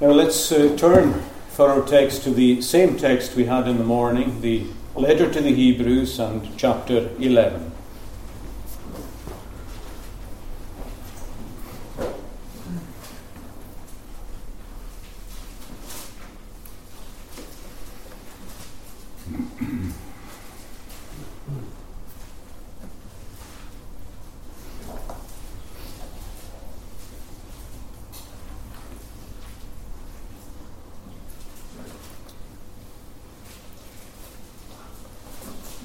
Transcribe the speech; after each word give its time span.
Now 0.00 0.12
let's 0.12 0.52
uh, 0.52 0.76
turn 0.76 1.24
for 1.48 1.68
our 1.68 1.84
text 1.84 2.22
to 2.22 2.30
the 2.30 2.62
same 2.62 2.96
text 2.96 3.34
we 3.34 3.46
had 3.46 3.66
in 3.66 3.78
the 3.78 3.84
morning, 3.84 4.42
the 4.42 4.64
letter 4.94 5.28
to 5.28 5.40
the 5.40 5.52
Hebrews 5.52 6.20
and 6.20 6.56
chapter 6.56 7.10
11. 7.18 7.72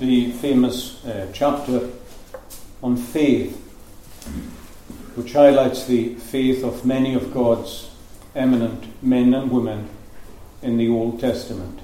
the 0.05 0.31
famous 0.31 1.03
uh, 1.05 1.30
chapter 1.44 1.90
on 2.82 2.96
faith, 2.96 3.54
which 5.16 5.34
highlights 5.34 5.86
the 5.88 6.16
faith 6.16 6.64
of 6.64 6.86
many 6.86 7.14
of 7.16 7.34
God's 7.34 7.90
eminent 8.34 8.86
men 9.04 9.34
and 9.34 9.52
women 9.52 9.90
in 10.62 10.78
the 10.78 10.88
Old 10.88 11.20
Testament. 11.20 11.82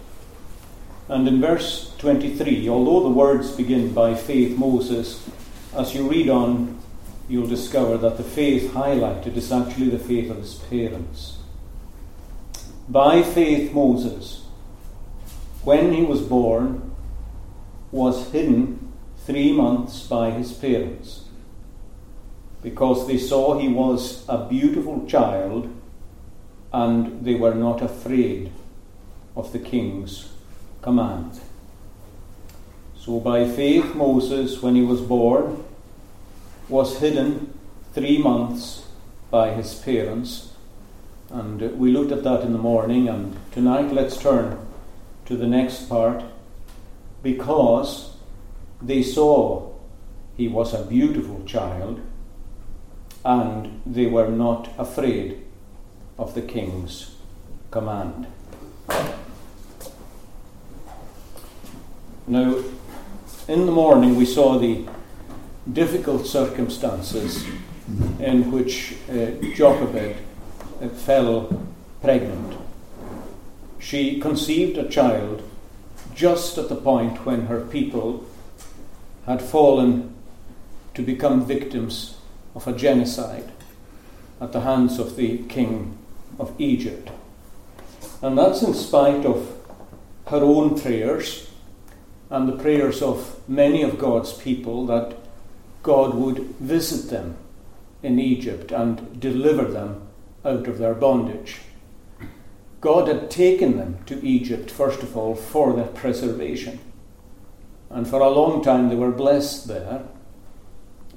And 1.10 1.28
in 1.28 1.42
verse 1.42 1.94
23, 1.98 2.70
although 2.70 3.04
the 3.04 3.14
words 3.14 3.52
begin 3.52 3.94
by 3.94 4.16
faith 4.16 4.58
Moses, 4.58 5.30
as 5.76 5.94
you 5.94 6.10
read 6.10 6.30
on, 6.30 6.80
you'll 7.28 7.46
discover 7.46 7.98
that 7.98 8.16
the 8.16 8.24
faith 8.24 8.72
highlighted 8.72 9.36
is 9.36 9.52
actually 9.52 9.90
the 9.90 10.00
faith 10.00 10.32
of 10.32 10.38
his 10.38 10.56
parents. 10.56 11.40
By 12.88 13.24
faith 13.24 13.74
Moses, 13.74 14.46
when 15.66 15.92
he 15.92 16.04
was 16.04 16.22
born, 16.22 16.96
was 17.92 18.32
hidden 18.32 18.79
three 19.30 19.54
months 19.54 20.08
by 20.08 20.32
his 20.32 20.52
parents 20.54 21.26
because 22.64 23.06
they 23.06 23.18
saw 23.18 23.60
he 23.60 23.68
was 23.68 24.26
a 24.28 24.44
beautiful 24.50 25.06
child 25.06 25.70
and 26.74 27.24
they 27.24 27.36
were 27.36 27.54
not 27.54 27.80
afraid 27.80 28.52
of 29.36 29.54
the 29.54 29.60
king's 29.60 30.34
command. 30.82 31.40
So, 32.98 33.20
by 33.20 33.48
faith, 33.48 33.94
Moses, 33.94 34.64
when 34.64 34.74
he 34.74 34.82
was 34.82 35.02
born, 35.02 35.64
was 36.68 36.98
hidden 36.98 37.54
three 37.94 38.18
months 38.18 38.88
by 39.30 39.54
his 39.54 39.76
parents. 39.76 40.54
And 41.30 41.78
we 41.80 41.92
looked 41.92 42.12
at 42.12 42.24
that 42.24 42.42
in 42.42 42.52
the 42.52 42.66
morning, 42.72 43.08
and 43.08 43.38
tonight 43.52 43.94
let's 43.94 44.18
turn 44.18 44.58
to 45.26 45.38
the 45.38 45.48
next 45.48 45.88
part 45.88 46.24
because 47.22 48.16
they 48.82 49.04
saw 49.04 49.72
he 50.38 50.48
was 50.48 50.74
a 50.74 50.86
beautiful 50.86 51.44
child 51.46 52.00
and 53.26 53.82
they 53.86 54.06
were 54.06 54.30
not 54.30 54.70
afraid 54.78 55.44
of 56.18 56.34
the 56.34 56.42
king's 56.42 57.16
command. 57.72 58.28
Now, 62.28 62.64
in 63.48 63.66
the 63.66 63.72
morning, 63.72 64.16
we 64.16 64.26
saw 64.26 64.60
the 64.60 64.86
difficult 65.72 66.28
circumstances 66.28 67.46
in 68.20 68.52
which 68.52 68.96
uh, 69.10 69.32
Jochebed 69.56 70.18
uh, 70.82 70.90
fell 70.90 71.66
pregnant. 72.02 72.56
She 73.80 74.20
conceived 74.20 74.78
a 74.78 74.88
child 74.88 75.42
just 76.14 76.58
at 76.58 76.70
the 76.70 76.76
point 76.76 77.26
when 77.26 77.48
her 77.48 77.62
people 77.62 78.26
had 79.30 79.44
fallen 79.44 80.12
to 80.96 81.04
become 81.04 81.46
victims 81.46 82.18
of 82.56 82.68
a 82.68 82.74
genocide 82.74 83.52
at 84.42 84.52
the 84.54 84.62
hands 84.62 84.98
of 84.98 85.16
the 85.16 85.38
king 85.44 85.96
of 86.40 86.52
Egypt. 86.60 87.12
And 88.24 88.36
that's 88.36 88.64
in 88.64 88.74
spite 88.74 89.28
of 89.28 89.56
her 90.30 90.42
own 90.42 90.82
prayers 90.82 91.48
and 92.32 92.50
the 92.50 92.58
prayers 92.58 93.04
of 93.04 93.48
many 93.48 93.84
of 93.84 94.00
God's 94.00 94.34
people 94.34 94.88
that 94.88 95.16
God 95.84 96.16
would 96.16 96.40
visit 96.60 97.12
them 97.12 97.38
in 98.02 98.20
Egypt 98.20 98.72
and 98.72 99.20
deliver 99.20 99.66
them 99.66 100.08
out 100.44 100.68
of 100.68 100.80
their 100.80 100.96
bondage. 100.96 101.60
God 102.82 103.08
had 103.08 103.30
taken 103.30 103.78
them 103.78 104.00
to 104.08 104.26
Egypt, 104.26 104.72
first 104.72 105.04
of 105.04 105.16
all, 105.16 105.36
for 105.36 105.74
their 105.74 105.86
preservation. 105.86 106.80
And 107.90 108.08
for 108.08 108.20
a 108.20 108.30
long 108.30 108.64
time 108.64 108.90
they 108.90 108.96
were 108.96 109.12
blessed 109.12 109.68
there. 109.68 110.04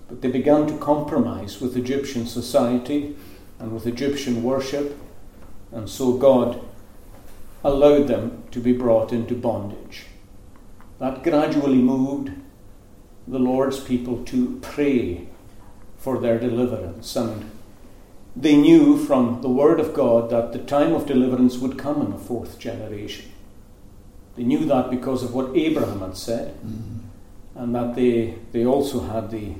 But 0.09 0.22
they 0.22 0.31
began 0.31 0.66
to 0.66 0.78
compromise 0.78 1.60
with 1.60 1.77
Egyptian 1.77 2.27
society 2.27 3.16
and 3.59 3.72
with 3.72 3.87
Egyptian 3.87 4.43
worship. 4.43 4.99
And 5.71 5.88
so 5.88 6.15
God 6.15 6.60
allowed 7.65 8.09
them 8.09 8.44
to 8.50 8.60
be 8.60 8.72
brought 8.72 9.12
into 9.12 9.34
bondage. 9.34 10.06
That 10.99 11.22
gradually 11.22 11.78
moved 11.78 12.31
the 13.27 13.39
Lord's 13.39 13.81
people 13.81 14.25
to 14.25 14.59
pray 14.62 15.28
for 15.99 16.19
their 16.19 16.39
deliverance 16.39 17.15
and 17.15 17.50
they 18.34 18.56
knew 18.56 18.97
from 18.97 19.43
the 19.43 19.49
Word 19.49 19.78
of 19.78 19.93
God 19.93 20.31
that 20.31 20.53
the 20.53 20.59
time 20.59 20.94
of 20.94 21.06
deliverance 21.06 21.59
would 21.59 21.78
come 21.78 22.00
in 22.00 22.10
the 22.10 22.19
fourth 22.19 22.59
generation. 22.59 23.31
They 24.37 24.44
knew 24.44 24.65
that 24.66 24.91
because 24.91 25.22
of 25.22 25.34
what 25.34 25.56
Abraham 25.56 26.00
had 26.00 26.16
said, 26.16 26.54
mm-hmm. 26.56 27.00
and 27.54 27.75
that 27.75 27.94
they, 27.94 28.37
they 28.53 28.65
also 28.65 29.00
had 29.00 29.31
the 29.31 29.54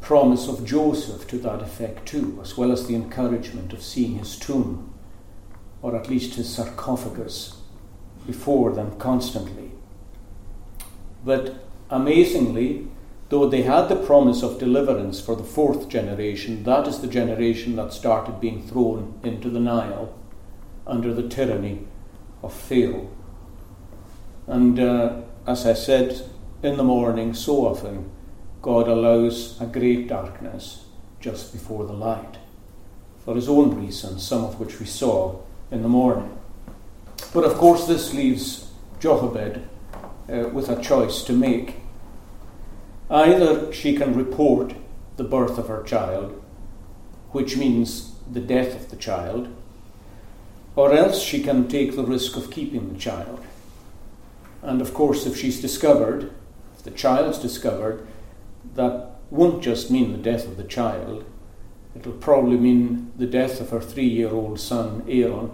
promise 0.00 0.48
of 0.48 0.64
Joseph 0.64 1.26
to 1.28 1.38
that 1.38 1.62
effect 1.62 2.06
too, 2.06 2.38
as 2.42 2.56
well 2.56 2.70
as 2.70 2.86
the 2.86 2.94
encouragement 2.94 3.72
of 3.72 3.82
seeing 3.82 4.18
his 4.18 4.38
tomb, 4.38 4.92
or 5.82 5.96
at 5.96 6.10
least 6.10 6.34
his 6.34 6.48
sarcophagus, 6.54 7.60
before 8.26 8.72
them 8.72 8.98
constantly. 8.98 9.72
But 11.24 11.64
amazingly, 11.90 12.88
Though 13.28 13.48
they 13.48 13.62
had 13.62 13.88
the 13.88 13.96
promise 13.96 14.42
of 14.42 14.60
deliverance 14.60 15.20
for 15.20 15.34
the 15.34 15.42
fourth 15.42 15.88
generation, 15.88 16.62
that 16.62 16.86
is 16.86 17.00
the 17.00 17.08
generation 17.08 17.74
that 17.76 17.92
started 17.92 18.40
being 18.40 18.62
thrown 18.62 19.18
into 19.24 19.50
the 19.50 19.58
Nile 19.58 20.14
under 20.86 21.12
the 21.12 21.28
tyranny 21.28 21.80
of 22.42 22.52
Pharaoh. 22.52 23.08
And 24.46 24.78
uh, 24.78 25.22
as 25.46 25.66
I 25.66 25.74
said 25.74 26.22
in 26.62 26.76
the 26.76 26.84
morning, 26.84 27.34
so 27.34 27.66
often 27.66 28.10
God 28.62 28.88
allows 28.88 29.60
a 29.60 29.66
great 29.66 30.08
darkness 30.08 30.84
just 31.20 31.52
before 31.52 31.84
the 31.84 31.92
light, 31.92 32.38
for 33.24 33.34
his 33.34 33.48
own 33.48 33.80
reasons, 33.80 34.26
some 34.26 34.44
of 34.44 34.60
which 34.60 34.78
we 34.78 34.86
saw 34.86 35.40
in 35.70 35.82
the 35.82 35.88
morning. 35.88 36.36
But 37.32 37.44
of 37.44 37.54
course, 37.54 37.86
this 37.86 38.14
leaves 38.14 38.70
Jochebed 39.00 39.62
uh, 40.28 40.48
with 40.48 40.68
a 40.68 40.80
choice 40.80 41.22
to 41.24 41.32
make. 41.32 41.76
Either 43.10 43.72
she 43.72 43.96
can 43.96 44.14
report 44.14 44.74
the 45.16 45.24
birth 45.24 45.58
of 45.58 45.68
her 45.68 45.82
child, 45.82 46.42
which 47.30 47.56
means 47.56 48.14
the 48.30 48.40
death 48.40 48.74
of 48.74 48.90
the 48.90 48.96
child, 48.96 49.48
or 50.74 50.92
else 50.92 51.22
she 51.22 51.42
can 51.42 51.68
take 51.68 51.94
the 51.94 52.04
risk 52.04 52.36
of 52.36 52.50
keeping 52.50 52.92
the 52.92 52.98
child. 52.98 53.44
And 54.66 54.80
of 54.80 54.92
course, 54.92 55.26
if 55.26 55.36
she's 55.36 55.60
discovered, 55.60 56.32
if 56.76 56.82
the 56.82 56.90
child's 56.90 57.38
discovered, 57.38 58.04
that 58.74 59.10
won't 59.30 59.62
just 59.62 59.92
mean 59.92 60.10
the 60.10 60.18
death 60.18 60.44
of 60.44 60.56
the 60.56 60.64
child, 60.64 61.24
it'll 61.94 62.12
probably 62.14 62.56
mean 62.56 63.12
the 63.16 63.28
death 63.28 63.60
of 63.60 63.70
her 63.70 63.80
three 63.80 64.08
year 64.08 64.30
old 64.30 64.58
son 64.58 65.04
Aaron 65.08 65.52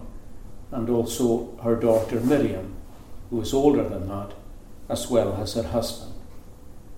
and 0.71 0.89
also 0.89 1.55
her 1.63 1.77
daughter 1.77 2.21
Miriam, 2.21 2.75
who 3.29 3.43
is 3.43 3.53
older 3.53 3.87
than 3.87 4.09
that, 4.09 4.33
as 4.89 5.11
well 5.11 5.35
as 5.37 5.53
her 5.55 5.63
husband. 5.63 6.15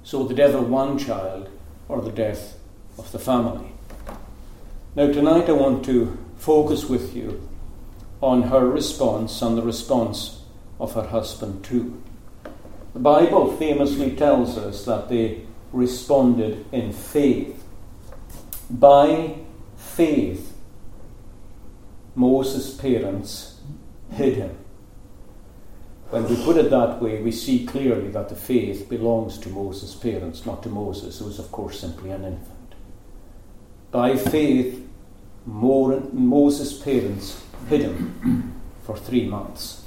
So 0.04 0.22
the 0.22 0.34
death 0.34 0.54
of 0.54 0.70
one 0.70 0.96
child 0.96 1.48
or 1.88 2.00
the 2.00 2.12
death 2.12 2.56
of 2.96 3.10
the 3.10 3.18
family. 3.18 3.72
Now, 4.94 5.08
tonight 5.08 5.48
I 5.48 5.52
want 5.52 5.84
to 5.86 6.16
focus 6.36 6.88
with 6.88 7.16
you 7.16 7.48
on 8.22 8.42
her 8.42 8.68
response 8.68 9.42
and 9.42 9.58
the 9.58 9.62
response 9.62 10.43
of 10.78 10.94
her 10.94 11.06
husband, 11.08 11.64
too. 11.64 12.02
The 12.92 13.00
Bible 13.00 13.56
famously 13.56 14.12
tells 14.12 14.56
us 14.56 14.84
that 14.84 15.08
they 15.08 15.42
responded 15.72 16.64
in 16.72 16.92
faith. 16.92 17.64
By 18.70 19.36
faith, 19.76 20.56
Moses' 22.14 22.76
parents 22.76 23.60
hid 24.12 24.36
him. 24.36 24.56
When 26.10 26.28
we 26.28 26.36
put 26.44 26.56
it 26.56 26.70
that 26.70 27.02
way, 27.02 27.20
we 27.20 27.32
see 27.32 27.66
clearly 27.66 28.08
that 28.10 28.28
the 28.28 28.36
faith 28.36 28.88
belongs 28.88 29.38
to 29.38 29.48
Moses' 29.48 29.94
parents, 29.94 30.46
not 30.46 30.62
to 30.62 30.68
Moses, 30.68 31.18
who 31.18 31.24
was, 31.24 31.40
of 31.40 31.50
course, 31.50 31.80
simply 31.80 32.10
an 32.10 32.24
infant. 32.24 32.74
By 33.90 34.16
faith, 34.16 34.86
Moses' 35.46 36.80
parents 36.80 37.42
hid 37.68 37.82
him 37.82 38.54
for 38.84 38.96
three 38.96 39.26
months. 39.26 39.83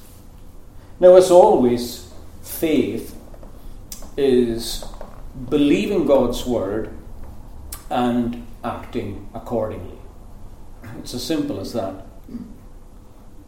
Now, 1.00 1.16
as 1.16 1.30
always, 1.30 2.12
faith 2.42 3.16
is 4.18 4.84
believing 5.50 6.06
God's 6.08 6.46
word 6.46 6.90
and 7.90 8.48
acting 8.64 9.30
accordingly. 9.34 9.98
It's 11.00 11.14
as 11.14 11.24
simple 11.24 11.60
as 11.60 11.74
that. 11.74 12.06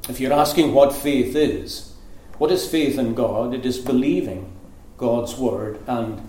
If 0.08 0.20
you're 0.20 0.34
asking 0.34 0.74
what 0.74 0.94
faith 0.94 1.36
is, 1.36 1.94
what 2.38 2.52
is 2.52 2.70
faith 2.70 2.98
in 3.00 3.16
God? 3.16 3.54
It 3.54 3.66
is 3.66 3.80
believing 3.80 4.52
God's 4.98 5.36
word 5.36 5.80
and 5.88 6.22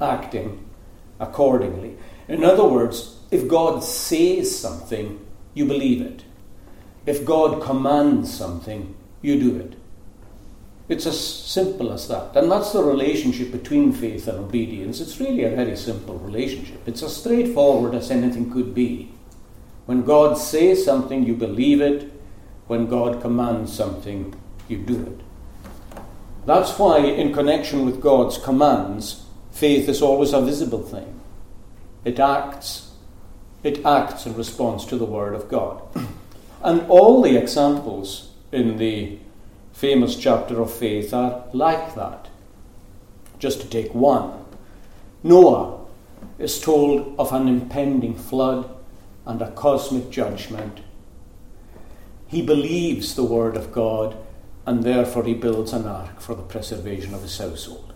acting 0.00 0.64
accordingly. 1.18 1.96
In 2.28 2.44
other 2.44 2.64
words, 2.64 3.16
if 3.30 3.48
God 3.48 3.82
says 3.82 4.56
something, 4.56 5.24
you 5.52 5.64
believe 5.66 6.00
it. 6.00 6.24
If 7.06 7.24
God 7.24 7.60
commands 7.60 8.32
something, 8.32 8.94
you 9.20 9.38
do 9.40 9.56
it. 9.56 9.74
It's 10.90 11.06
as 11.06 11.20
simple 11.20 11.92
as 11.92 12.08
that. 12.08 12.34
And 12.34 12.50
that's 12.50 12.72
the 12.72 12.82
relationship 12.82 13.52
between 13.52 13.92
faith 13.92 14.26
and 14.26 14.40
obedience. 14.40 15.00
It's 15.00 15.20
really 15.20 15.44
a 15.44 15.54
very 15.54 15.76
simple 15.76 16.18
relationship. 16.18 16.80
It's 16.84 17.04
as 17.04 17.16
straightforward 17.16 17.94
as 17.94 18.10
anything 18.10 18.50
could 18.50 18.74
be. 18.74 19.12
When 19.86 20.02
God 20.02 20.36
says 20.36 20.84
something, 20.84 21.24
you 21.24 21.36
believe 21.36 21.80
it. 21.80 22.12
When 22.66 22.88
God 22.88 23.22
commands 23.22 23.72
something, 23.72 24.34
you 24.66 24.78
do 24.78 25.00
it. 25.00 26.00
That's 26.44 26.76
why, 26.76 26.98
in 26.98 27.32
connection 27.32 27.86
with 27.86 28.00
God's 28.00 28.36
commands, 28.36 29.24
faith 29.52 29.88
is 29.88 30.02
always 30.02 30.32
a 30.32 30.40
visible 30.40 30.82
thing. 30.82 31.20
It 32.04 32.18
acts. 32.18 32.90
It 33.62 33.86
acts 33.86 34.26
in 34.26 34.34
response 34.34 34.84
to 34.86 34.96
the 34.96 35.04
Word 35.04 35.36
of 35.36 35.48
God. 35.48 35.82
And 36.64 36.82
all 36.88 37.22
the 37.22 37.36
examples 37.36 38.30
in 38.50 38.78
the 38.78 39.18
famous 39.72 40.16
chapter 40.16 40.60
of 40.60 40.72
faith 40.72 41.12
are 41.14 41.44
like 41.52 41.94
that. 41.94 42.28
Just 43.38 43.60
to 43.60 43.68
take 43.68 43.94
one 43.94 44.32
Noah 45.22 45.80
is 46.38 46.60
told 46.60 47.14
of 47.18 47.32
an 47.32 47.46
impending 47.46 48.14
flood 48.14 48.68
and 49.26 49.42
a 49.42 49.50
cosmic 49.50 50.10
judgment. 50.10 50.80
He 52.26 52.40
believes 52.40 53.14
the 53.14 53.24
word 53.24 53.56
of 53.56 53.72
God 53.72 54.16
and 54.66 54.82
therefore 54.82 55.24
he 55.24 55.34
builds 55.34 55.72
an 55.72 55.86
ark 55.86 56.20
for 56.20 56.34
the 56.34 56.42
preservation 56.42 57.12
of 57.12 57.22
his 57.22 57.36
household. 57.36 57.92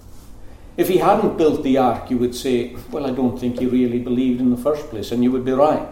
If 0.76 0.88
he 0.88 0.98
hadn't 0.98 1.38
built 1.38 1.62
the 1.62 1.78
ark, 1.78 2.10
you 2.10 2.18
would 2.18 2.34
say, 2.34 2.76
Well, 2.90 3.06
I 3.06 3.12
don't 3.12 3.38
think 3.38 3.58
he 3.58 3.66
really 3.66 4.00
believed 4.00 4.40
in 4.40 4.50
the 4.50 4.56
first 4.56 4.90
place, 4.90 5.12
and 5.12 5.22
you 5.22 5.30
would 5.30 5.44
be 5.44 5.52
right. 5.52 5.88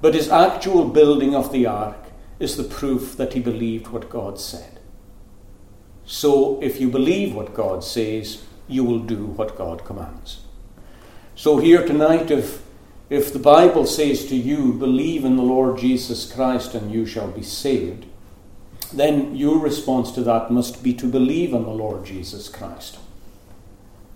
But 0.00 0.14
his 0.14 0.28
actual 0.28 0.84
building 0.84 1.34
of 1.34 1.50
the 1.50 1.66
ark 1.66 2.07
is 2.38 2.56
the 2.56 2.64
proof 2.64 3.16
that 3.16 3.32
he 3.32 3.40
believed 3.40 3.88
what 3.88 4.10
God 4.10 4.38
said. 4.38 4.78
So, 6.06 6.60
if 6.62 6.80
you 6.80 6.88
believe 6.88 7.34
what 7.34 7.52
God 7.52 7.84
says, 7.84 8.42
you 8.66 8.84
will 8.84 9.00
do 9.00 9.26
what 9.26 9.58
God 9.58 9.84
commands. 9.84 10.40
So, 11.34 11.58
here 11.58 11.86
tonight, 11.86 12.30
if, 12.30 12.62
if 13.10 13.32
the 13.32 13.38
Bible 13.38 13.84
says 13.84 14.26
to 14.26 14.36
you, 14.36 14.72
believe 14.72 15.24
in 15.24 15.36
the 15.36 15.42
Lord 15.42 15.78
Jesus 15.78 16.30
Christ 16.32 16.74
and 16.74 16.90
you 16.90 17.04
shall 17.04 17.30
be 17.30 17.42
saved, 17.42 18.06
then 18.92 19.36
your 19.36 19.58
response 19.58 20.10
to 20.12 20.22
that 20.22 20.50
must 20.50 20.82
be 20.82 20.94
to 20.94 21.06
believe 21.06 21.52
in 21.52 21.64
the 21.64 21.70
Lord 21.70 22.06
Jesus 22.06 22.48
Christ. 22.48 22.98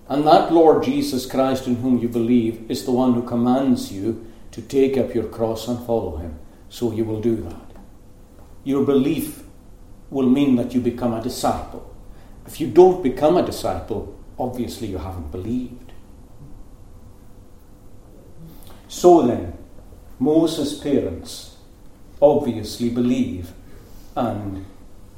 And 0.08 0.26
that 0.26 0.52
Lord 0.52 0.84
Jesus 0.84 1.26
Christ 1.26 1.66
in 1.66 1.76
whom 1.76 1.98
you 1.98 2.08
believe 2.08 2.70
is 2.70 2.84
the 2.84 2.90
one 2.90 3.14
who 3.14 3.22
commands 3.22 3.92
you 3.92 4.26
to 4.50 4.62
take 4.62 4.96
up 4.96 5.14
your 5.14 5.24
cross 5.24 5.68
and 5.68 5.84
follow 5.86 6.16
him. 6.16 6.38
So 6.68 6.92
you 6.92 7.04
will 7.04 7.20
do 7.20 7.36
that. 7.36 7.71
Your 8.64 8.84
belief 8.84 9.42
will 10.10 10.28
mean 10.28 10.56
that 10.56 10.74
you 10.74 10.80
become 10.80 11.14
a 11.14 11.22
disciple. 11.22 11.94
If 12.46 12.60
you 12.60 12.68
don't 12.68 13.02
become 13.02 13.36
a 13.36 13.44
disciple, 13.44 14.18
obviously 14.38 14.88
you 14.88 14.98
haven't 14.98 15.30
believed. 15.32 15.92
So 18.88 19.26
then, 19.26 19.56
Moses' 20.18 20.78
parents 20.78 21.56
obviously 22.20 22.90
believe 22.90 23.52
and 24.14 24.66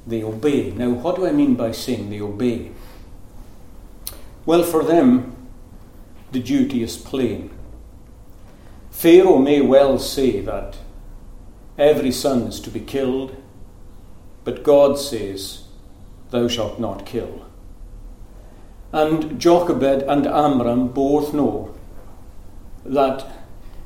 they 0.06 0.22
obey. 0.22 0.70
Now, 0.70 0.90
what 0.90 1.16
do 1.16 1.26
I 1.26 1.32
mean 1.32 1.54
by 1.54 1.72
saying 1.72 2.10
they 2.10 2.20
obey? 2.20 2.70
Well, 4.46 4.62
for 4.62 4.84
them, 4.84 5.34
the 6.32 6.40
duty 6.40 6.82
is 6.82 6.96
plain. 6.96 7.50
Pharaoh 8.90 9.38
may 9.38 9.60
well 9.60 9.98
say 9.98 10.40
that 10.40 10.76
every 11.78 12.12
son 12.12 12.42
is 12.42 12.60
to 12.60 12.70
be 12.70 12.80
killed, 12.80 13.36
but 14.44 14.62
God 14.62 14.98
says, 14.98 15.64
Thou 16.30 16.48
shalt 16.48 16.78
not 16.78 17.06
kill. 17.06 17.46
And 18.92 19.40
Jochebed 19.40 20.02
and 20.02 20.26
Amram 20.26 20.88
both 20.88 21.34
know 21.34 21.74
that 22.84 23.26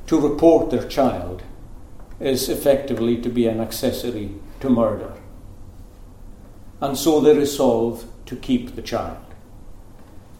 to 0.07 0.19
report 0.19 0.69
their 0.69 0.87
child 0.87 1.43
is 2.19 2.49
effectively 2.49 3.19
to 3.21 3.29
be 3.29 3.47
an 3.47 3.59
accessory 3.59 4.35
to 4.59 4.69
murder. 4.69 5.13
And 6.81 6.97
so 6.97 7.19
they 7.19 7.37
resolve 7.37 8.05
to 8.25 8.35
keep 8.35 8.75
the 8.75 8.81
child 8.81 9.17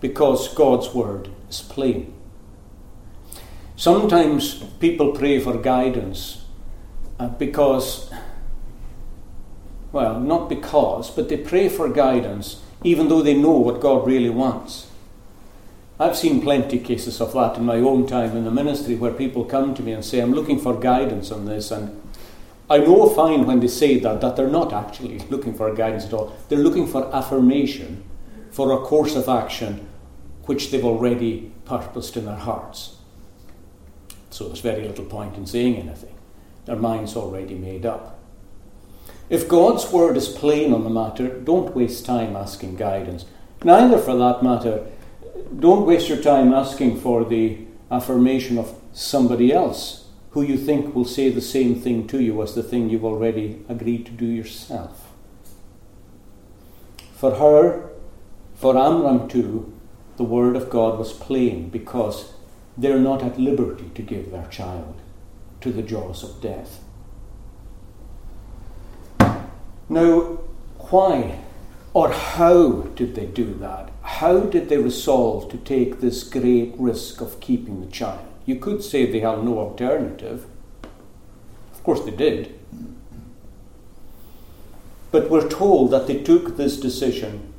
because 0.01 0.53
God's 0.53 0.93
word 0.93 1.29
is 1.49 1.61
plain. 1.61 2.13
Sometimes 3.75 4.55
people 4.79 5.11
pray 5.13 5.39
for 5.39 5.57
guidance 5.57 6.38
uh, 7.19 7.27
because, 7.27 8.11
well, 9.91 10.19
not 10.19 10.49
because, 10.49 11.11
but 11.11 11.29
they 11.29 11.37
pray 11.37 11.69
for 11.69 11.89
guidance 11.89 12.61
even 12.83 13.09
though 13.09 13.21
they 13.21 13.33
know 13.33 13.51
what 13.51 13.81
God 13.81 14.07
really 14.07 14.29
wants. 14.29 14.87
I've 15.99 16.15
seen 16.15 16.41
plenty 16.41 16.79
cases 16.79 17.19
of 17.19 17.33
that 17.33 17.57
in 17.57 17.65
my 17.65 17.77
own 17.77 18.07
time 18.07 18.37
in 18.37 18.45
the 18.45 18.51
ministry 18.51 18.95
where 18.95 19.11
people 19.11 19.43
come 19.43 19.75
to 19.75 19.83
me 19.83 19.91
and 19.91 20.03
say, 20.03 20.19
I'm 20.19 20.33
looking 20.33 20.59
for 20.59 20.79
guidance 20.79 21.29
on 21.29 21.45
this. 21.45 21.71
And 21.71 22.01
I 22.69 22.77
know 22.77 23.09
fine 23.09 23.45
when 23.45 23.59
they 23.59 23.67
say 23.67 23.99
that, 23.99 24.21
that 24.21 24.37
they're 24.37 24.47
not 24.47 24.71
actually 24.71 25.19
looking 25.29 25.53
for 25.53 25.73
guidance 25.73 26.05
at 26.05 26.13
all. 26.13 26.37
They're 26.47 26.57
looking 26.57 26.87
for 26.87 27.13
affirmation 27.13 28.03
for 28.51 28.71
a 28.71 28.85
course 28.85 29.15
of 29.15 29.27
action 29.27 29.87
which 30.45 30.71
they've 30.71 30.85
already 30.85 31.51
purposed 31.65 32.15
in 32.15 32.25
their 32.25 32.35
hearts. 32.35 32.95
So 34.29 34.47
there's 34.47 34.61
very 34.61 34.87
little 34.87 35.05
point 35.05 35.35
in 35.35 35.45
saying 35.45 35.75
anything. 35.75 36.15
Their 36.69 36.77
mind's 36.77 37.15
already 37.15 37.55
made 37.55 37.83
up. 37.83 38.19
If 39.27 39.49
God's 39.49 39.91
word 39.91 40.15
is 40.15 40.27
plain 40.29 40.71
on 40.71 40.83
the 40.83 40.91
matter, 40.91 41.27
don't 41.27 41.75
waste 41.75 42.05
time 42.05 42.35
asking 42.35 42.75
guidance. 42.75 43.25
Neither, 43.63 43.97
for 43.97 44.15
that 44.15 44.43
matter, 44.43 44.85
don't 45.57 45.87
waste 45.87 46.09
your 46.09 46.21
time 46.21 46.53
asking 46.53 47.01
for 47.01 47.25
the 47.25 47.57
affirmation 47.89 48.59
of 48.59 48.79
somebody 48.93 49.51
else 49.51 50.09
who 50.29 50.43
you 50.43 50.59
think 50.59 50.93
will 50.93 51.05
say 51.05 51.31
the 51.31 51.41
same 51.41 51.73
thing 51.73 52.05
to 52.05 52.21
you 52.21 52.39
as 52.43 52.53
the 52.53 52.61
thing 52.61 52.87
you've 52.87 53.03
already 53.03 53.65
agreed 53.67 54.05
to 54.05 54.11
do 54.11 54.27
yourself. 54.27 55.07
For 57.15 57.33
her, 57.37 57.89
for 58.53 58.77
Amram 58.77 59.27
too, 59.27 59.73
the 60.17 60.23
word 60.23 60.55
of 60.55 60.69
God 60.69 60.99
was 60.99 61.13
plain 61.13 61.69
because 61.69 62.33
they're 62.77 62.99
not 62.99 63.23
at 63.23 63.39
liberty 63.39 63.89
to 63.95 64.03
give 64.03 64.29
their 64.29 64.45
child 64.51 65.01
to 65.61 65.71
the 65.71 65.81
jaws 65.81 66.23
of 66.23 66.41
death. 66.41 66.79
Now, 69.89 70.39
why 70.89 71.39
or 71.93 72.11
how 72.11 72.81
did 72.95 73.15
they 73.15 73.25
do 73.25 73.53
that? 73.55 73.91
How 74.01 74.41
did 74.41 74.69
they 74.69 74.77
resolve 74.77 75.49
to 75.51 75.57
take 75.57 75.99
this 75.99 76.23
great 76.23 76.75
risk 76.77 77.21
of 77.21 77.39
keeping 77.39 77.81
the 77.81 77.91
child? 77.91 78.25
You 78.45 78.55
could 78.55 78.83
say 78.83 79.05
they 79.05 79.19
had 79.19 79.43
no 79.43 79.59
alternative. 79.59 80.45
Of 81.73 81.83
course, 81.83 82.01
they 82.01 82.11
did. 82.11 82.59
But 85.11 85.29
we're 85.29 85.49
told 85.49 85.91
that 85.91 86.07
they 86.07 86.21
took 86.21 86.55
this 86.55 86.79
decision 86.79 87.53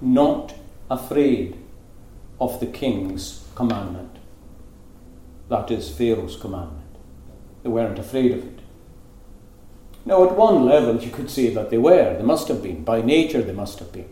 not 0.00 0.54
afraid 0.90 1.58
of 2.40 2.58
the 2.60 2.66
king's 2.66 3.46
commandment. 3.54 4.16
That 5.48 5.70
is 5.70 5.90
Pharaoh's 5.90 6.36
commandment. 6.36 6.79
They 7.62 7.68
weren't 7.68 7.98
afraid 7.98 8.32
of 8.32 8.44
it. 8.44 8.60
Now, 10.04 10.24
at 10.24 10.36
one 10.36 10.64
level, 10.64 10.96
you 10.96 11.10
could 11.10 11.30
say 11.30 11.52
that 11.52 11.70
they 11.70 11.78
were. 11.78 12.16
They 12.16 12.22
must 12.22 12.48
have 12.48 12.62
been. 12.62 12.84
By 12.84 13.02
nature, 13.02 13.42
they 13.42 13.52
must 13.52 13.78
have 13.80 13.92
been. 13.92 14.08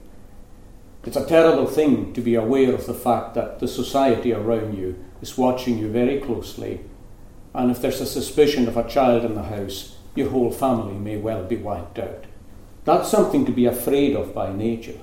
It's 1.04 1.16
a 1.16 1.24
terrible 1.24 1.66
thing 1.66 2.12
to 2.12 2.20
be 2.20 2.34
aware 2.34 2.74
of 2.74 2.86
the 2.86 2.94
fact 2.94 3.34
that 3.34 3.60
the 3.60 3.68
society 3.68 4.32
around 4.32 4.76
you 4.76 5.02
is 5.22 5.38
watching 5.38 5.78
you 5.78 5.90
very 5.90 6.20
closely, 6.20 6.80
and 7.54 7.70
if 7.70 7.80
there's 7.80 8.00
a 8.00 8.06
suspicion 8.06 8.68
of 8.68 8.76
a 8.76 8.88
child 8.88 9.24
in 9.24 9.34
the 9.34 9.44
house, 9.44 9.96
your 10.14 10.28
whole 10.28 10.50
family 10.50 10.94
may 10.94 11.16
well 11.16 11.44
be 11.44 11.56
wiped 11.56 11.98
out. 11.98 12.24
That's 12.84 13.08
something 13.08 13.46
to 13.46 13.52
be 13.52 13.64
afraid 13.64 14.16
of 14.16 14.34
by 14.34 14.52
nature. 14.52 14.98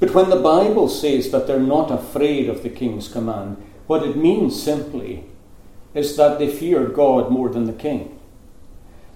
But 0.00 0.14
when 0.14 0.30
the 0.30 0.36
Bible 0.36 0.88
says 0.88 1.30
that 1.30 1.46
they're 1.46 1.60
not 1.60 1.90
afraid 1.90 2.48
of 2.48 2.62
the 2.62 2.70
king's 2.70 3.08
command, 3.08 3.62
what 3.86 4.02
it 4.02 4.16
means 4.16 4.62
simply 4.62 5.24
is 5.98 6.16
that 6.16 6.38
they 6.38 6.48
fear 6.48 6.86
God 6.86 7.30
more 7.30 7.48
than 7.48 7.64
the 7.64 7.72
king. 7.72 8.20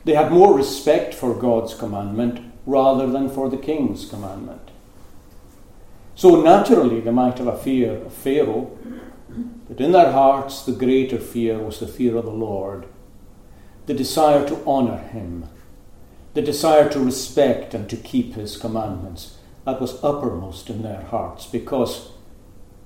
They 0.04 0.14
had 0.14 0.32
more 0.32 0.56
respect 0.56 1.14
for 1.14 1.32
God's 1.32 1.74
commandment 1.74 2.52
rather 2.66 3.06
than 3.06 3.30
for 3.30 3.48
the 3.48 3.56
king's 3.56 4.04
commandment. 4.04 4.70
So 6.16 6.42
naturally, 6.42 7.00
they 7.00 7.12
might 7.12 7.38
have 7.38 7.46
a 7.46 7.56
fear 7.56 7.92
of 7.92 8.12
Pharaoh, 8.12 8.76
but 9.68 9.80
in 9.80 9.92
their 9.92 10.10
hearts, 10.10 10.62
the 10.62 10.72
greater 10.72 11.18
fear 11.18 11.58
was 11.58 11.78
the 11.78 11.86
fear 11.86 12.16
of 12.16 12.24
the 12.24 12.32
Lord, 12.32 12.86
the 13.86 13.94
desire 13.94 14.46
to 14.48 14.64
honour 14.66 14.98
him, 14.98 15.46
the 16.34 16.42
desire 16.42 16.88
to 16.90 17.00
respect 17.00 17.74
and 17.74 17.88
to 17.90 17.96
keep 17.96 18.34
his 18.34 18.56
commandments. 18.56 19.36
That 19.64 19.80
was 19.80 20.02
uppermost 20.02 20.68
in 20.68 20.82
their 20.82 21.02
hearts 21.02 21.46
because 21.46 22.10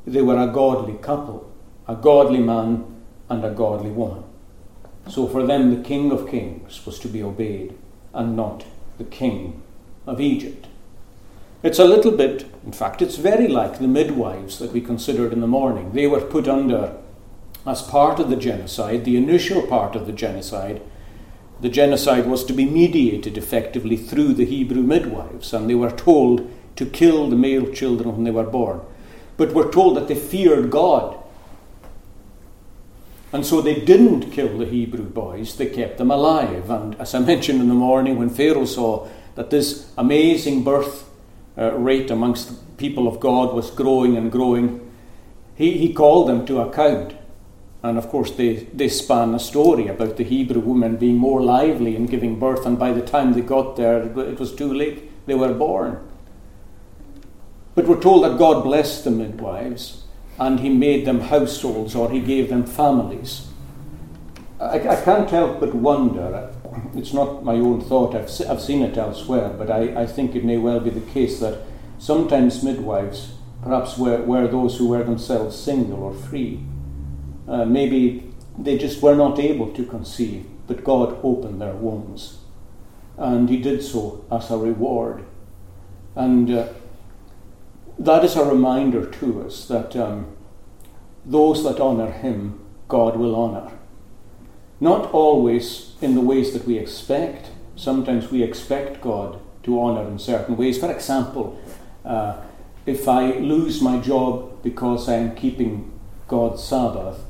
they 0.06 0.20
were 0.20 0.38
a 0.38 0.52
godly 0.52 0.98
couple, 0.98 1.50
a 1.88 1.94
godly 1.94 2.40
man 2.40 2.95
and 3.28 3.44
a 3.44 3.50
godly 3.50 3.90
woman. 3.90 4.24
So 5.08 5.26
for 5.26 5.46
them, 5.46 5.74
the 5.74 5.82
King 5.82 6.10
of 6.10 6.28
Kings 6.28 6.84
was 6.84 6.98
to 7.00 7.08
be 7.08 7.22
obeyed 7.22 7.76
and 8.12 8.36
not 8.36 8.64
the 8.98 9.04
King 9.04 9.62
of 10.06 10.20
Egypt. 10.20 10.66
It's 11.62 11.78
a 11.78 11.84
little 11.84 12.12
bit, 12.12 12.44
in 12.64 12.72
fact, 12.72 13.02
it's 13.02 13.16
very 13.16 13.48
like 13.48 13.78
the 13.78 13.88
midwives 13.88 14.58
that 14.58 14.72
we 14.72 14.80
considered 14.80 15.32
in 15.32 15.40
the 15.40 15.46
morning. 15.46 15.92
They 15.92 16.06
were 16.06 16.20
put 16.20 16.46
under, 16.46 16.96
as 17.66 17.82
part 17.82 18.20
of 18.20 18.30
the 18.30 18.36
genocide, 18.36 19.04
the 19.04 19.16
initial 19.16 19.62
part 19.66 19.96
of 19.96 20.06
the 20.06 20.12
genocide. 20.12 20.82
The 21.60 21.68
genocide 21.68 22.26
was 22.26 22.44
to 22.44 22.52
be 22.52 22.66
mediated 22.66 23.38
effectively 23.38 23.96
through 23.96 24.34
the 24.34 24.44
Hebrew 24.44 24.82
midwives, 24.82 25.52
and 25.52 25.68
they 25.68 25.74
were 25.74 25.90
told 25.90 26.50
to 26.76 26.86
kill 26.86 27.28
the 27.28 27.36
male 27.36 27.72
children 27.72 28.12
when 28.12 28.24
they 28.24 28.30
were 28.30 28.44
born. 28.44 28.80
But 29.36 29.52
we're 29.52 29.72
told 29.72 29.96
that 29.96 30.08
they 30.08 30.14
feared 30.14 30.70
God. 30.70 31.18
And 33.36 33.44
so 33.44 33.60
they 33.60 33.78
didn't 33.78 34.30
kill 34.30 34.56
the 34.56 34.64
Hebrew 34.64 35.04
boys, 35.04 35.56
they 35.56 35.66
kept 35.66 35.98
them 35.98 36.10
alive. 36.10 36.70
And 36.70 36.94
as 36.98 37.14
I 37.14 37.18
mentioned 37.18 37.60
in 37.60 37.68
the 37.68 37.74
morning, 37.74 38.16
when 38.16 38.30
Pharaoh 38.30 38.64
saw 38.64 39.08
that 39.34 39.50
this 39.50 39.92
amazing 39.98 40.64
birth 40.64 41.06
uh, 41.58 41.72
rate 41.72 42.10
amongst 42.10 42.48
the 42.48 42.54
people 42.78 43.06
of 43.06 43.20
God 43.20 43.54
was 43.54 43.70
growing 43.70 44.16
and 44.16 44.32
growing, 44.32 44.90
he, 45.54 45.76
he 45.76 45.92
called 45.92 46.30
them 46.30 46.46
to 46.46 46.62
account. 46.62 47.14
And 47.82 47.98
of 47.98 48.08
course, 48.08 48.30
they, 48.30 48.54
they 48.72 48.88
span 48.88 49.34
a 49.34 49.38
story 49.38 49.88
about 49.88 50.16
the 50.16 50.24
Hebrew 50.24 50.62
women 50.62 50.96
being 50.96 51.18
more 51.18 51.42
lively 51.42 51.94
in 51.94 52.06
giving 52.06 52.38
birth, 52.38 52.64
and 52.64 52.78
by 52.78 52.92
the 52.92 53.02
time 53.02 53.34
they 53.34 53.42
got 53.42 53.76
there, 53.76 54.02
it 54.02 54.40
was 54.40 54.54
too 54.54 54.72
late. 54.72 55.26
They 55.26 55.34
were 55.34 55.52
born. 55.52 56.00
But 57.74 57.86
we're 57.86 58.00
told 58.00 58.24
that 58.24 58.38
God 58.38 58.64
blessed 58.64 59.04
the 59.04 59.10
midwives 59.10 60.05
and 60.38 60.60
he 60.60 60.68
made 60.68 61.06
them 61.06 61.20
households 61.20 61.94
or 61.94 62.10
he 62.10 62.20
gave 62.20 62.48
them 62.48 62.64
families. 62.64 63.48
I, 64.60 64.80
I 64.88 65.00
can't 65.02 65.30
help 65.30 65.60
but 65.60 65.74
wonder 65.74 66.52
it's 66.94 67.12
not 67.12 67.44
my 67.44 67.54
own 67.54 67.80
thought, 67.80 68.14
I've, 68.14 68.30
I've 68.48 68.60
seen 68.60 68.82
it 68.82 68.96
elsewhere, 68.96 69.50
but 69.50 69.70
I, 69.70 70.02
I 70.02 70.06
think 70.06 70.34
it 70.34 70.44
may 70.44 70.56
well 70.56 70.80
be 70.80 70.90
the 70.90 71.12
case 71.12 71.40
that 71.40 71.60
sometimes 71.98 72.62
midwives 72.62 73.32
perhaps 73.62 73.98
were, 73.98 74.22
were 74.22 74.46
those 74.46 74.76
who 74.76 74.88
were 74.88 75.02
themselves 75.02 75.58
single 75.58 76.02
or 76.02 76.14
free. 76.14 76.60
Uh, 77.48 77.64
maybe 77.64 78.32
they 78.58 78.78
just 78.78 79.02
were 79.02 79.14
not 79.14 79.38
able 79.38 79.72
to 79.72 79.84
conceive, 79.84 80.46
but 80.66 80.84
God 80.84 81.18
opened 81.22 81.60
their 81.60 81.74
wombs. 81.74 82.38
And 83.16 83.48
He 83.48 83.56
did 83.56 83.82
so 83.82 84.24
as 84.30 84.50
a 84.50 84.56
reward. 84.56 85.24
And 86.14 86.50
uh, 86.50 86.68
that 87.98 88.24
is 88.24 88.36
a 88.36 88.44
reminder 88.44 89.06
to 89.06 89.42
us 89.42 89.66
that 89.68 89.96
um, 89.96 90.36
those 91.24 91.64
that 91.64 91.80
honour 91.80 92.10
Him, 92.10 92.60
God 92.88 93.16
will 93.16 93.34
honour. 93.34 93.72
Not 94.80 95.10
always 95.12 95.94
in 96.00 96.14
the 96.14 96.20
ways 96.20 96.52
that 96.52 96.66
we 96.66 96.78
expect. 96.78 97.48
Sometimes 97.74 98.30
we 98.30 98.42
expect 98.42 99.00
God 99.00 99.40
to 99.62 99.80
honour 99.80 100.06
in 100.08 100.18
certain 100.18 100.56
ways. 100.56 100.78
For 100.78 100.90
example, 100.90 101.58
uh, 102.04 102.36
if 102.84 103.08
I 103.08 103.32
lose 103.32 103.82
my 103.82 103.98
job 103.98 104.62
because 104.62 105.08
I 105.08 105.14
am 105.14 105.34
keeping 105.34 105.92
God's 106.28 106.62
Sabbath, 106.62 107.20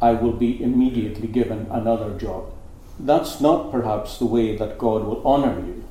I 0.00 0.12
will 0.12 0.32
be 0.32 0.62
immediately 0.62 1.28
given 1.28 1.66
another 1.70 2.16
job. 2.18 2.52
That's 3.00 3.40
not 3.40 3.70
perhaps 3.70 4.18
the 4.18 4.26
way 4.26 4.56
that 4.56 4.78
God 4.78 5.04
will 5.04 5.24
honour 5.24 5.60
you, 5.66 5.84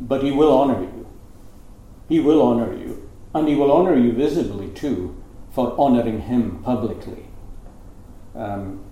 but 0.00 0.22
He 0.22 0.30
will 0.30 0.58
honour 0.58 0.82
you. 0.82 1.06
He 2.08 2.20
will 2.20 2.42
honour 2.42 2.74
you, 2.76 3.01
and 3.34 3.48
He 3.48 3.54
will 3.54 3.72
honour 3.72 3.96
you 3.96 4.12
visibly 4.12 4.68
too 4.68 5.16
for 5.50 5.78
honouring 5.78 6.22
Him 6.22 6.62
publicly. 6.62 7.26
Um, 8.34 8.84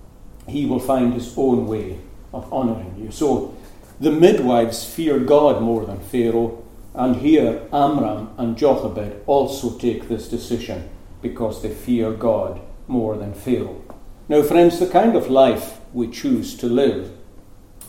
he 0.51 0.67
will 0.67 0.81
find 0.81 1.15
his 1.15 1.33
own 1.37 1.67
way 1.67 1.99
of 2.33 2.53
honouring 2.53 2.95
you. 2.99 3.11
So 3.11 3.57
the 4.01 4.11
midwives 4.11 4.85
fear 4.85 5.19
God 5.19 5.63
more 5.63 5.85
than 5.87 6.01
Pharaoh, 6.01 6.63
and 6.95 7.17
here 7.17 7.63
Amram 7.73 8.31
and 8.37 8.57
Jochebed 8.57 9.23
also 9.27 9.79
take 9.79 10.09
this 10.09 10.29
decision 10.29 10.89
because 11.23 11.63
they 11.63 11.73
fear 11.73 12.13
God 12.13 12.61
more 12.89 13.17
than 13.17 13.35
Pharaoh. 13.35 13.83
Now, 14.29 14.43
friends, 14.43 14.79
the 14.79 14.87
kind 14.87 15.17
of 15.17 15.29
life 15.29 15.79
we 15.93 16.09
choose 16.09 16.57
to 16.57 16.67
live 16.67 17.13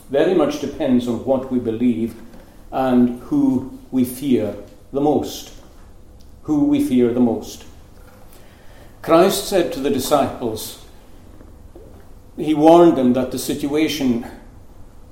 very 0.10 0.34
much 0.34 0.60
depends 0.60 1.08
on 1.08 1.24
what 1.26 1.52
we 1.52 1.60
believe 1.60 2.16
and 2.72 3.20
who 3.24 3.80
we 3.92 4.04
fear 4.04 4.56
the 4.92 5.02
most. 5.02 5.52
Who 6.52 6.66
we 6.66 6.84
fear 6.84 7.14
the 7.14 7.22
most. 7.22 7.64
Christ 9.02 9.48
said 9.48 9.72
to 9.72 9.80
the 9.80 9.90
disciples, 9.90 10.84
he 12.36 12.54
warned 12.54 12.98
them 12.98 13.14
that 13.14 13.32
the 13.32 13.40
situation 13.40 14.28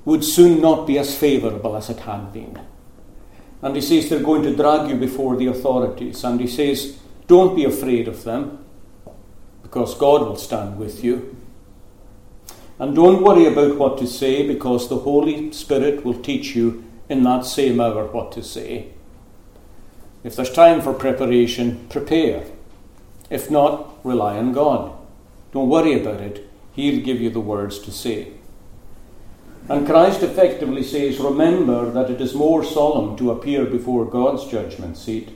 would 0.04 0.22
soon 0.22 0.60
not 0.60 0.86
be 0.86 0.98
as 0.98 1.16
favourable 1.16 1.76
as 1.76 1.88
it 1.88 2.00
had 2.00 2.30
been. 2.30 2.60
And 3.62 3.74
he 3.74 3.80
says 3.80 4.10
they're 4.10 4.22
going 4.22 4.42
to 4.42 4.54
drag 4.54 4.90
you 4.90 4.96
before 4.96 5.34
the 5.36 5.46
authorities. 5.46 6.22
And 6.24 6.38
he 6.38 6.46
says, 6.46 6.98
don't 7.26 7.56
be 7.56 7.64
afraid 7.64 8.06
of 8.06 8.24
them, 8.24 8.62
because 9.62 9.94
God 9.94 10.20
will 10.20 10.36
stand 10.36 10.78
with 10.78 11.02
you. 11.02 11.38
And 12.78 12.94
don't 12.94 13.22
worry 13.22 13.46
about 13.46 13.78
what 13.78 13.96
to 13.96 14.06
say, 14.06 14.46
because 14.46 14.90
the 14.90 14.98
Holy 14.98 15.52
Spirit 15.52 16.04
will 16.04 16.20
teach 16.20 16.54
you 16.54 16.84
in 17.08 17.22
that 17.22 17.46
same 17.46 17.80
hour 17.80 18.04
what 18.08 18.30
to 18.32 18.42
say. 18.42 18.92
If 20.22 20.36
there's 20.36 20.52
time 20.52 20.80
for 20.80 20.92
preparation, 20.92 21.86
prepare. 21.88 22.44
If 23.30 23.50
not, 23.50 24.04
rely 24.04 24.36
on 24.36 24.52
God. 24.52 24.92
Don't 25.52 25.68
worry 25.68 26.00
about 26.00 26.20
it. 26.20 26.50
He'll 26.72 27.04
give 27.04 27.20
you 27.20 27.30
the 27.30 27.40
words 27.40 27.78
to 27.80 27.90
say. 27.90 28.32
And 29.68 29.86
Christ 29.86 30.22
effectively 30.22 30.82
says, 30.82 31.18
Remember 31.18 31.90
that 31.90 32.10
it 32.10 32.20
is 32.20 32.34
more 32.34 32.64
solemn 32.64 33.16
to 33.16 33.30
appear 33.30 33.64
before 33.64 34.04
God's 34.04 34.44
judgment 34.50 34.96
seat 34.96 35.30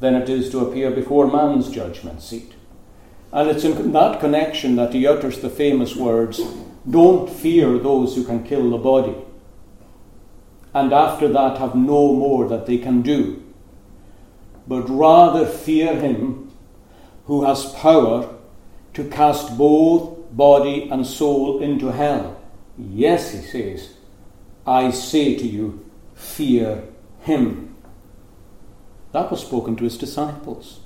than 0.00 0.14
it 0.14 0.28
is 0.28 0.50
to 0.50 0.60
appear 0.60 0.90
before 0.90 1.26
man's 1.26 1.70
judgment 1.70 2.22
seat. 2.22 2.52
And 3.32 3.48
it's 3.50 3.64
in 3.64 3.92
that 3.92 4.20
connection 4.20 4.76
that 4.76 4.94
he 4.94 5.06
utters 5.06 5.40
the 5.40 5.50
famous 5.50 5.96
words, 5.96 6.40
Don't 6.88 7.28
fear 7.28 7.78
those 7.78 8.14
who 8.14 8.24
can 8.24 8.44
kill 8.44 8.70
the 8.70 8.78
body, 8.78 9.14
and 10.74 10.92
after 10.92 11.28
that 11.28 11.58
have 11.58 11.74
no 11.74 12.12
more 12.12 12.48
that 12.48 12.66
they 12.66 12.78
can 12.78 13.02
do, 13.02 13.42
but 14.68 14.82
rather 14.88 15.46
fear 15.46 15.96
him 15.96 16.52
who 17.24 17.44
has 17.44 17.72
power 17.72 18.34
to 18.94 19.08
cast 19.08 19.56
both 19.56 20.18
body 20.36 20.88
and 20.90 21.06
soul 21.06 21.60
into 21.60 21.90
hell. 21.90 22.40
Yes, 22.76 23.32
he 23.32 23.40
says, 23.40 23.94
I 24.66 24.90
say 24.90 25.34
to 25.36 25.46
you, 25.46 25.84
fear 26.14 26.84
him. 27.20 27.76
That 29.12 29.30
was 29.30 29.40
spoken 29.40 29.74
to 29.76 29.84
his 29.84 29.96
disciples. 29.96 30.80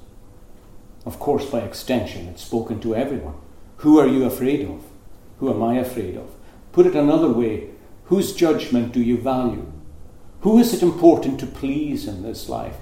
Of 1.05 1.19
course, 1.19 1.47
by 1.47 1.61
extension, 1.61 2.29
it's 2.29 2.45
spoken 2.45 2.81
to 2.81 2.95
everyone. 2.95 3.35
Who 3.79 3.99
are 3.99 4.07
you 4.07 4.25
afraid 4.25 4.69
of? 4.69 4.85
Who 5.39 5.53
am 5.53 5.61
I 5.63 5.79
afraid 5.79 6.17
of? 6.17 6.31
Put 6.71 6.87
it 6.87 6.95
another 6.95 7.29
way 7.29 7.71
whose 8.05 8.35
judgment 8.35 8.93
do 8.93 9.03
you 9.03 9.17
value? 9.17 9.73
Who 10.43 10.59
is 10.59 10.73
it 10.73 10.83
important 10.83 11.41
to 11.41 11.47
please 11.47 12.07
in 12.07 12.23
this 12.23 12.49
life? 12.49 12.77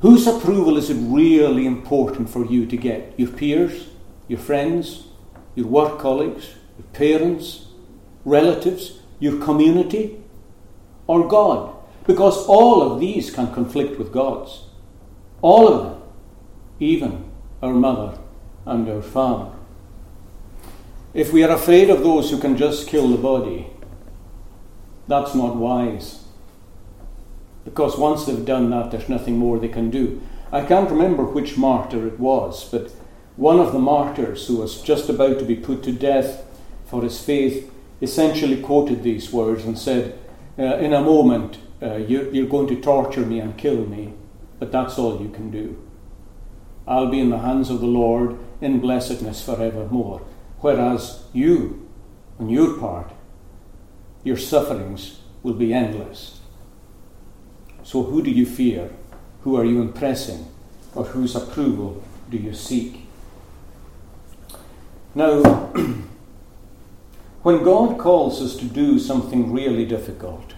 Whose 0.00 0.26
approval 0.26 0.76
is 0.76 0.90
it 0.90 0.96
really 0.98 1.66
important 1.66 2.30
for 2.30 2.44
you 2.44 2.66
to 2.66 2.76
get? 2.76 3.14
Your 3.18 3.28
peers? 3.28 3.88
Your 4.28 4.38
friends? 4.38 5.04
your 5.54 5.66
work 5.66 5.98
colleagues, 5.98 6.54
your 6.78 6.86
parents, 6.92 7.66
relatives, 8.24 9.00
your 9.18 9.42
community, 9.42 10.20
or 11.06 11.26
God. 11.28 11.74
Because 12.06 12.46
all 12.46 12.82
of 12.82 13.00
these 13.00 13.30
can 13.30 13.52
conflict 13.52 13.98
with 13.98 14.12
God's. 14.12 14.62
All 15.42 15.68
of 15.68 15.84
them. 15.84 16.02
Even 16.78 17.30
our 17.62 17.74
mother 17.74 18.18
and 18.64 18.88
our 18.88 19.02
father. 19.02 19.52
If 21.12 21.32
we 21.32 21.42
are 21.42 21.50
afraid 21.50 21.90
of 21.90 22.02
those 22.02 22.30
who 22.30 22.38
can 22.38 22.56
just 22.56 22.88
kill 22.88 23.08
the 23.08 23.18
body, 23.18 23.66
that's 25.08 25.34
not 25.34 25.56
wise. 25.56 26.19
Because 27.64 27.98
once 27.98 28.24
they've 28.24 28.44
done 28.44 28.70
that, 28.70 28.90
there's 28.90 29.08
nothing 29.08 29.38
more 29.38 29.58
they 29.58 29.68
can 29.68 29.90
do. 29.90 30.20
I 30.52 30.64
can't 30.64 30.90
remember 30.90 31.24
which 31.24 31.56
martyr 31.56 32.06
it 32.06 32.18
was, 32.18 32.68
but 32.68 32.90
one 33.36 33.60
of 33.60 33.72
the 33.72 33.78
martyrs 33.78 34.46
who 34.46 34.56
was 34.56 34.82
just 34.82 35.08
about 35.08 35.38
to 35.38 35.44
be 35.44 35.56
put 35.56 35.82
to 35.84 35.92
death 35.92 36.44
for 36.86 37.02
his 37.02 37.22
faith 37.22 37.72
essentially 38.02 38.60
quoted 38.60 39.02
these 39.02 39.32
words 39.32 39.64
and 39.64 39.78
said, 39.78 40.18
uh, 40.58 40.76
in 40.78 40.92
a 40.92 41.00
moment, 41.00 41.58
uh, 41.82 41.96
you're, 41.96 42.28
you're 42.34 42.48
going 42.48 42.66
to 42.68 42.80
torture 42.80 43.24
me 43.24 43.38
and 43.38 43.56
kill 43.56 43.86
me, 43.86 44.14
but 44.58 44.72
that's 44.72 44.98
all 44.98 45.22
you 45.22 45.28
can 45.28 45.50
do. 45.50 45.80
I'll 46.86 47.10
be 47.10 47.20
in 47.20 47.30
the 47.30 47.38
hands 47.38 47.70
of 47.70 47.80
the 47.80 47.86
Lord 47.86 48.38
in 48.60 48.80
blessedness 48.80 49.44
forevermore. 49.44 50.22
Whereas 50.58 51.24
you, 51.32 51.88
on 52.38 52.48
your 52.48 52.78
part, 52.78 53.12
your 54.24 54.36
sufferings 54.36 55.20
will 55.42 55.54
be 55.54 55.72
endless. 55.72 56.39
So, 57.90 58.04
who 58.04 58.22
do 58.22 58.30
you 58.30 58.46
fear? 58.46 58.88
Who 59.40 59.56
are 59.56 59.64
you 59.64 59.80
impressing? 59.80 60.46
Or 60.94 61.06
whose 61.06 61.34
approval 61.34 62.04
do 62.30 62.36
you 62.36 62.54
seek? 62.54 63.08
Now, 65.12 65.42
when 67.42 67.64
God 67.64 67.98
calls 67.98 68.40
us 68.40 68.54
to 68.58 68.64
do 68.64 69.00
something 69.00 69.52
really 69.52 69.84
difficult, 69.84 70.54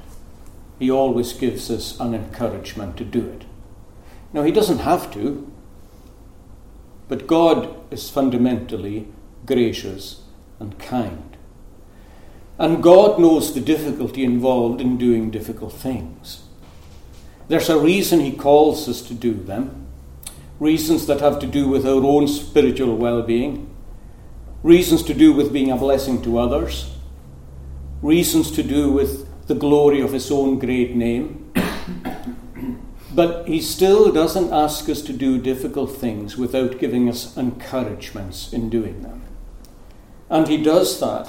He 0.79 0.91
always 0.91 1.33
gives 1.33 1.71
us 1.71 1.99
an 1.99 2.15
encouragement 2.15 2.99
to 2.99 3.05
do 3.07 3.27
it. 3.27 3.45
Now, 4.35 4.43
He 4.43 4.53
doesn't 4.53 4.81
have 4.81 5.11
to, 5.15 5.51
but 7.09 7.27
God 7.27 7.75
is 7.91 8.11
fundamentally 8.11 9.09
gracious 9.47 10.21
and 10.61 10.79
kind. 10.79 11.39
And 12.59 12.83
God 12.83 13.19
knows 13.19 13.55
the 13.55 13.63
difficulty 13.63 14.23
involved 14.23 14.83
in 14.83 14.99
doing 14.99 15.31
difficult 15.31 15.73
things. 15.73 16.43
There's 17.53 17.69
a 17.69 17.79
reason 17.79 18.21
He 18.21 18.33
calls 18.33 18.89
us 18.89 19.03
to 19.03 19.13
do 19.13 19.35
them, 19.35 19.87
reasons 20.59 21.07
that 21.07 21.21
have 21.21 21.39
to 21.41 21.47
do 21.47 21.69
with 21.69 21.85
our 21.85 22.03
own 22.03 22.27
spiritual 22.27 22.97
well 22.97 23.21
being, 23.21 23.69
reasons 24.63 25.03
to 25.03 25.13
do 25.13 25.35
with 25.35 25.53
being 25.53 25.71
a 25.71 25.77
blessing 25.77 26.23
to 26.23 26.39
others, 26.39 26.97
reasons 28.01 28.51
to 28.53 28.63
do 28.63 28.91
with 28.91 29.29
the 29.49 29.55
glory 29.55 30.01
of 30.01 30.13
His 30.13 30.31
own 30.31 30.61
great 30.61 30.97
name. 30.97 31.53
But 33.15 33.47
he 33.47 33.61
still 33.61 34.11
doesn't 34.11 34.51
ask 34.51 34.89
us 34.89 35.03
to 35.03 35.13
do 35.13 35.37
difficult 35.37 35.95
things 35.95 36.39
without 36.39 36.79
giving 36.79 37.11
us 37.11 37.37
encouragements 37.37 38.51
in 38.55 38.71
doing 38.71 39.03
them. 39.03 39.21
And 40.31 40.49
he 40.49 40.57
does 40.57 40.99
that 41.01 41.29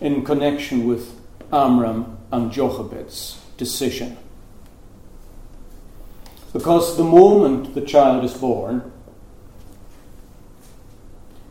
in 0.00 0.24
connection 0.24 0.86
with 0.86 1.20
Amram 1.52 2.18
and 2.30 2.52
Jochebed's 2.52 3.40
decision. 3.56 4.16
Because 6.52 6.96
the 6.96 7.04
moment 7.04 7.74
the 7.74 7.80
child 7.80 8.24
is 8.24 8.34
born, 8.34 8.90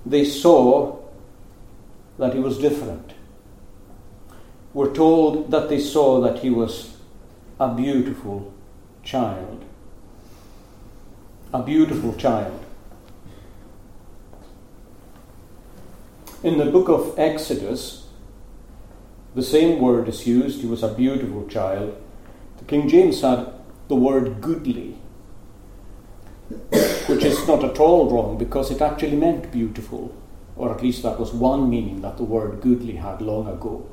they 0.06 0.26
saw 0.26 0.98
that 2.18 2.34
he 2.34 2.40
was 2.40 2.58
different. 2.58 3.14
We're 4.74 4.94
told 4.94 5.52
that 5.52 5.70
they 5.70 5.80
saw 5.80 6.20
that 6.22 6.40
he 6.40 6.50
was 6.50 6.98
a 7.60 7.74
beautiful 7.74 8.54
child. 9.04 9.64
A 11.54 11.64
beautiful 11.64 12.14
child. 12.16 12.66
In 16.44 16.58
the 16.58 16.66
book 16.66 16.88
of 16.90 17.18
Exodus, 17.18 18.08
the 19.34 19.44
same 19.44 19.80
word 19.80 20.08
is 20.08 20.28
used. 20.28 20.62
He 20.62 20.68
was 20.68 20.84
a 20.84 20.94
beautiful 20.94 21.48
child. 21.48 22.02
The 22.60 22.66
King 22.66 22.88
James 22.88 23.22
had 23.22 23.59
the 23.90 23.96
word 23.96 24.40
goodly, 24.40 24.96
which 27.08 27.24
is 27.24 27.48
not 27.48 27.64
at 27.64 27.80
all 27.80 28.10
wrong 28.10 28.38
because 28.38 28.70
it 28.70 28.82
actually 28.82 29.18
meant 29.18 29.52
beautiful, 29.52 30.16
or 30.56 30.72
at 30.72 30.84
least 30.84 31.02
that 31.02 31.20
was 31.20 31.34
one 31.34 31.70
meaning 31.70 32.02
that 32.02 32.18
the 32.18 32.24
word 32.24 32.62
goodly 32.62 32.94
had 32.94 33.20
long 33.20 33.48
ago. 33.48 33.90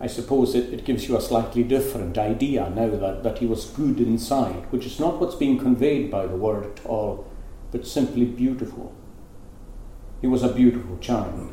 I 0.00 0.06
suppose 0.06 0.54
it, 0.54 0.72
it 0.72 0.84
gives 0.84 1.08
you 1.08 1.16
a 1.16 1.20
slightly 1.20 1.64
different 1.64 2.18
idea 2.18 2.70
now 2.70 2.88
that, 2.88 3.24
that 3.24 3.38
he 3.38 3.46
was 3.46 3.66
good 3.66 4.00
inside, 4.00 4.70
which 4.70 4.86
is 4.86 5.00
not 5.00 5.20
what's 5.20 5.34
being 5.34 5.58
conveyed 5.58 6.10
by 6.10 6.26
the 6.26 6.36
word 6.36 6.64
at 6.64 6.86
all, 6.86 7.26
but 7.72 7.86
simply 7.86 8.24
beautiful. 8.24 8.94
He 10.20 10.28
was 10.28 10.44
a 10.44 10.52
beautiful 10.52 10.98
child. 10.98 11.50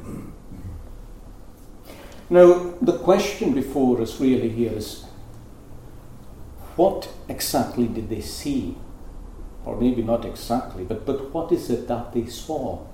Now, 2.30 2.76
the 2.80 3.00
question 3.00 3.54
before 3.54 4.00
us 4.00 4.20
really 4.20 4.50
here 4.50 4.74
is 4.74 5.06
what 6.80 7.10
exactly 7.28 7.88
did 7.88 8.10
they 8.10 8.22
see? 8.22 8.78
Or 9.66 9.76
maybe 9.76 10.02
not 10.02 10.24
exactly, 10.24 10.86
but, 10.86 11.06
but 11.06 11.34
what 11.34 11.52
is 11.52 11.70
it 11.70 11.90
that 11.90 12.14
they 12.14 12.26
saw? 12.28 12.88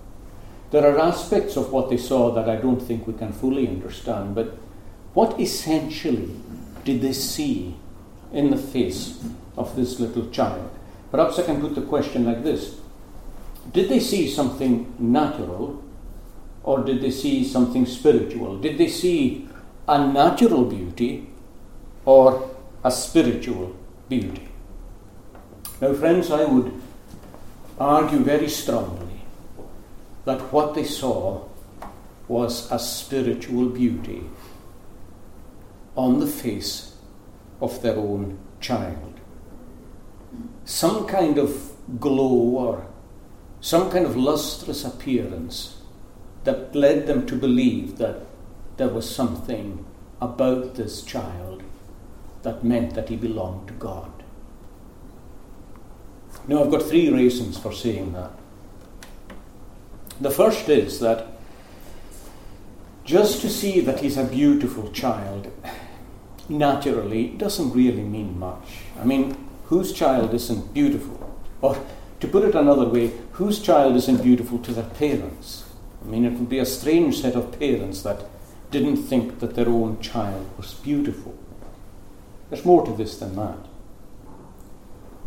There 0.71 0.83
are 0.83 0.97
aspects 0.99 1.55
of 1.55 1.71
what 1.71 1.91
they 1.91 1.97
saw 1.97 2.31
that 2.31 2.49
I 2.49 2.55
don't 2.55 2.79
think 2.79 3.05
we 3.05 3.13
can 3.13 3.31
fully 3.31 3.67
understand, 3.67 4.33
but 4.33 4.57
what 5.13 5.39
essentially 5.39 6.35
did 6.83 7.01
they 7.01 7.13
see 7.13 7.75
in 8.33 8.49
the 8.49 8.57
face 8.57 9.23
of 9.55 9.75
this 9.75 9.99
little 9.99 10.31
child? 10.31 10.67
Perhaps 11.11 11.37
I 11.37 11.43
can 11.43 11.61
put 11.61 11.75
the 11.75 11.83
question 11.83 12.25
like 12.25 12.43
this 12.43 12.79
Did 13.71 13.89
they 13.89 13.99
see 13.99 14.27
something 14.31 14.95
natural 14.97 15.83
or 16.63 16.83
did 16.83 17.03
they 17.03 17.11
see 17.11 17.43
something 17.43 17.85
spiritual? 17.85 18.57
Did 18.57 18.79
they 18.79 18.87
see 18.87 19.47
a 19.87 20.11
natural 20.11 20.65
beauty 20.65 21.29
or 22.03 22.54
a 22.85 22.91
spiritual 22.91 23.75
beauty? 24.07 24.47
Now, 25.81 25.93
friends, 25.93 26.29
I 26.29 26.45
would 26.45 26.71
argue 27.79 28.19
very 28.19 28.47
strongly 28.47 29.21
that 30.25 30.53
what 30.53 30.75
they 30.75 30.83
saw 30.83 31.45
was 32.27 32.71
a 32.71 32.77
spiritual 32.77 33.69
beauty 33.69 34.21
on 35.95 36.19
the 36.19 36.27
face 36.27 36.95
of 37.59 37.81
their 37.81 37.97
own 37.97 38.37
child. 38.59 39.19
Some 40.63 41.07
kind 41.07 41.39
of 41.39 41.71
glow 41.99 42.37
or 42.65 42.87
some 43.61 43.89
kind 43.89 44.05
of 44.05 44.15
lustrous 44.15 44.85
appearance 44.85 45.81
that 46.43 46.75
led 46.75 47.07
them 47.07 47.25
to 47.25 47.35
believe 47.35 47.97
that 47.97 48.27
there 48.77 48.89
was 48.89 49.09
something 49.09 49.85
about 50.21 50.75
this 50.75 51.01
child 51.01 51.54
that 52.45 52.63
meant 52.63 52.93
that 52.93 53.09
he 53.09 53.17
belonged 53.17 53.67
to 53.67 53.73
God. 53.73 54.11
Now, 56.47 56.63
I've 56.63 56.71
got 56.71 56.83
three 56.83 57.09
reasons 57.09 57.57
for 57.57 57.73
saying 57.73 58.13
that. 58.13 58.31
The 60.21 60.31
first 60.31 60.69
is 60.69 60.99
that 61.01 61.27
just 63.03 63.41
to 63.41 63.49
see 63.49 63.81
that 63.81 63.99
he's 63.99 64.17
a 64.17 64.23
beautiful 64.23 64.91
child 64.91 65.51
naturally 66.47 67.29
doesn't 67.29 67.73
really 67.73 68.03
mean 68.03 68.39
much. 68.39 68.79
I 68.99 69.05
mean, 69.05 69.35
whose 69.65 69.91
child 69.91 70.33
isn't 70.33 70.73
beautiful? 70.73 71.39
Or 71.61 71.77
to 72.19 72.27
put 72.27 72.45
it 72.45 72.55
another 72.55 72.85
way, 72.85 73.11
whose 73.33 73.59
child 73.59 73.95
isn't 73.95 74.23
beautiful 74.23 74.59
to 74.59 74.71
their 74.71 74.89
parents? 74.89 75.65
I 76.03 76.07
mean, 76.07 76.25
it 76.25 76.33
would 76.33 76.49
be 76.49 76.59
a 76.59 76.65
strange 76.65 77.21
set 77.21 77.35
of 77.35 77.59
parents 77.59 78.03
that 78.03 78.23
didn't 78.71 78.97
think 78.97 79.39
that 79.39 79.55
their 79.55 79.69
own 79.69 79.99
child 79.99 80.47
was 80.57 80.75
beautiful. 80.75 81.35
There's 82.55 82.65
more 82.65 82.85
to 82.85 82.93
this 82.93 83.17
than 83.17 83.35
that. 83.35 83.57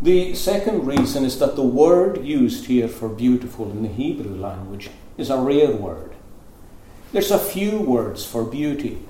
The 0.00 0.34
second 0.34 0.86
reason 0.86 1.26
is 1.26 1.38
that 1.40 1.56
the 1.56 1.62
word 1.62 2.24
used 2.24 2.64
here 2.64 2.88
for 2.88 3.10
beautiful 3.10 3.70
in 3.70 3.82
the 3.82 3.90
Hebrew 3.90 4.34
language 4.34 4.88
is 5.18 5.28
a 5.28 5.36
rare 5.36 5.72
word. 5.72 6.14
There's 7.12 7.30
a 7.30 7.38
few 7.38 7.80
words 7.80 8.24
for 8.24 8.44
beauty 8.44 9.00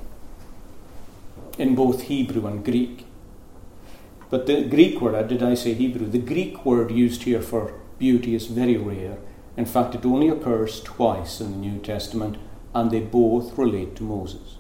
in 1.59 1.77
both 1.77 2.03
Hebrew 2.03 2.45
and 2.49 2.65
Greek. 2.65 3.07
But 4.31 4.47
the 4.47 4.65
Greek 4.65 5.01
word, 5.01 5.29
did 5.29 5.41
I 5.45 5.55
say 5.55 5.75
Hebrew? 5.75 6.09
The 6.09 6.19
Greek 6.19 6.65
word 6.67 6.91
used 6.91 7.23
here 7.23 7.41
for 7.41 7.73
beauty 8.01 8.35
is 8.35 8.47
very 8.47 8.77
rare. 8.77 9.19
In 9.57 9.65
fact, 9.65 9.95
it 9.95 10.05
only 10.05 10.29
occurs 10.29 10.81
twice 10.81 11.41
in 11.41 11.53
the 11.53 11.59
New 11.59 11.79
Testament, 11.79 12.37
and 12.75 12.91
they 12.91 12.99
both 12.99 13.57
relate 13.57 13.95
to 13.95 14.03
Moses. 14.03 14.57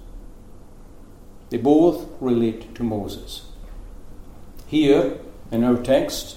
They 1.51 1.59
both 1.59 2.07
relate 2.21 2.73
to 2.77 2.85
Moses. 2.85 3.47
Here, 4.68 5.18
in 5.50 5.64
our 5.64 5.78
text, 5.78 6.37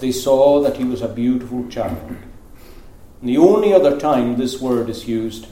they 0.00 0.12
saw 0.12 0.60
that 0.60 0.76
he 0.76 0.84
was 0.84 1.00
a 1.00 1.08
beautiful 1.08 1.66
child. 1.68 2.16
And 3.20 3.28
the 3.28 3.38
only 3.38 3.72
other 3.72 3.98
time 3.98 4.36
this 4.36 4.60
word 4.60 4.90
is 4.90 5.08
used 5.08 5.46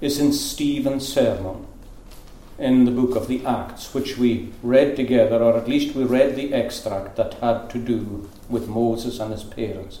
is 0.00 0.18
in 0.18 0.32
Stephen's 0.32 1.06
sermon 1.06 1.66
in 2.58 2.86
the 2.86 2.90
book 2.90 3.14
of 3.14 3.28
the 3.28 3.44
Acts, 3.44 3.92
which 3.92 4.16
we 4.16 4.52
read 4.62 4.96
together, 4.96 5.42
or 5.42 5.56
at 5.56 5.68
least 5.68 5.94
we 5.94 6.04
read 6.04 6.34
the 6.34 6.54
extract 6.54 7.16
that 7.16 7.34
had 7.34 7.68
to 7.70 7.78
do 7.78 8.30
with 8.48 8.68
Moses 8.68 9.20
and 9.20 9.30
his 9.30 9.44
parents. 9.44 10.00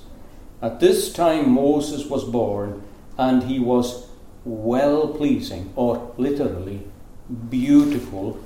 At 0.62 0.80
this 0.80 1.12
time, 1.12 1.50
Moses 1.50 2.06
was 2.06 2.24
born, 2.24 2.82
and 3.18 3.42
he 3.42 3.58
was 3.58 4.08
well 4.46 5.08
pleasing, 5.08 5.72
or 5.76 6.14
literally 6.16 6.86
beautiful 7.50 8.42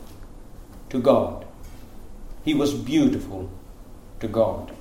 to 0.91 1.01
God. 1.01 1.44
He 2.45 2.55
was 2.55 2.75
beautiful 2.75 3.51
to 4.21 4.29
God. 4.29 4.73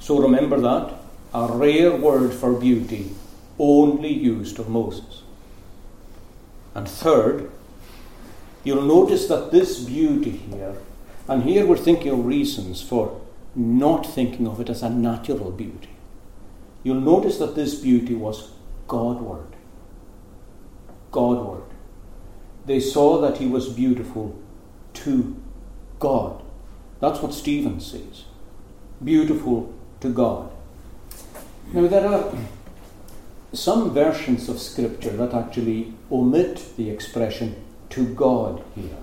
So 0.00 0.18
remember 0.18 0.58
that 0.60 0.94
a 1.34 1.46
rare 1.52 1.94
word 1.94 2.32
for 2.32 2.54
beauty, 2.54 3.10
only 3.58 4.12
used 4.12 4.58
of 4.58 4.68
Moses. 4.68 5.22
And 6.74 6.88
third, 6.88 7.50
you'll 8.64 8.82
notice 8.82 9.28
that 9.28 9.50
this 9.50 9.80
beauty 9.80 10.30
here, 10.30 10.76
and 11.28 11.42
here 11.42 11.66
we're 11.66 11.76
thinking 11.76 12.12
of 12.12 12.24
reasons 12.24 12.80
for 12.80 13.20
not 13.54 14.06
thinking 14.06 14.46
of 14.46 14.60
it 14.60 14.70
as 14.70 14.82
a 14.82 14.88
natural 14.88 15.50
beauty. 15.50 15.90
You'll 16.82 17.00
notice 17.00 17.38
that 17.38 17.54
this 17.54 17.74
beauty 17.74 18.14
was 18.14 18.52
Godward. 18.86 19.48
Godward. 21.10 21.64
They 22.64 22.80
saw 22.80 23.20
that 23.20 23.38
he 23.38 23.46
was 23.46 23.68
beautiful 23.68 24.38
to 24.94 25.37
God. 25.98 26.42
That's 27.00 27.20
what 27.20 27.34
Stephen 27.34 27.80
says. 27.80 28.24
Beautiful 29.02 29.72
to 30.00 30.08
God. 30.08 30.50
Now, 31.72 31.86
there 31.86 32.06
are 32.06 32.32
some 33.52 33.92
versions 33.92 34.48
of 34.48 34.58
Scripture 34.58 35.16
that 35.16 35.34
actually 35.34 35.92
omit 36.10 36.76
the 36.76 36.90
expression 36.90 37.56
to 37.90 38.06
God 38.14 38.62
here. 38.74 38.98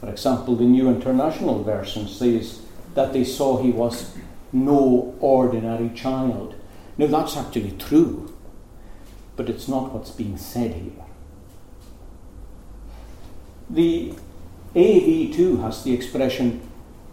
For 0.00 0.08
example, 0.08 0.56
the 0.56 0.64
New 0.64 0.88
International 0.88 1.62
Version 1.62 2.08
says 2.08 2.62
that 2.94 3.12
they 3.12 3.24
saw 3.24 3.60
he 3.60 3.70
was 3.70 4.16
no 4.52 5.14
ordinary 5.20 5.90
child. 5.90 6.54
Now, 6.96 7.06
that's 7.06 7.36
actually 7.36 7.72
true, 7.72 8.34
but 9.36 9.48
it's 9.48 9.68
not 9.68 9.92
what's 9.92 10.10
being 10.10 10.36
said 10.36 10.72
here. 10.74 11.04
The 13.70 14.14
AV 14.76 15.34
too 15.34 15.58
has 15.62 15.82
the 15.82 15.94
expression, 15.94 16.60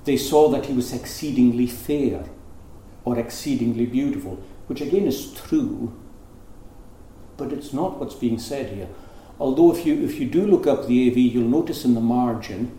they 0.03 0.17
saw 0.17 0.49
that 0.49 0.65
he 0.65 0.73
was 0.73 0.93
exceedingly 0.93 1.67
fair 1.67 2.25
or 3.03 3.17
exceedingly 3.17 3.85
beautiful, 3.85 4.43
which 4.67 4.81
again 4.81 5.05
is 5.05 5.33
true, 5.33 5.93
but 7.37 7.51
it's 7.51 7.73
not 7.73 7.99
what's 7.99 8.15
being 8.15 8.39
said 8.39 8.73
here. 8.73 8.87
Although, 9.39 9.73
if 9.73 9.85
you, 9.85 10.03
if 10.03 10.19
you 10.19 10.27
do 10.27 10.45
look 10.47 10.65
up 10.65 10.87
the 10.87 11.09
AV, 11.09 11.17
you'll 11.17 11.49
notice 11.49 11.83
in 11.83 11.93
the 11.93 12.01
margin 12.01 12.77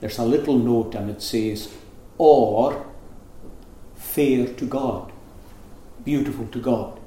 there's 0.00 0.18
a 0.18 0.24
little 0.24 0.58
note 0.58 0.94
and 0.94 1.10
it 1.10 1.20
says, 1.20 1.72
or 2.16 2.86
fair 3.94 4.46
to 4.46 4.66
God, 4.66 5.12
beautiful 6.04 6.46
to 6.48 6.58
God. 6.58 6.98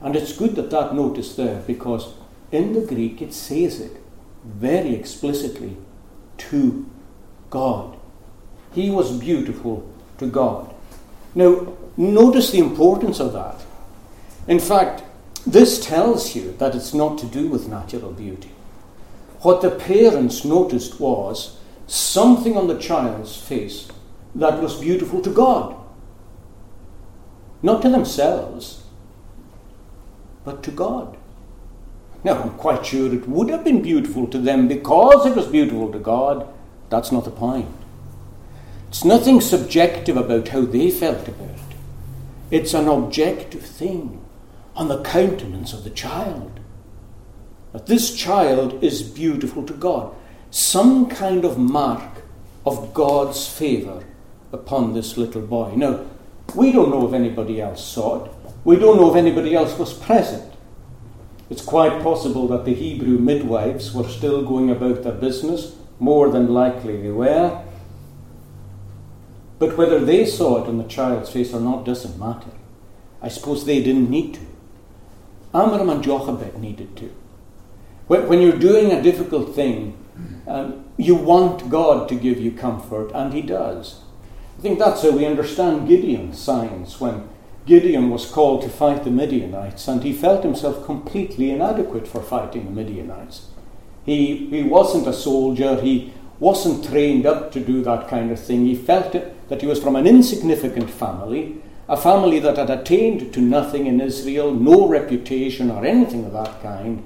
And 0.00 0.16
it's 0.16 0.36
good 0.36 0.56
that 0.56 0.70
that 0.70 0.94
note 0.94 1.18
is 1.18 1.36
there 1.36 1.62
because 1.66 2.14
in 2.50 2.72
the 2.72 2.80
Greek 2.80 3.20
it 3.20 3.34
says 3.34 3.80
it 3.80 3.98
very 4.44 4.94
explicitly 4.94 5.76
to 6.50 6.88
God. 7.50 7.96
He 8.72 8.90
was 8.90 9.18
beautiful 9.18 9.88
to 10.18 10.26
God. 10.26 10.74
Now, 11.34 11.76
notice 11.96 12.50
the 12.50 12.58
importance 12.58 13.20
of 13.20 13.32
that. 13.32 13.60
In 14.46 14.58
fact, 14.58 15.02
this 15.46 15.84
tells 15.84 16.34
you 16.34 16.52
that 16.58 16.74
it's 16.74 16.94
not 16.94 17.18
to 17.18 17.26
do 17.26 17.48
with 17.48 17.68
natural 17.68 18.12
beauty. 18.12 18.50
What 19.40 19.62
the 19.62 19.70
parents 19.70 20.44
noticed 20.44 21.00
was 21.00 21.58
something 21.86 22.56
on 22.56 22.68
the 22.68 22.78
child's 22.78 23.36
face 23.36 23.88
that 24.34 24.62
was 24.62 24.80
beautiful 24.80 25.20
to 25.22 25.30
God. 25.30 25.76
Not 27.62 27.82
to 27.82 27.88
themselves, 27.88 28.82
but 30.44 30.62
to 30.62 30.70
God. 30.70 31.16
Now, 32.22 32.42
I'm 32.42 32.50
quite 32.50 32.84
sure 32.84 33.12
it 33.12 33.28
would 33.28 33.48
have 33.48 33.64
been 33.64 33.82
beautiful 33.82 34.26
to 34.28 34.38
them 34.38 34.68
because 34.68 35.24
it 35.26 35.34
was 35.34 35.46
beautiful 35.46 35.90
to 35.92 35.98
God. 35.98 36.46
That's 36.90 37.12
not 37.12 37.24
the 37.24 37.30
point. 37.30 37.68
It's 38.88 39.04
nothing 39.04 39.40
subjective 39.40 40.16
about 40.16 40.48
how 40.48 40.62
they 40.62 40.90
felt 40.90 41.28
about 41.28 41.50
it, 41.50 41.76
it's 42.50 42.74
an 42.74 42.88
objective 42.88 43.62
thing 43.62 44.20
on 44.74 44.88
the 44.88 45.02
countenance 45.02 45.72
of 45.72 45.84
the 45.84 45.90
child. 45.90 46.58
That 47.72 47.86
this 47.86 48.16
child 48.16 48.82
is 48.82 49.02
beautiful 49.02 49.64
to 49.64 49.72
God. 49.72 50.14
Some 50.50 51.08
kind 51.08 51.44
of 51.44 51.56
mark 51.56 52.22
of 52.66 52.92
God's 52.92 53.46
favour 53.46 54.02
upon 54.52 54.92
this 54.92 55.16
little 55.16 55.42
boy. 55.42 55.74
Now, 55.76 56.04
we 56.56 56.72
don't 56.72 56.90
know 56.90 57.06
if 57.06 57.14
anybody 57.14 57.60
else 57.60 57.84
saw 57.84 58.24
it. 58.24 58.32
We 58.64 58.76
don't 58.76 58.96
know 58.96 59.10
if 59.10 59.16
anybody 59.16 59.54
else 59.54 59.78
was 59.78 59.92
present. 59.92 60.49
It's 61.50 61.62
quite 61.62 62.02
possible 62.02 62.46
that 62.48 62.64
the 62.64 62.74
Hebrew 62.74 63.18
midwives 63.18 63.92
were 63.92 64.08
still 64.08 64.42
going 64.42 64.70
about 64.70 65.02
their 65.02 65.12
business. 65.12 65.74
More 65.98 66.30
than 66.30 66.54
likely 66.54 67.02
they 67.02 67.10
were. 67.10 67.62
But 69.58 69.76
whether 69.76 69.98
they 69.98 70.24
saw 70.24 70.62
it 70.64 70.68
on 70.68 70.78
the 70.78 70.84
child's 70.84 71.30
face 71.30 71.52
or 71.52 71.60
not 71.60 71.84
doesn't 71.84 72.18
matter. 72.18 72.52
I 73.20 73.28
suppose 73.28 73.66
they 73.66 73.82
didn't 73.82 74.08
need 74.08 74.34
to. 74.34 74.40
Amram 75.52 75.90
and 75.90 76.02
Jochebed 76.02 76.58
needed 76.58 76.96
to. 76.96 77.12
When 78.06 78.40
you're 78.40 78.58
doing 78.58 78.92
a 78.92 79.02
difficult 79.02 79.54
thing, 79.54 79.96
um, 80.46 80.84
you 80.96 81.14
want 81.14 81.70
God 81.70 82.08
to 82.08 82.14
give 82.14 82.40
you 82.40 82.52
comfort, 82.52 83.10
and 83.12 83.32
He 83.32 83.42
does. 83.42 84.00
I 84.58 84.62
think 84.62 84.78
that's 84.78 85.02
how 85.02 85.10
we 85.10 85.26
understand 85.26 85.88
Gideon's 85.88 86.38
signs 86.38 87.00
when 87.00 87.28
Gideon 87.66 88.10
was 88.10 88.30
called 88.30 88.62
to 88.62 88.68
fight 88.68 89.04
the 89.04 89.10
Midianites, 89.10 89.86
and 89.86 90.02
he 90.02 90.12
felt 90.12 90.42
himself 90.42 90.84
completely 90.84 91.50
inadequate 91.50 92.08
for 92.08 92.22
fighting 92.22 92.64
the 92.64 92.70
Midianites. 92.70 93.46
He, 94.04 94.46
he 94.46 94.62
wasn't 94.62 95.06
a 95.06 95.12
soldier, 95.12 95.80
he 95.80 96.12
wasn't 96.40 96.88
trained 96.88 97.26
up 97.26 97.52
to 97.52 97.60
do 97.60 97.82
that 97.82 98.08
kind 98.08 98.30
of 98.32 98.40
thing. 98.40 98.66
He 98.66 98.74
felt 98.74 99.14
it, 99.14 99.48
that 99.48 99.60
he 99.60 99.66
was 99.66 99.82
from 99.82 99.94
an 99.94 100.06
insignificant 100.06 100.90
family, 100.90 101.60
a 101.88 101.96
family 101.96 102.38
that 102.40 102.56
had 102.56 102.70
attained 102.70 103.32
to 103.34 103.40
nothing 103.40 103.86
in 103.86 104.00
Israel, 104.00 104.52
no 104.52 104.88
reputation 104.88 105.70
or 105.70 105.84
anything 105.84 106.24
of 106.24 106.32
that 106.32 106.62
kind. 106.62 107.04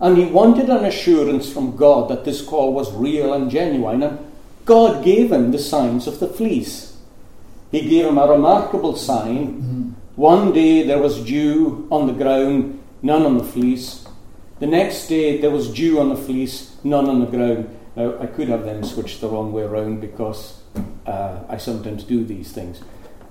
And 0.00 0.16
he 0.16 0.24
wanted 0.24 0.70
an 0.70 0.84
assurance 0.84 1.52
from 1.52 1.76
God 1.76 2.08
that 2.08 2.24
this 2.24 2.40
call 2.40 2.72
was 2.72 2.92
real 2.92 3.34
and 3.34 3.50
genuine. 3.50 4.02
And 4.02 4.18
God 4.64 5.04
gave 5.04 5.30
him 5.30 5.50
the 5.50 5.58
signs 5.58 6.06
of 6.06 6.20
the 6.20 6.28
fleece. 6.28 6.96
He 7.70 7.82
gave 7.82 8.06
him 8.06 8.18
a 8.18 8.26
remarkable 8.26 8.96
sign. 8.96 9.48
Mm-hmm. 9.48 9.89
One 10.20 10.52
day 10.52 10.82
there 10.82 10.98
was 10.98 11.24
dew 11.24 11.88
on 11.90 12.06
the 12.06 12.12
ground, 12.12 12.78
none 13.00 13.24
on 13.24 13.38
the 13.38 13.44
fleece. 13.44 14.06
The 14.58 14.66
next 14.66 15.08
day 15.08 15.40
there 15.40 15.50
was 15.50 15.72
dew 15.72 15.98
on 15.98 16.10
the 16.10 16.14
fleece, 16.14 16.76
none 16.84 17.08
on 17.08 17.20
the 17.20 17.26
ground. 17.26 17.74
Now, 17.96 18.18
I 18.20 18.26
could 18.26 18.50
have 18.50 18.66
them 18.66 18.84
switched 18.84 19.22
the 19.22 19.30
wrong 19.30 19.50
way 19.50 19.62
around 19.62 20.02
because 20.02 20.60
uh, 21.06 21.40
I 21.48 21.56
sometimes 21.56 22.04
do 22.04 22.22
these 22.22 22.52
things. 22.52 22.82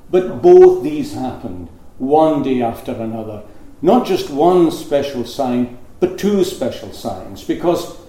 But 0.10 0.42
both 0.42 0.82
these 0.82 1.14
happened 1.14 1.70
one 2.00 2.42
day 2.42 2.64
after 2.64 2.94
another. 2.94 3.44
Not 3.84 4.08
just 4.08 4.32
one 4.32 4.72
special 4.72 5.26
sign, 5.26 5.78
but 6.00 6.18
two 6.18 6.44
special 6.44 6.92
signs. 6.92 7.44
Because 7.44 8.00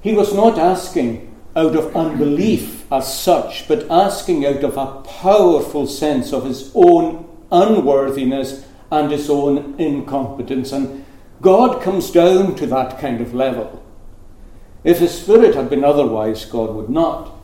he 0.00 0.12
was 0.12 0.32
not 0.32 0.60
asking 0.60 1.34
out 1.56 1.74
of 1.74 1.96
unbelief 1.96 2.86
as 2.92 3.12
such, 3.12 3.66
but 3.66 3.90
asking 3.90 4.46
out 4.46 4.62
of 4.62 4.76
a 4.76 5.02
powerful 5.02 5.88
sense 5.88 6.32
of 6.32 6.44
his 6.44 6.70
own 6.76 7.27
unworthiness 7.50 8.66
and 8.90 9.10
his 9.10 9.28
own 9.28 9.78
incompetence. 9.78 10.72
And 10.72 11.04
God 11.40 11.82
comes 11.82 12.10
down 12.10 12.54
to 12.56 12.66
that 12.66 12.98
kind 12.98 13.20
of 13.20 13.34
level. 13.34 13.84
If 14.84 14.98
his 14.98 15.20
spirit 15.20 15.54
had 15.54 15.70
been 15.70 15.84
otherwise, 15.84 16.44
God 16.44 16.74
would 16.74 16.88
not. 16.88 17.34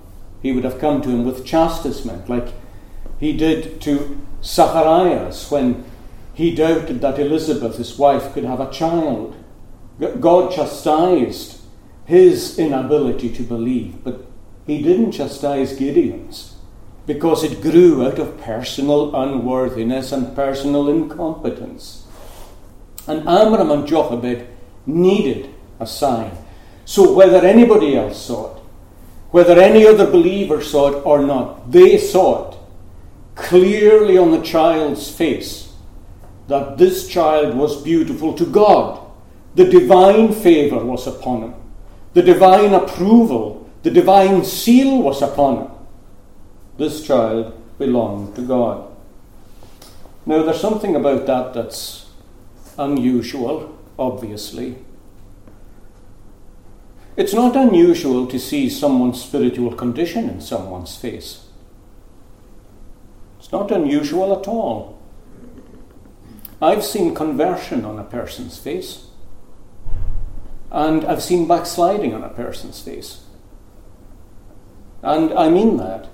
He 0.43 0.53
would 0.53 0.65
have 0.65 0.79
come 0.79 1.03
to 1.03 1.09
him 1.09 1.25
with 1.25 1.45
chastisement, 1.45 2.29
like 2.29 2.49
he 3.19 3.33
did 3.33 3.81
to 3.83 4.21
Zacharias 4.43 5.51
when 5.51 5.85
he 6.35 6.55
doubted 6.55 7.01
that 7.01 7.19
Elizabeth, 7.19 7.77
his 7.77 7.99
wife, 7.99 8.33
could 8.33 8.45
have 8.45 8.61
a 8.61 8.71
child. 8.71 9.37
God 10.21 10.53
chastised 10.53 11.61
his 12.05 12.59
inability 12.59 13.33
to 13.33 13.43
believe, 13.43 14.03
but 14.05 14.27
he 14.67 14.83
didn't 14.83 15.13
chastise 15.13 15.75
Gideon's 15.75 16.54
because 17.07 17.45
it 17.45 17.61
grew 17.61 18.07
out 18.07 18.19
of 18.19 18.41
personal 18.41 19.15
unworthiness 19.15 20.13
and 20.13 20.35
personal 20.35 20.89
incompetence. 20.89 22.07
And 23.07 23.29
Amram 23.29 23.71
and 23.71 23.87
Jochebed 23.87 24.47
needed 24.87 25.55
a 25.79 25.87
sign. 25.87 26.33
So 26.85 27.13
whether 27.13 27.45
anybody 27.45 27.97
else 27.97 28.21
saw 28.21 28.57
it, 28.57 28.63
whether 29.31 29.61
any 29.61 29.87
other 29.87 30.11
believer 30.11 30.63
saw 30.63 30.93
it 30.93 31.03
or 31.05 31.21
not, 31.21 31.71
they 31.71 31.99
saw 31.99 32.51
it 32.51 32.59
clearly 33.35 34.17
on 34.17 34.31
the 34.31 34.43
child's 34.43 35.11
face 35.11 35.73
that 36.47 36.79
this 36.79 37.09
child 37.09 37.57
was 37.57 37.83
beautiful 37.83 38.35
to 38.35 38.47
God. 38.47 39.01
The 39.55 39.65
divine 39.65 40.33
favour 40.33 40.85
was 40.85 41.07
upon 41.07 41.43
him, 41.43 41.55
the 42.13 42.23
divine 42.23 42.75
approval, 42.75 43.69
the 43.83 43.91
divine 43.91 44.45
seal 44.45 45.03
was 45.03 45.23
upon 45.23 45.67
him. 45.67 45.74
This 46.77 47.07
child 47.07 47.53
belonged 47.79 48.35
to 48.37 48.43
God. 48.43 48.91
Now, 50.27 50.43
there's 50.43 50.61
something 50.61 50.97
about 50.97 51.27
that 51.27 51.55
that's 51.55 52.07
unusual, 52.79 53.79
obviously. 53.99 54.77
It's 57.17 57.35
not 57.35 57.55
unusual 57.55 58.27
to 58.27 58.39
see 58.39 58.69
someone's 58.69 59.23
spiritual 59.23 59.73
condition 59.75 60.29
in 60.29 60.41
someone's 60.41 60.97
face. 60.97 61.47
It's 63.39 63.53
not 63.53 63.71
unusual 63.71 64.37
at 64.37 64.49
all. 64.49 64.99
I've 66.61 66.85
seen 66.85 67.15
conversion 67.15 67.85
on 67.85 67.99
a 67.99 68.05
person's 68.05 68.59
face. 68.59 69.07
And 70.73 71.05
I've 71.05 71.23
seen 71.23 71.47
backsliding 71.47 72.15
on 72.15 72.25
a 72.25 72.31
person's 72.31 72.81
face. 72.81 73.25
And 75.03 75.33
I 75.35 75.51
mean 75.51 75.77
that. 75.77 76.09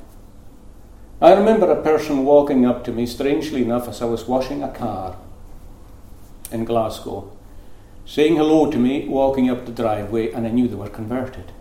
I 1.22 1.34
remember 1.34 1.70
a 1.70 1.82
person 1.82 2.24
walking 2.24 2.64
up 2.64 2.82
to 2.84 2.92
me, 2.92 3.04
strangely 3.04 3.62
enough, 3.62 3.88
as 3.88 4.00
I 4.00 4.06
was 4.06 4.26
washing 4.26 4.62
a 4.62 4.72
car 4.72 5.16
in 6.50 6.64
Glasgow, 6.64 7.30
saying 8.06 8.36
hello 8.36 8.70
to 8.70 8.78
me, 8.78 9.06
walking 9.06 9.50
up 9.50 9.66
the 9.66 9.72
driveway, 9.72 10.32
and 10.32 10.46
I 10.46 10.50
knew 10.50 10.66
they 10.66 10.76
were 10.76 10.88
converted. 10.88 11.52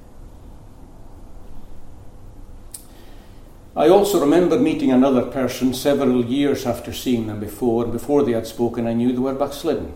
I 3.75 3.89
also 3.89 4.19
remember 4.19 4.57
meeting 4.57 4.91
another 4.91 5.23
person 5.23 5.73
several 5.73 6.23
years 6.23 6.65
after 6.65 6.93
seeing 6.93 7.27
them 7.27 7.41
before, 7.41 7.83
and 7.83 7.91
before 7.91 8.23
they 8.23 8.31
had 8.31 8.47
spoken, 8.47 8.87
I 8.87 8.93
knew 8.93 9.11
they 9.11 9.19
were 9.19 9.35
backslidden. 9.35 9.93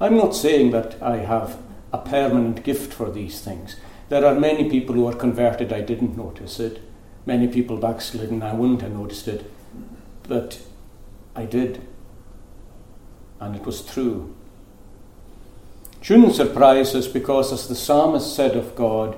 I'm 0.00 0.16
not 0.16 0.36
saying 0.36 0.70
that 0.70 1.02
I 1.02 1.18
have 1.18 1.58
a 1.92 1.98
permanent 1.98 2.62
gift 2.62 2.92
for 2.92 3.10
these 3.10 3.40
things. 3.40 3.76
There 4.08 4.24
are 4.24 4.38
many 4.38 4.70
people 4.70 4.94
who 4.94 5.06
are 5.08 5.14
converted, 5.14 5.72
I 5.72 5.80
didn't 5.80 6.16
notice 6.16 6.60
it. 6.60 6.80
Many 7.26 7.48
people 7.48 7.76
backslidden, 7.76 8.42
I 8.42 8.52
wouldn't 8.52 8.82
have 8.82 8.92
noticed 8.92 9.28
it. 9.28 9.50
But 10.28 10.60
I 11.34 11.44
did. 11.46 11.82
And 13.40 13.56
it 13.56 13.64
was 13.64 13.84
true. 13.84 14.34
It 16.00 16.04
Shouldn't 16.04 16.34
surprise 16.34 16.94
us 16.94 17.08
because, 17.08 17.52
as 17.52 17.66
the 17.68 17.74
psalmist 17.74 18.34
said 18.34 18.56
of 18.56 18.76
God, 18.76 19.16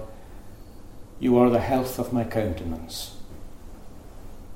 You 1.18 1.38
are 1.38 1.48
the 1.48 1.60
health 1.60 1.98
of 1.98 2.12
my 2.12 2.24
countenance. 2.24 3.16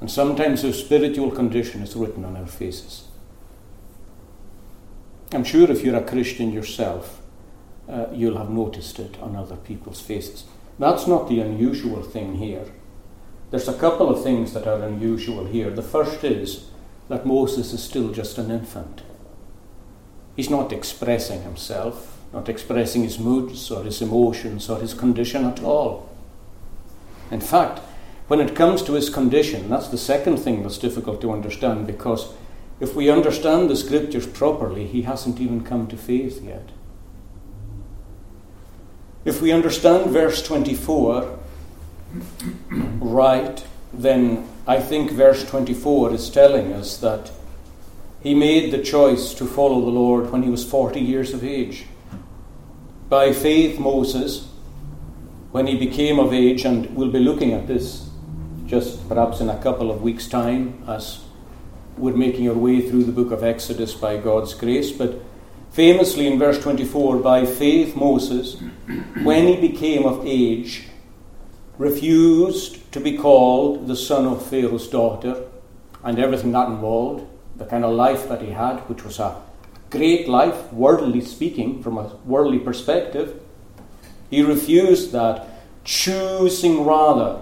And 0.01 0.11
sometimes 0.11 0.65
our 0.65 0.73
spiritual 0.73 1.31
condition 1.31 1.83
is 1.83 1.97
written 1.97 2.25
on 2.25 2.37
our 2.37 2.47
faces. 2.47 3.09
I'm 5.33 5.45
sure 5.45 5.71
if 5.71 5.83
you're 5.83 5.97
a 5.97 6.03
Christian 6.03 6.53
yourself, 6.53 7.21
uh, 7.89 8.07
you'll 8.13 8.39
have 8.39 8.51
noticed 8.51 8.99
it 8.99 9.19
on 9.21 9.37
other 9.37 9.57
people's 9.57 10.01
faces. 10.01 10.45
That's 10.79 11.07
not 11.07 11.29
the 11.29 11.41
unusual 11.41 12.03
thing 12.03 12.37
here. 12.37 12.67
There's 13.51 13.69
a 13.69 13.79
couple 13.79 14.09
of 14.09 14.23
things 14.23 14.53
that 14.53 14.67
are 14.67 14.83
unusual 14.83 15.47
here. 15.47 15.71
The 15.71 15.83
first 15.83 16.23
is 16.23 16.67
that 17.09 17.27
Moses 17.27 17.73
is 17.73 17.83
still 17.83 18.13
just 18.13 18.39
an 18.39 18.51
infant. 18.51 19.03
He's 20.37 20.51
not 20.51 20.73
expressing 20.73 21.43
himself, 21.43 22.19
not 22.33 22.49
expressing 22.49 23.03
his 23.03 23.19
moods 23.19 23.71
or 23.71 23.83
his 23.83 24.01
emotions 24.01 24.71
or 24.71 24.79
his 24.79 24.95
condition 24.95 25.45
at 25.45 25.63
all. 25.63 26.09
In 27.33 27.41
fact, 27.41 27.81
when 28.29 28.41
it 28.41 28.55
comes 28.55 28.83
to 28.85 28.93
his 28.93 29.11
condition, 29.11 29.69
that's 29.69 29.89
the 29.89 29.99
second 29.99 30.37
thing 30.37 30.63
that's 30.63 30.79
difficult 30.79 31.21
to 31.23 31.33
understand 31.33 31.89
because 31.89 32.33
if 32.79 32.95
we 32.95 33.11
understand 33.11 33.69
the 33.69 33.77
scriptures 33.77 34.27
properly, 34.27 34.87
he 34.87 35.03
hasn't 35.03 35.41
even 35.41 35.65
come 35.65 35.89
to 35.89 35.97
faith 35.97 36.41
yet. 36.43 36.71
If 39.25 39.43
we 39.43 39.51
understand 39.51 40.13
verse 40.13 40.41
24 40.43 41.40
right, 42.71 43.65
then 43.93 44.49
I 44.67 44.81
think 44.81 45.11
verse 45.11 45.45
24 45.49 46.15
is 46.15 46.31
telling 46.31 46.73
us 46.73 46.97
that 46.99 47.31
he 48.23 48.35
made 48.35 48.73
the 48.73 48.83
choice 48.83 49.35
to 49.35 49.47
follow 49.47 49.81
the 49.81 49.91
Lord 49.91 50.31
when 50.31 50.43
he 50.43 50.51
was 50.51 50.65
40 50.65 51.01
years 51.01 51.33
of 51.33 51.43
age. 51.43 51.87
By 53.09 53.33
faith, 53.33 53.79
Moses, 53.79 54.49
when 55.51 55.67
he 55.67 55.77
became 55.77 56.19
of 56.19 56.33
age, 56.33 56.65
and 56.65 56.95
we'll 56.95 57.11
be 57.11 57.19
looking 57.19 57.53
at 57.53 57.67
this 57.67 58.09
just 58.67 59.09
perhaps 59.09 59.41
in 59.41 59.49
a 59.49 59.61
couple 59.63 59.91
of 59.91 60.03
weeks' 60.03 60.29
time 60.29 60.83
as 60.87 61.25
we're 61.97 62.15
making 62.15 62.49
our 62.49 62.55
way 62.55 62.89
through 62.89 63.03
the 63.03 63.13
book 63.13 63.33
of 63.33 63.43
Exodus 63.43 63.95
by 63.95 64.17
God's 64.17 64.55
grace. 64.55 64.93
But 64.93 65.21
famously 65.73 66.27
in 66.27 66.39
verse 66.39 66.63
24, 66.63 67.17
by 67.17 67.45
faith 67.47 67.97
Moses, 67.97 68.63
when 69.23 69.49
he 69.49 69.57
became 69.57 70.05
of 70.05 70.25
age, 70.25 70.90
refused 71.81 72.93
to 72.93 73.01
be 73.01 73.17
called 73.17 73.89
the 73.89 73.97
son 73.97 74.27
of 74.27 74.47
Pharaoh's 74.47 74.87
daughter 74.87 75.47
and 76.05 76.19
everything 76.19 76.53
that 76.53 76.69
involved, 76.69 77.27
the 77.57 77.65
kind 77.65 77.87
of 77.87 77.95
life 77.95 78.29
that 78.29 78.43
he 78.43 78.51
had, 78.51 78.77
which 78.81 79.03
was 79.03 79.19
a 79.19 79.41
great 79.89 80.29
life, 80.29 80.71
worldly 80.75 81.23
speaking, 81.23 81.83
from 81.83 81.97
a 81.97 82.15
worldly 82.27 82.59
perspective. 82.59 83.41
He 84.29 84.43
refused 84.43 85.13
that, 85.13 85.49
choosing 85.83 86.85
rather 86.85 87.41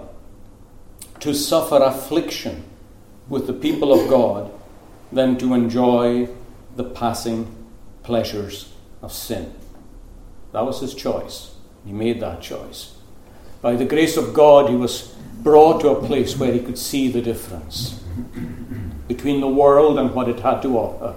to 1.19 1.33
suffer 1.33 1.75
affliction 1.75 2.63
with 3.27 3.45
the 3.45 3.53
people 3.53 3.91
of 3.91 4.09
God 4.09 4.49
than 5.11 5.37
to 5.39 5.53
enjoy 5.53 6.29
the 6.77 6.85
passing 6.85 7.53
pleasures 8.03 8.71
of 9.01 9.11
sin. 9.11 9.53
That 10.53 10.65
was 10.65 10.79
his 10.79 10.95
choice. 10.95 11.55
He 11.85 11.91
made 11.91 12.21
that 12.21 12.41
choice. 12.41 12.95
By 13.61 13.75
the 13.75 13.85
grace 13.85 14.15
of 14.17 14.33
God, 14.33 14.69
he 14.69 14.75
was 14.75 15.13
brought 15.41 15.81
to 15.81 15.89
a 15.89 16.05
place 16.05 16.37
where 16.37 16.53
he 16.53 16.59
could 16.59 16.77
see 16.77 17.09
the 17.09 17.21
difference 17.21 18.01
between 19.07 19.41
the 19.41 19.47
world 19.47 19.97
and 19.97 20.13
what 20.13 20.29
it 20.29 20.39
had 20.39 20.61
to 20.61 20.77
offer, 20.77 21.15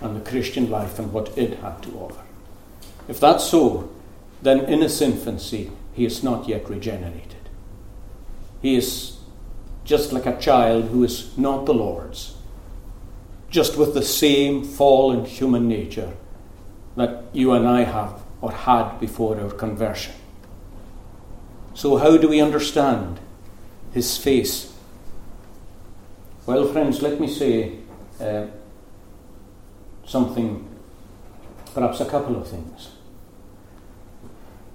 and 0.00 0.16
the 0.16 0.30
Christian 0.30 0.70
life 0.70 0.98
and 0.98 1.12
what 1.12 1.36
it 1.36 1.58
had 1.60 1.82
to 1.82 1.90
offer. 1.98 2.22
If 3.08 3.18
that's 3.18 3.44
so, 3.44 3.90
then 4.42 4.60
in 4.66 4.82
his 4.82 5.00
infancy, 5.00 5.72
he 5.94 6.04
is 6.04 6.22
not 6.22 6.46
yet 6.46 6.68
regenerated. 6.68 7.48
He 8.60 8.76
is 8.76 9.16
just 9.84 10.12
like 10.12 10.26
a 10.26 10.38
child 10.38 10.86
who 10.86 11.04
is 11.04 11.36
not 11.38 11.64
the 11.64 11.74
Lord's, 11.74 12.36
just 13.48 13.78
with 13.78 13.94
the 13.94 14.02
same 14.02 14.62
fallen 14.62 15.24
human 15.24 15.68
nature 15.68 16.12
that 16.96 17.24
you 17.32 17.52
and 17.52 17.66
I 17.66 17.84
have 17.84 18.20
or 18.40 18.52
had 18.52 18.98
before 18.98 19.40
our 19.40 19.50
conversion. 19.50 20.14
So, 21.76 21.98
how 21.98 22.16
do 22.16 22.26
we 22.26 22.40
understand 22.40 23.20
his 23.92 24.16
face? 24.16 24.72
Well, 26.46 26.66
friends, 26.72 27.02
let 27.02 27.20
me 27.20 27.28
say 27.28 27.80
uh, 28.18 28.46
something, 30.06 30.66
perhaps 31.74 32.00
a 32.00 32.06
couple 32.06 32.34
of 32.34 32.48
things. 32.48 32.92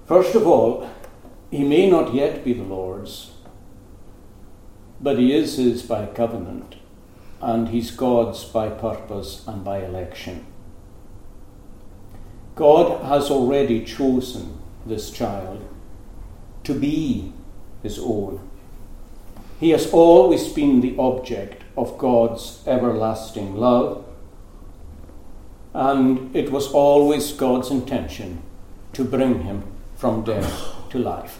First 0.06 0.36
of 0.36 0.46
all, 0.46 0.88
he 1.50 1.64
may 1.64 1.90
not 1.90 2.14
yet 2.14 2.44
be 2.44 2.52
the 2.52 2.62
Lord's, 2.62 3.32
but 5.00 5.18
he 5.18 5.34
is 5.34 5.56
his 5.56 5.82
by 5.82 6.06
covenant, 6.06 6.76
and 7.40 7.70
he's 7.70 7.90
God's 7.90 8.44
by 8.44 8.68
purpose 8.68 9.42
and 9.48 9.64
by 9.64 9.78
election. 9.84 10.46
God 12.54 13.02
has 13.02 13.28
already 13.28 13.84
chosen 13.84 14.60
this 14.86 15.10
child 15.10 15.68
to 16.64 16.74
be 16.74 17.32
his 17.82 17.98
own. 17.98 18.40
He 19.58 19.70
has 19.70 19.90
always 19.92 20.48
been 20.48 20.80
the 20.80 20.96
object 20.98 21.62
of 21.76 21.98
God's 21.98 22.62
everlasting 22.66 23.56
love, 23.56 24.04
and 25.74 26.34
it 26.34 26.50
was 26.50 26.72
always 26.72 27.32
God's 27.32 27.70
intention 27.70 28.42
to 28.92 29.04
bring 29.04 29.42
him 29.42 29.62
from 29.94 30.24
death 30.24 30.74
to 30.90 30.98
life. 30.98 31.38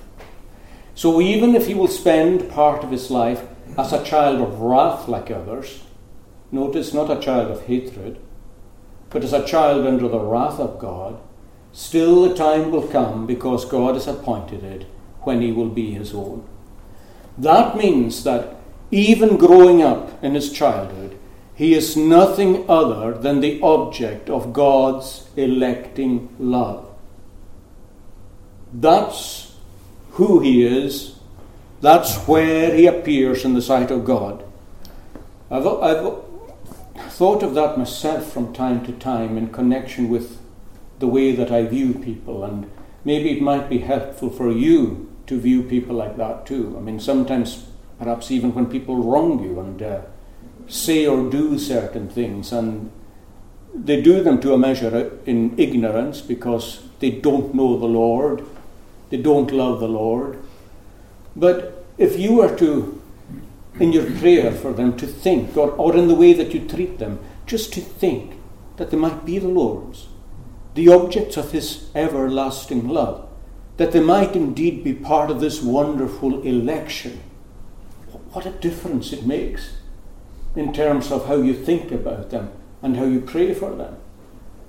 So 0.95 1.21
even 1.21 1.55
if 1.55 1.67
he 1.67 1.75
will 1.75 1.89
spend 1.89 2.51
part 2.51 2.85
of 2.85 2.91
his 2.91 3.11
life 3.11 3.43
as 3.77 3.93
a 3.93 4.05
child 4.05 4.41
of 4.41 4.61
wrath 4.61 5.09
like 5.09 5.31
others, 5.31 5.83
notice 6.51 6.95
not 6.95 7.11
a 7.11 7.21
child 7.21 7.51
of 7.51 7.67
hatred, 7.67 8.19
but 9.11 9.25
as 9.25 9.33
a 9.33 9.45
child 9.45 9.87
under 9.87 10.09
the 10.09 10.21
wrath 10.21 10.61
of 10.61 10.79
God, 10.79 11.19
still 11.73 12.23
the 12.23 12.35
time 12.35 12.71
will 12.71 12.87
come 12.87 13.27
because 13.27 13.65
God 13.65 13.95
has 13.95 14.07
appointed 14.07 14.63
it 14.63 14.87
when 15.25 15.41
he 15.41 15.53
will 15.53 15.69
be 15.69 15.93
his 15.93 16.15
own. 16.15 16.47
That 17.39 17.77
means 17.77 18.25
that 18.25 18.57
even 18.91 19.37
growing 19.37 19.83
up 19.83 20.23
in 20.23 20.35
his 20.35 20.53
childhood, 20.53 21.19
he 21.55 21.75
is 21.75 21.97
nothing 21.97 22.69
other 22.69 23.17
than 23.17 23.41
the 23.41 23.61
object 23.63 24.29
of 24.29 24.53
God's 24.53 25.29
electing 25.37 26.35
love. 26.39 26.87
That's 28.73 29.55
who 30.13 30.41
he 30.41 30.67
is 30.67 31.17
that's 31.83 32.17
where 32.29 32.73
he 32.75 32.87
appears 32.87 33.45
in 33.45 33.55
the 33.55 33.61
sight 33.61 33.91
of 33.91 34.05
God. 34.05 34.45
I've, 35.51 35.67
I've 35.67 36.23
thought 37.11 37.43
of 37.43 37.55
that 37.55 37.77
myself 37.77 38.33
from 38.33 38.55
time 38.55 38.87
to 38.87 38.93
time 38.93 39.37
in 39.37 39.49
connection 39.49 40.09
with 40.09 40.39
the 41.01 41.09
way 41.09 41.33
that 41.35 41.51
I 41.51 41.67
view 41.67 41.93
people, 41.95 42.45
and 42.45 42.71
maybe 43.05 43.33
it 43.33 43.43
might 43.43 43.69
be 43.69 43.79
helpful 43.79 44.31
for 44.31 44.53
you 44.53 45.12
to 45.27 45.39
view 45.39 45.63
people 45.63 45.97
like 45.97 46.17
that 46.17 46.47
too. 46.47 46.75
I 46.77 46.81
mean, 46.81 47.01
sometimes, 47.01 47.67
perhaps 47.99 48.31
even 48.31 48.55
when 48.55 48.67
people 48.67 48.97
wrong 48.97 49.43
you 49.43 49.61
and 49.61 49.83
uh, 49.83 50.01
say 50.69 51.07
or 51.07 51.31
do 51.31 51.59
certain 51.59 52.09
things, 52.09 52.53
and 52.53 52.91
they 53.75 54.03
do 54.03 54.23
them 54.23 54.41
to 54.41 54.53
a 54.53 54.59
measure 54.59 55.19
in 55.27 55.55
ignorance 55.59 56.21
because 56.21 56.83
they 57.01 57.11
don't 57.11 57.55
know 57.55 57.79
the 57.79 57.87
Lord, 57.87 58.45
they 59.11 59.17
don't 59.17 59.51
love 59.51 59.81
the 59.81 59.89
Lord. 59.89 60.39
But 61.35 61.85
if 61.99 62.19
you 62.19 62.35
were 62.35 62.57
to, 62.59 63.01
in 63.81 63.93
your 63.93 64.11
prayer 64.19 64.53
for 64.53 64.73
them, 64.73 64.97
to 64.99 65.07
think, 65.07 65.57
or, 65.57 65.71
or 65.73 65.97
in 65.97 66.09
the 66.09 66.15
way 66.15 66.33
that 66.33 66.53
you 66.53 66.67
treat 66.69 66.99
them, 66.99 67.19
just 67.47 67.73
to 67.75 67.81
think 67.81 68.35
that 68.77 68.91
they 68.91 68.97
might 68.97 69.25
be 69.25 69.39
the 69.39 69.49
Lord's, 69.49 70.09
the 70.75 70.89
objects 70.89 71.37
of 71.37 71.53
his 71.53 71.91
everlasting 71.95 72.89
love, 72.89 73.29
that 73.83 73.91
they 73.91 73.99
might 73.99 74.37
indeed 74.37 74.85
be 74.85 74.95
part 74.95 75.29
of 75.29 75.41
this 75.41 75.61
wonderful 75.61 76.41
election. 76.43 77.21
What 78.31 78.47
a 78.47 78.51
difference 78.51 79.13
it 79.13 79.27
makes 79.27 79.73
in 80.55 80.73
terms 80.73 81.11
of 81.11 81.27
how 81.27 81.39
you 81.43 81.53
think 81.53 81.91
about 81.91 82.31
them 82.31 82.53
and 82.81 82.97
how 82.97 83.07
you 83.07 83.21
pray 83.21 83.53
for 83.53 83.75
them. 83.75 83.97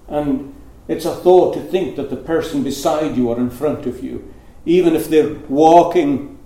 And 0.07 0.55
it's 0.87 1.05
a 1.05 1.15
thought 1.15 1.53
to 1.53 1.61
think 1.61 1.95
that 1.95 2.09
the 2.09 2.15
person 2.15 2.63
beside 2.63 3.15
you 3.15 3.29
or 3.29 3.37
in 3.37 3.51
front 3.51 3.85
of 3.85 4.03
you, 4.03 4.33
even 4.65 4.95
if 4.95 5.09
they're 5.09 5.35
walking 5.47 6.39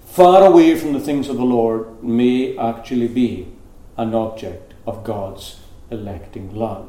far 0.00 0.46
away 0.46 0.76
from 0.76 0.94
the 0.94 1.00
things 1.00 1.28
of 1.28 1.36
the 1.36 1.44
Lord, 1.44 2.02
may 2.02 2.56
actually 2.56 3.08
be 3.08 3.46
an 3.98 4.14
object 4.14 4.72
of 4.86 5.04
God's 5.04 5.60
electing 5.90 6.54
love. 6.54 6.88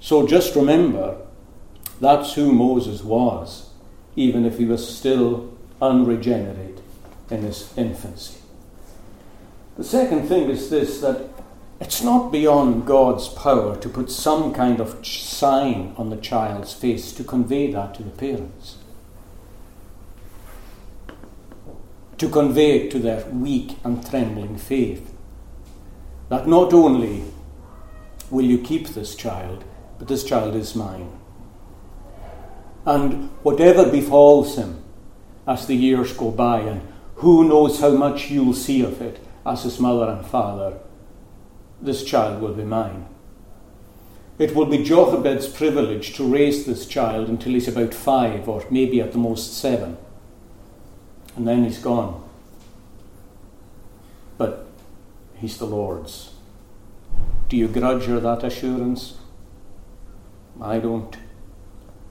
So 0.00 0.26
just 0.26 0.56
remember 0.56 1.18
that's 2.00 2.34
who 2.34 2.52
Moses 2.52 3.04
was, 3.04 3.63
even 4.16 4.44
if 4.44 4.58
he 4.58 4.64
was 4.64 4.96
still 4.96 5.52
unregenerate 5.80 6.80
in 7.30 7.42
his 7.42 7.72
infancy. 7.76 8.40
The 9.76 9.84
second 9.84 10.28
thing 10.28 10.48
is 10.50 10.70
this 10.70 11.00
that 11.00 11.28
it's 11.80 12.02
not 12.02 12.30
beyond 12.30 12.86
God's 12.86 13.28
power 13.28 13.76
to 13.76 13.88
put 13.88 14.10
some 14.10 14.54
kind 14.54 14.80
of 14.80 15.04
sign 15.04 15.94
on 15.96 16.10
the 16.10 16.16
child's 16.16 16.72
face 16.72 17.12
to 17.12 17.24
convey 17.24 17.72
that 17.72 17.94
to 17.96 18.02
the 18.02 18.10
parents. 18.10 18.76
To 22.18 22.28
convey 22.28 22.78
it 22.78 22.90
to 22.92 23.00
their 23.00 23.26
weak 23.26 23.76
and 23.82 24.08
trembling 24.08 24.56
faith. 24.56 25.12
That 26.28 26.46
not 26.46 26.72
only 26.72 27.24
will 28.30 28.44
you 28.44 28.58
keep 28.58 28.88
this 28.88 29.16
child, 29.16 29.64
but 29.98 30.06
this 30.06 30.24
child 30.24 30.54
is 30.54 30.76
mine. 30.76 31.10
And 32.86 33.30
whatever 33.42 33.90
befalls 33.90 34.56
him 34.56 34.82
as 35.46 35.66
the 35.66 35.76
years 35.76 36.12
go 36.12 36.30
by, 36.30 36.60
and 36.60 36.82
who 37.16 37.48
knows 37.48 37.80
how 37.80 37.90
much 37.90 38.30
you'll 38.30 38.54
see 38.54 38.82
of 38.82 39.00
it 39.00 39.20
as 39.46 39.62
his 39.62 39.80
mother 39.80 40.10
and 40.10 40.26
father, 40.26 40.78
this 41.80 42.04
child 42.04 42.40
will 42.40 42.54
be 42.54 42.64
mine. 42.64 43.06
It 44.38 44.54
will 44.54 44.66
be 44.66 44.82
Jochebed's 44.82 45.46
privilege 45.46 46.14
to 46.14 46.26
raise 46.26 46.66
this 46.66 46.86
child 46.86 47.28
until 47.28 47.52
he's 47.52 47.68
about 47.68 47.94
five, 47.94 48.48
or 48.48 48.64
maybe 48.70 49.00
at 49.00 49.12
the 49.12 49.18
most 49.18 49.56
seven. 49.56 49.96
And 51.36 51.46
then 51.46 51.64
he's 51.64 51.78
gone. 51.78 52.22
But 54.36 54.66
he's 55.36 55.58
the 55.58 55.66
Lord's. 55.66 56.32
Do 57.48 57.56
you 57.56 57.68
grudge 57.68 58.06
her 58.06 58.18
that 58.18 58.42
assurance? 58.42 59.18
I 60.60 60.78
don't. 60.78 61.16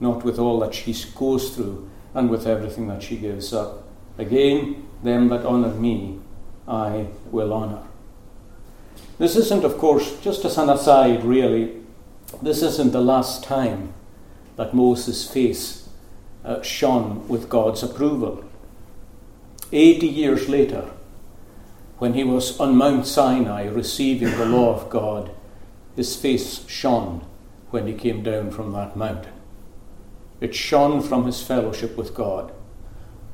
Not 0.00 0.24
with 0.24 0.38
all 0.38 0.60
that 0.60 0.74
she 0.74 0.94
goes 1.14 1.54
through 1.54 1.88
and 2.14 2.30
with 2.30 2.46
everything 2.46 2.88
that 2.88 3.02
she 3.02 3.16
gives 3.16 3.52
up. 3.52 3.84
Again, 4.18 4.86
them 5.02 5.28
that 5.28 5.44
honour 5.44 5.74
me, 5.74 6.18
I 6.66 7.08
will 7.30 7.52
honour. 7.52 7.82
This 9.18 9.36
isn't, 9.36 9.64
of 9.64 9.78
course, 9.78 10.20
just 10.20 10.44
as 10.44 10.58
an 10.58 10.70
aside, 10.70 11.24
really, 11.24 11.80
this 12.42 12.62
isn't 12.62 12.92
the 12.92 13.00
last 13.00 13.44
time 13.44 13.92
that 14.56 14.74
Moses' 14.74 15.30
face 15.30 15.88
uh, 16.44 16.62
shone 16.62 17.26
with 17.28 17.48
God's 17.48 17.82
approval. 17.82 18.44
Eighty 19.72 20.08
years 20.08 20.48
later, 20.48 20.90
when 21.98 22.14
he 22.14 22.24
was 22.24 22.58
on 22.60 22.76
Mount 22.76 23.06
Sinai 23.06 23.66
receiving 23.66 24.36
the 24.36 24.46
law 24.46 24.74
of 24.74 24.90
God, 24.90 25.30
his 25.96 26.16
face 26.16 26.66
shone 26.68 27.24
when 27.70 27.86
he 27.86 27.94
came 27.94 28.22
down 28.22 28.50
from 28.50 28.72
that 28.72 28.96
mountain. 28.96 29.32
It 30.44 30.54
shone 30.54 31.00
from 31.00 31.24
his 31.24 31.42
fellowship 31.42 31.96
with 31.96 32.12
God. 32.14 32.52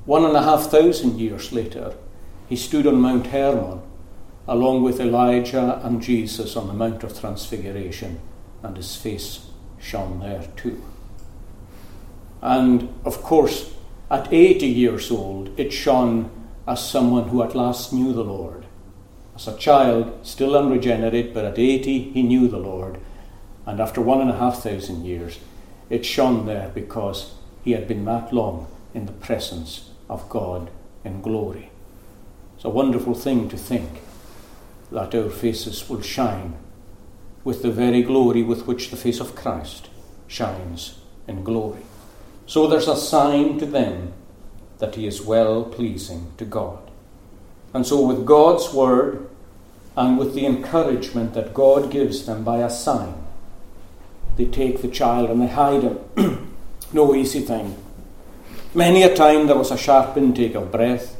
One 0.05 0.25
and 0.25 0.37
a 0.37 0.44
half 0.44 0.70
thousand 0.70 1.18
years 1.18 1.51
later, 1.51 1.96
he 2.49 2.55
stood 2.55 2.87
on 2.87 3.01
Mount 3.01 3.27
Hermon 3.27 3.83
along 4.46 4.85
with 4.85 5.01
Elijah 5.01 5.81
and 5.83 6.01
Jesus 6.01 6.55
on 6.55 6.68
the 6.68 6.73
Mount 6.73 7.03
of 7.03 7.18
Transfiguration, 7.18 8.20
and 8.62 8.77
his 8.77 8.94
face 8.94 9.46
shone 9.81 10.20
there 10.20 10.46
too. 10.55 10.81
And 12.40 12.94
of 13.05 13.25
course, 13.25 13.75
at 14.09 14.33
80 14.33 14.68
years 14.68 15.11
old, 15.11 15.51
it 15.59 15.73
shone 15.73 16.31
as 16.64 16.88
someone 16.88 17.31
who 17.31 17.42
at 17.42 17.57
last 17.57 17.92
knew 17.92 18.12
the 18.12 18.23
Lord. 18.23 18.66
As 19.35 19.49
a 19.49 19.59
child, 19.59 20.25
still 20.25 20.57
unregenerate, 20.57 21.35
but 21.35 21.44
at 21.44 21.59
80 21.59 22.12
he 22.12 22.23
knew 22.23 22.46
the 22.46 22.59
Lord 22.59 23.01
and 23.70 23.81
after 23.81 24.01
one 24.01 24.20
and 24.20 24.31
a 24.31 24.37
half 24.37 24.62
thousand 24.62 25.05
years, 25.05 25.38
it 25.90 26.07
shone 26.07 26.46
there 26.46 26.70
because 26.74 27.35
he 27.62 27.72
had 27.72 27.87
been 27.87 28.05
that 28.07 28.33
long 28.33 28.68
in 28.94 29.07
the 29.07 29.12
presence 29.12 29.90
of 30.09 30.29
God 30.29 30.70
in 31.05 31.20
glory. 31.20 31.70
It's 32.57 32.64
a 32.64 32.70
wonderful 32.70 33.14
thing 33.14 33.48
to 33.48 33.57
think 33.57 34.00
that 34.90 35.14
our 35.14 35.31
faces 35.31 35.88
will 35.88 36.03
shine 36.03 36.55
with 37.44 37.62
the 37.62 37.70
very 37.70 38.03
glory 38.03 38.42
with 38.42 38.66
which 38.66 38.90
the 38.90 38.96
face 38.96 39.20
of 39.20 39.35
Christ 39.35 39.88
shines 40.29 40.98
in 41.26 41.42
glory. 41.42 41.83
So 42.46 42.66
there's 42.66 42.88
a 42.88 42.96
sign 42.96 43.59
to 43.59 43.66
them 43.66 44.12
that 44.79 44.94
he 44.94 45.07
is 45.07 45.22
well 45.22 45.64
pleasing 45.64 46.33
to 46.38 46.44
God. 46.44 46.90
And 47.72 47.87
so, 47.87 48.05
with 48.05 48.26
God's 48.26 48.74
word 48.74 49.29
and 49.96 50.18
with 50.18 50.35
the 50.35 50.46
encouragement 50.46 51.35
that 51.35 51.55
God 51.55 51.90
gives 51.90 52.26
them 52.26 52.42
by 52.42 52.59
a 52.59 52.70
sign, 52.70 53.14
they 54.40 54.46
take 54.46 54.81
the 54.81 54.88
child 54.88 55.29
and 55.29 55.42
they 55.42 55.48
hide 55.48 55.83
him. 55.83 56.57
no 56.94 57.14
easy 57.14 57.40
thing. 57.40 57.76
Many 58.74 59.03
a 59.03 59.14
time 59.14 59.46
there 59.46 59.59
was 59.59 59.70
a 59.70 59.76
sharp 59.76 60.16
intake 60.16 60.55
of 60.55 60.72
breath. 60.72 61.16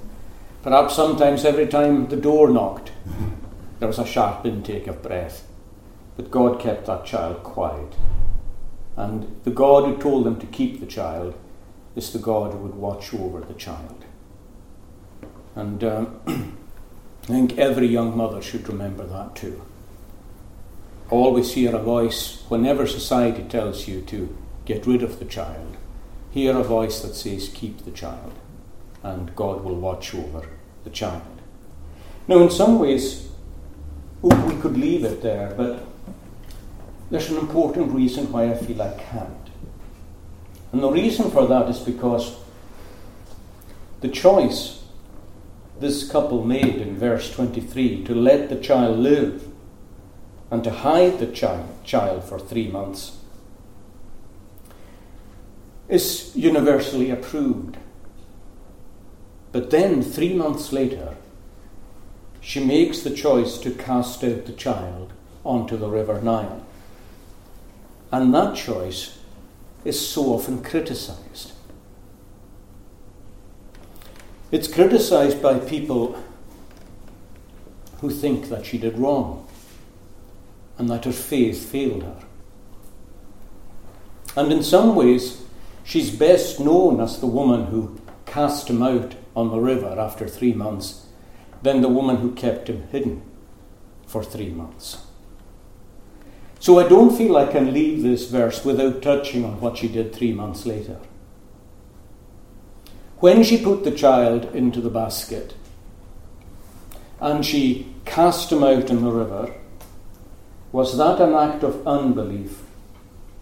Perhaps 0.63 0.97
sometimes 0.97 1.45
every 1.45 1.67
time 1.67 2.09
the 2.09 2.17
door 2.17 2.49
knocked, 2.49 2.93
there 3.79 3.89
was 3.89 3.99
a 3.99 4.07
sharp 4.07 4.47
intake 4.47 4.87
of 4.87 5.03
breath. 5.03 5.47
But 6.17 6.31
God 6.31 6.61
kept 6.61 6.87
that 6.87 7.05
child 7.05 7.43
quiet. 7.43 7.95
And 8.97 9.41
the 9.45 9.51
God 9.51 9.85
who 9.85 9.99
told 9.99 10.25
them 10.25 10.41
to 10.41 10.47
keep 10.47 10.81
the 10.81 10.87
child 10.87 11.35
is 11.97 12.13
the 12.13 12.19
God 12.19 12.53
who 12.53 12.59
would 12.61 12.75
watch 12.75 13.13
over 13.13 13.41
the 13.41 13.55
child. 13.55 14.03
And 15.55 15.85
um, 15.85 16.21
I 17.25 17.27
think 17.27 17.59
every 17.59 17.87
young 17.87 18.17
mother 18.17 18.41
should 18.41 18.67
remember 18.67 19.05
that 19.05 19.37
too 19.37 19.61
always 21.11 21.55
hear 21.55 21.75
a 21.75 21.83
voice 21.83 22.45
whenever 22.49 22.87
society 22.87 23.43
tells 23.43 23.89
you 23.89 24.01
to 24.03 24.37
get 24.65 24.87
rid 24.87 25.03
of 25.03 25.19
the 25.19 25.25
child. 25.25 25.77
Hear 26.31 26.57
a 26.57 26.63
voice 26.63 27.01
that 27.01 27.15
says, 27.15 27.51
Keep 27.53 27.85
the 27.85 27.91
child, 27.91 28.33
and 29.03 29.35
God 29.35 29.65
will 29.65 29.75
watch 29.75 30.15
over 30.15 30.49
the 30.85 30.91
child. 30.91 31.23
Now, 32.29 32.39
in 32.39 32.51
some 32.51 32.79
ways, 32.79 33.29
we 34.23 34.57
could 34.61 34.77
leave 34.77 35.05
it 35.05 35.23
there, 35.23 35.53
but 35.57 35.85
there's 37.11 37.31
an 37.31 37.39
important 37.39 37.93
reason 37.93 38.31
why 38.31 38.51
I 38.51 38.55
feel 38.55 38.81
I 38.81 38.93
can't. 38.93 39.51
And 40.73 40.83
the 40.83 40.91
reason 40.91 41.31
for 41.31 41.47
that 41.49 41.69
is 41.69 41.81
because 41.81 42.37
the 44.01 44.09
choice 44.09 44.85
this 45.81 46.09
couple 46.09 46.45
made 46.45 46.77
in 46.77 46.97
verse 46.97 47.35
23 47.35 48.05
to 48.05 48.15
let 48.15 48.51
the 48.51 48.57
child 48.57 48.99
live 48.99 49.50
and 50.51 50.65
to 50.65 50.71
hide 50.71 51.19
the 51.19 51.27
child, 51.27 51.69
child 51.85 52.25
for 52.25 52.39
three 52.39 52.69
months 52.69 53.17
is 55.89 56.33
universally 56.35 57.11
approved. 57.11 57.77
But 59.53 59.71
then, 59.71 60.03
three 60.03 60.35
months 60.35 60.73
later, 60.73 61.17
she 62.41 62.65
makes 62.65 63.01
the 63.01 63.15
choice 63.15 63.59
to 63.59 63.73
cast 63.73 64.23
out 64.23 64.47
the 64.47 64.53
child 64.53 65.13
onto 65.45 65.77
the 65.77 65.89
River 65.89 66.21
Nile. 66.21 66.65
And 68.13 68.33
that 68.35 68.57
choice 68.57 69.19
is 69.85 70.09
so 70.09 70.27
often 70.35 70.63
criticized. 70.63 71.53
It's 74.53 74.69
criticized 74.69 75.43
by 75.43 75.59
people 75.59 76.23
who 78.01 78.11
think 78.11 78.49
that 78.49 78.67
she 78.67 78.79
did 78.79 78.99
wrong 78.99 79.40
and 80.81 80.89
that 80.89 81.05
her 81.05 81.13
faith 81.13 81.71
failed 81.71 82.03
her. 82.03 82.17
And 84.35 84.51
in 84.51 84.63
some 84.63 84.97
ways, 84.97 85.43
she's 85.85 86.11
best 86.11 86.59
known 86.59 87.01
as 87.01 87.21
the 87.21 87.27
woman 87.27 87.67
who 87.67 88.01
cast 88.25 88.71
him 88.71 88.83
out 88.83 89.15
on 89.37 89.51
the 89.51 89.59
river 89.59 90.01
after 90.01 90.27
three 90.27 90.55
months 90.55 91.07
than 91.61 91.83
the 91.83 91.89
woman 91.91 92.17
who 92.17 92.33
kept 92.33 92.71
him 92.71 92.89
hidden 92.89 93.21
for 94.07 94.25
three 94.25 94.49
months. 94.49 95.05
So 96.61 96.79
I 96.79 96.89
don't 96.89 97.15
feel 97.15 97.37
I 97.37 97.53
can 97.53 97.75
leave 97.75 98.03
this 98.03 98.31
verse 98.31 98.65
without 98.65 99.03
touching 99.03 99.45
on 99.45 99.61
what 99.61 99.77
she 99.77 99.87
did 99.87 100.15
three 100.15 100.33
months 100.33 100.65
later. 100.65 100.99
When 103.19 103.43
she 103.43 103.63
put 103.63 103.85
the 103.85 103.91
child 103.91 104.55
into 104.55 104.81
the 104.81 104.89
basket 104.89 105.53
and 107.21 107.45
she 107.45 107.95
cast 108.07 108.51
him 108.51 108.63
out 108.63 108.89
in 108.89 109.05
the 109.05 109.11
river, 109.11 109.55
was 110.73 110.97
that 110.97 111.21
an 111.21 111.35
act 111.35 111.63
of 111.63 111.87
unbelief 111.87 112.63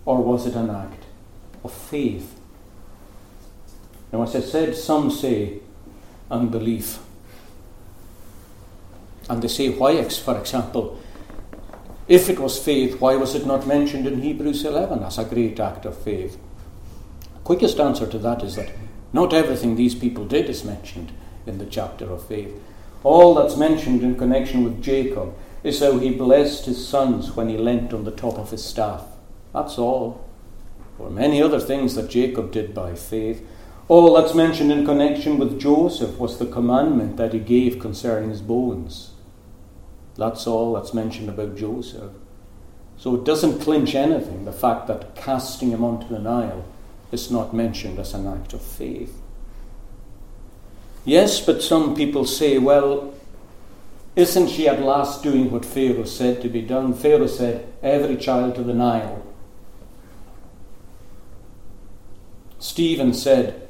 or 0.05 0.23
was 0.23 0.47
it 0.47 0.55
an 0.55 0.71
act 0.71 1.05
of 1.63 1.73
faith? 1.73 2.39
Now, 4.13 4.23
as 4.23 4.35
I 4.35 4.41
said, 4.41 4.75
some 4.77 5.11
say 5.11 5.61
unbelief. 6.31 6.99
And 9.29 9.43
they 9.43 9.49
say, 9.49 9.69
why, 9.69 10.03
for 10.09 10.39
example, 10.39 10.99
if 12.07 12.31
it 12.31 12.39
was 12.39 12.59
faith, 12.59 12.99
why 13.01 13.17
was 13.17 13.35
it 13.35 13.47
not 13.47 13.67
mentioned 13.67 14.07
in 14.07 14.23
Hebrews 14.23 14.65
11 14.65 15.03
as 15.03 15.19
a 15.19 15.25
great 15.25 15.61
act 15.61 15.85
of 15.85 15.99
faith? 15.99 16.39
Quickest 17.45 17.79
answer 17.79 18.07
to 18.07 18.19
that 18.19 18.43
is 18.43 18.57
that 18.57 18.73
not 19.13 19.35
everything 19.35 19.77
these 19.77 19.95
people 19.95 20.25
did 20.25 20.49
is 20.49 20.65
mentioned 20.65 21.13
in 21.47 21.59
the 21.59 21.67
chapter 21.67 22.11
of 22.11 22.27
faith. 22.27 22.55
All 23.05 23.35
that's 23.35 23.57
mentioned 23.57 24.03
in 24.03 24.17
connection 24.17 24.65
with 24.65 24.83
Jacob 24.83 25.35
is 25.69 25.81
how 25.81 25.99
he 25.99 26.11
blessed 26.11 26.67
his 26.67 26.87
sons 26.87 27.37
when 27.37 27.49
he 27.49 27.57
leant 27.57 27.93
on 27.93 28.05
the 28.05 28.11
top 28.11 28.39
of 28.39 28.51
his 28.51 28.65
staff. 28.65 29.05
That's 29.53 29.79
all. 29.79 30.25
Or 30.99 31.11
many 31.11 31.41
other 31.41 31.61
things 31.61 31.95
that 31.95 32.11
Jacob 32.11 32.51
did 32.51 32.75
by 32.75 32.95
faith. 32.95 33.47
All 33.87 34.15
that's 34.15 34.35
mentioned 34.35 34.73
in 34.73 34.85
connection 34.85 35.39
with 35.39 35.61
Joseph 35.61 36.19
was 36.19 36.39
the 36.39 36.47
commandment 36.47 37.17
that 37.17 37.33
he 37.33 37.39
gave 37.39 37.79
concerning 37.79 38.31
his 38.31 38.43
bones. 38.43 39.13
That's 40.17 40.47
all 40.47 40.75
that's 40.75 40.93
mentioned 40.93 41.29
about 41.29 41.57
Joseph. 41.57 42.13
So 42.97 43.15
it 43.15 43.25
doesn't 43.25 43.61
clinch 43.61 43.95
anything, 43.95 44.45
the 44.45 44.53
fact 44.53 44.89
that 44.89 45.15
casting 45.15 45.71
him 45.71 45.85
onto 45.85 46.09
the 46.09 46.19
Nile 46.19 46.65
is 47.13 47.31
not 47.31 47.55
mentioned 47.55 47.99
as 47.99 48.13
an 48.13 48.27
act 48.27 48.53
of 48.53 48.61
faith. 48.61 49.17
Yes, 51.05 51.41
but 51.41 51.63
some 51.63 51.95
people 51.95 52.27
say, 52.27 52.59
well, 52.59 53.15
isn't 54.19 54.49
she 54.49 54.67
at 54.67 54.83
last 54.83 55.23
doing 55.23 55.49
what 55.49 55.65
Pharaoh 55.65 56.03
said 56.03 56.43
to 56.43 56.49
be 56.49 56.61
done? 56.61 56.93
Pharaoh 56.93 57.29
said, 57.29 57.73
every 57.85 58.17
child 58.17 58.57
to 58.57 58.65
the 58.65 58.75
Nile. 58.75 59.25
Stephen 62.59 63.15
said 63.15 63.69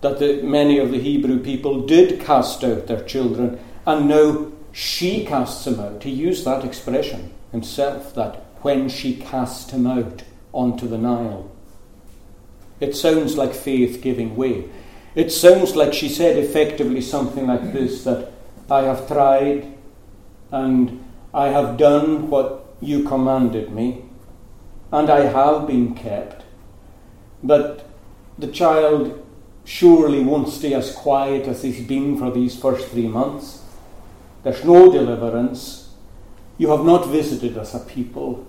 that 0.00 0.18
the, 0.18 0.40
many 0.42 0.78
of 0.78 0.90
the 0.90 0.98
Hebrew 0.98 1.38
people 1.40 1.86
did 1.86 2.22
cast 2.22 2.64
out 2.64 2.86
their 2.86 3.04
children, 3.04 3.60
and 3.84 4.08
now 4.08 4.50
she 4.72 5.26
casts 5.26 5.66
him 5.66 5.78
out. 5.78 6.04
He 6.04 6.10
used 6.10 6.46
that 6.46 6.64
expression 6.64 7.34
himself, 7.52 8.14
that 8.14 8.46
when 8.62 8.88
she 8.88 9.14
cast 9.14 9.72
him 9.72 9.86
out 9.86 10.22
onto 10.54 10.88
the 10.88 10.96
Nile. 10.96 11.50
It 12.80 12.96
sounds 12.96 13.36
like 13.36 13.52
faith 13.52 14.00
giving 14.00 14.36
way. 14.36 14.70
It 15.14 15.32
sounds 15.32 15.76
like 15.76 15.92
she 15.92 16.08
said 16.08 16.38
effectively 16.38 17.02
something 17.02 17.46
like 17.46 17.74
this 17.74 18.04
that 18.04 18.32
I 18.70 18.82
have 18.82 19.06
tried 19.06 19.72
and 20.50 21.04
I 21.32 21.48
have 21.48 21.76
done 21.76 22.30
what 22.30 22.74
you 22.80 23.04
commanded 23.04 23.72
me, 23.72 24.04
and 24.92 25.10
I 25.10 25.26
have 25.26 25.66
been 25.66 25.94
kept. 25.94 26.44
But 27.42 27.86
the 28.38 28.48
child 28.48 29.24
surely 29.64 30.22
won't 30.22 30.48
stay 30.48 30.74
as 30.74 30.94
quiet 30.94 31.46
as 31.46 31.62
he's 31.62 31.86
been 31.86 32.16
for 32.18 32.30
these 32.30 32.58
first 32.58 32.88
three 32.88 33.08
months. 33.08 33.62
There's 34.42 34.64
no 34.64 34.90
deliverance. 34.90 35.90
You 36.58 36.70
have 36.70 36.84
not 36.84 37.08
visited 37.08 37.58
us 37.58 37.74
a 37.74 37.80
people. 37.80 38.46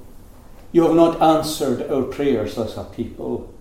You 0.71 0.83
have 0.83 0.95
not 0.95 1.21
answered 1.21 1.91
our 1.91 2.03
prayers 2.03 2.57
as 2.57 2.77
a 2.77 2.83
people. 2.83 3.53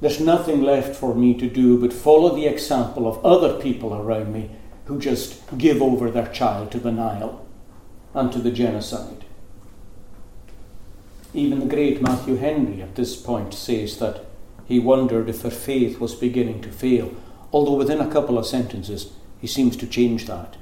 There's 0.00 0.20
nothing 0.20 0.62
left 0.62 0.94
for 0.94 1.14
me 1.14 1.34
to 1.34 1.50
do 1.50 1.78
but 1.80 1.92
follow 1.92 2.34
the 2.34 2.46
example 2.46 3.08
of 3.08 3.24
other 3.24 3.60
people 3.60 3.94
around 3.94 4.32
me 4.32 4.50
who 4.88 4.98
just 4.98 5.42
give 5.58 5.82
over 5.82 6.10
their 6.10 6.28
child 6.28 6.72
to 6.72 6.80
the 6.80 6.90
Nile 6.90 7.46
and 8.14 8.32
to 8.32 8.38
the 8.38 8.50
genocide. 8.50 9.26
Even 11.34 11.60
the 11.60 11.66
great 11.66 12.00
Matthew 12.00 12.36
Henry 12.36 12.80
at 12.80 12.94
this 12.94 13.14
point 13.14 13.52
says 13.52 13.98
that 13.98 14.24
he 14.64 14.78
wondered 14.78 15.28
if 15.28 15.42
her 15.42 15.50
faith 15.50 16.00
was 16.00 16.14
beginning 16.14 16.62
to 16.62 16.72
fail, 16.72 17.14
although 17.52 17.74
within 17.74 18.00
a 18.00 18.10
couple 18.10 18.38
of 18.38 18.46
sentences 18.46 19.12
he 19.38 19.46
seems 19.46 19.76
to 19.76 19.86
change 19.86 20.26
that. 20.26 20.56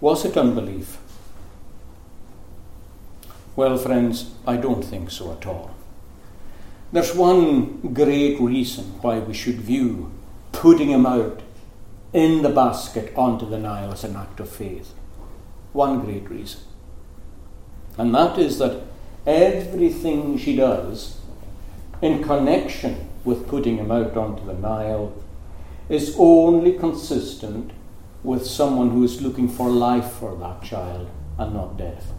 Was 0.00 0.24
it 0.24 0.38
unbelief? 0.38 0.96
Well, 3.56 3.76
friends, 3.76 4.30
I 4.46 4.56
don't 4.56 4.82
think 4.82 5.10
so 5.10 5.32
at 5.32 5.46
all. 5.46 5.74
There's 6.92 7.14
one 7.14 7.92
great 7.92 8.40
reason 8.40 8.84
why 9.02 9.18
we 9.18 9.34
should 9.34 9.60
view 9.60 10.10
putting 10.52 10.90
him 10.90 11.06
out 11.06 11.40
in 12.12 12.42
the 12.42 12.50
basket 12.50 13.12
onto 13.16 13.48
the 13.48 13.58
Nile 13.58 13.92
as 13.92 14.04
an 14.04 14.16
act 14.16 14.38
of 14.40 14.48
faith. 14.48 14.92
One 15.72 16.04
great 16.04 16.28
reason. 16.28 16.60
And 17.96 18.14
that 18.14 18.38
is 18.38 18.58
that 18.58 18.82
everything 19.26 20.38
she 20.38 20.56
does 20.56 21.18
in 22.00 22.22
connection 22.22 23.08
with 23.24 23.48
putting 23.48 23.76
him 23.78 23.90
out 23.90 24.16
onto 24.16 24.44
the 24.44 24.54
Nile 24.54 25.14
is 25.88 26.14
only 26.18 26.72
consistent 26.72 27.70
with 28.22 28.46
someone 28.46 28.90
who 28.90 29.04
is 29.04 29.22
looking 29.22 29.48
for 29.48 29.70
life 29.70 30.12
for 30.12 30.36
that 30.36 30.62
child 30.62 31.10
and 31.38 31.54
not 31.54 31.76
death. 31.76 32.12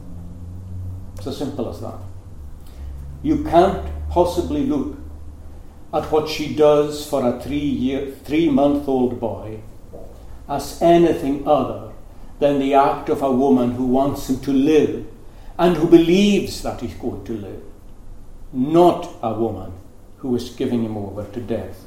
It's 1.17 1.27
as 1.27 1.37
simple 1.37 1.69
as 1.69 1.81
that. 1.81 1.99
You 3.21 3.43
can't 3.43 3.87
possibly 4.09 4.65
look 4.65 4.97
at 5.93 6.11
what 6.11 6.27
she 6.27 6.55
does 6.55 7.07
for 7.07 7.25
a 7.27 7.39
three 7.39 7.57
year, 7.57 8.11
three 8.23 8.49
month 8.49 8.87
old 8.87 9.19
boy 9.19 9.59
as 10.49 10.81
anything 10.81 11.47
other 11.47 11.91
than 12.39 12.59
the 12.59 12.73
act 12.73 13.09
of 13.09 13.21
a 13.21 13.31
woman 13.31 13.71
who 13.71 13.85
wants 13.85 14.29
him 14.29 14.39
to 14.41 14.51
live 14.51 15.05
and 15.57 15.77
who 15.77 15.87
believes 15.87 16.63
that 16.63 16.81
he's 16.81 16.95
going 16.95 17.23
to 17.23 17.33
live, 17.33 17.61
not 18.51 19.07
a 19.21 19.33
woman 19.33 19.71
who 20.17 20.35
is 20.35 20.49
giving 20.49 20.83
him 20.83 20.97
over 20.97 21.23
to 21.25 21.39
death. 21.39 21.85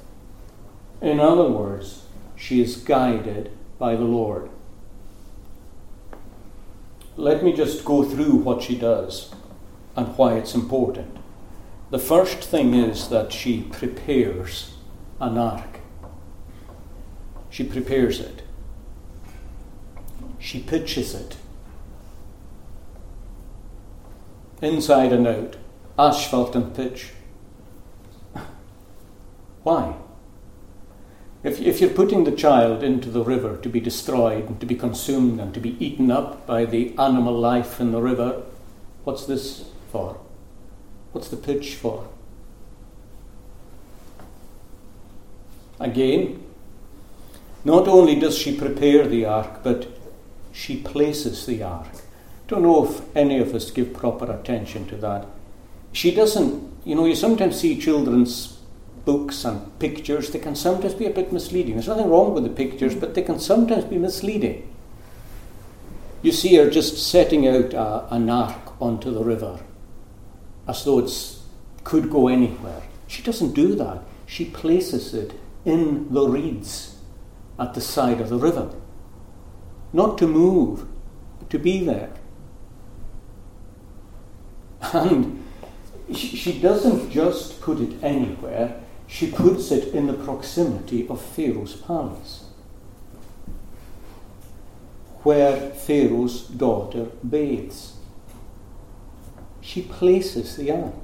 In 1.03 1.21
other 1.21 1.49
words, 1.49 2.05
she 2.37 2.61
is 2.61 2.77
guided 2.77 3.51
by 3.79 3.97
the 3.97 4.05
Lord. 4.05 4.49
Let 7.17 7.43
me 7.43 7.53
just 7.53 7.85
go 7.85 8.05
through 8.05 8.37
what 8.37 8.63
she 8.63 8.79
does 8.79 9.35
and 9.97 10.07
why 10.17 10.35
it's 10.35 10.55
important. 10.55 11.17
The 11.91 11.99
first 12.01 12.39
thing 12.39 12.75
is 12.75 13.09
that 13.11 13.33
she 13.33 13.63
prepares 13.63 14.75
an 15.21 15.39
ark. 15.39 15.81
She 17.49 17.63
prepares 17.63 18.19
it. 18.19 18.43
She 20.41 20.61
pitches 20.61 21.15
it. 21.15 21.37
Inside 24.61 25.13
and 25.13 25.29
out, 25.29 25.57
asphalt 25.99 26.57
and 26.57 26.75
pitch. 26.75 27.13
Why? 29.63 29.97
If, 31.45 31.61
if 31.61 31.81
you're 31.81 31.91
putting 31.91 32.25
the 32.25 32.33
child 32.33 32.83
into 32.83 33.11
the 33.11 33.23
river 33.23 33.57
to 33.59 33.69
be 33.69 33.79
destroyed 33.79 34.49
and 34.49 34.59
to 34.59 34.67
be 34.67 34.75
consumed 34.75 35.39
and 35.39 35.55
to 35.55 35.61
be 35.61 35.77
eaten 35.85 36.11
up 36.11 36.47
by 36.47 36.65
the 36.65 36.99
animal 36.99 37.39
life 37.39 37.81
in 37.81 37.93
the 37.93 38.03
river, 38.03 38.43
what's 39.05 39.27
this 39.27 39.69
for? 39.93 40.19
What's 41.17 41.29
the 41.29 41.39
pitch 41.39 41.77
for? 41.77 42.07
Again, 45.81 46.45
not 47.65 47.89
only 47.89 48.21
does 48.21 48.37
she 48.37 48.55
prepare 48.55 49.09
the 49.09 49.25
ark, 49.25 49.61
but 49.63 49.89
she 50.53 50.77
places 50.77 51.47
the 51.47 51.63
ark. 51.63 51.89
Don't 52.49 52.65
know 52.65 52.85
if 52.85 53.17
any 53.17 53.39
of 53.39 53.55
us 53.55 53.71
give 53.71 53.95
proper 53.95 54.31
attention 54.31 54.87
to 54.89 54.97
that. 54.97 55.27
She 55.91 56.15
doesn't, 56.15 56.71
you 56.85 56.95
know, 56.95 57.07
you 57.07 57.15
sometimes 57.17 57.59
see 57.59 57.81
children's 57.81 58.59
books 59.07 59.47
and 59.47 59.79
pictures, 59.79 60.29
they 60.33 60.39
can 60.39 60.55
sometimes 60.55 60.93
be 60.93 61.07
a 61.07 61.11
bit 61.11 61.33
misleading. 61.33 61.77
There's 61.77 61.89
nothing 61.89 62.11
wrong 62.11 62.35
with 62.35 62.45
the 62.45 62.51
pictures, 62.51 62.95
but 62.95 63.15
they 63.15 63.23
can 63.23 63.41
sometimes 63.41 63.85
be 63.85 63.97
misleading. 63.97 64.71
You 66.21 66.33
see 66.33 66.57
her 66.57 66.69
just 66.69 66.99
setting 67.11 67.49
out 67.49 67.73
a, 67.73 68.15
an 68.15 68.29
ark 68.29 68.83
onto 68.83 69.11
the 69.11 69.25
river 69.25 69.61
as 70.67 70.85
though 70.85 70.99
it 70.99 71.39
could 71.85 72.11
go 72.11 72.29
anywhere. 72.29 72.83
She 73.07 73.23
doesn't 73.23 73.55
do 73.55 73.75
that. 73.77 74.03
She 74.27 74.47
places 74.47 75.15
it 75.15 75.33
in 75.65 76.13
the 76.13 76.27
reeds 76.29 76.99
at 77.59 77.75
the 77.75 77.81
side 77.81 78.21
of 78.21 78.29
the 78.29 78.39
river. 78.39 78.71
Not 79.93 80.19
to 80.19 80.27
move, 80.27 80.87
but 81.39 81.51
to 81.51 81.59
be 81.59 81.85
there. 81.85 82.13
And 84.93 85.45
she 86.13 86.61
doesn't 86.61 87.11
just 87.11 87.61
put 87.61 87.81
it 87.81 88.03
anywhere, 88.03 88.81
she 89.09 89.31
puts 89.31 89.71
it 89.73 89.95
in 89.95 90.07
the 90.07 90.13
proximity 90.13 91.09
of 91.09 91.21
Pharaoh's 91.21 91.75
palace, 91.75 92.45
where 95.23 95.71
Pharaoh's 95.71 96.43
daughter 96.43 97.07
bathes 97.29 97.96
she 99.67 99.83
places 99.83 100.57
the 100.57 100.71
ark. 100.71 100.95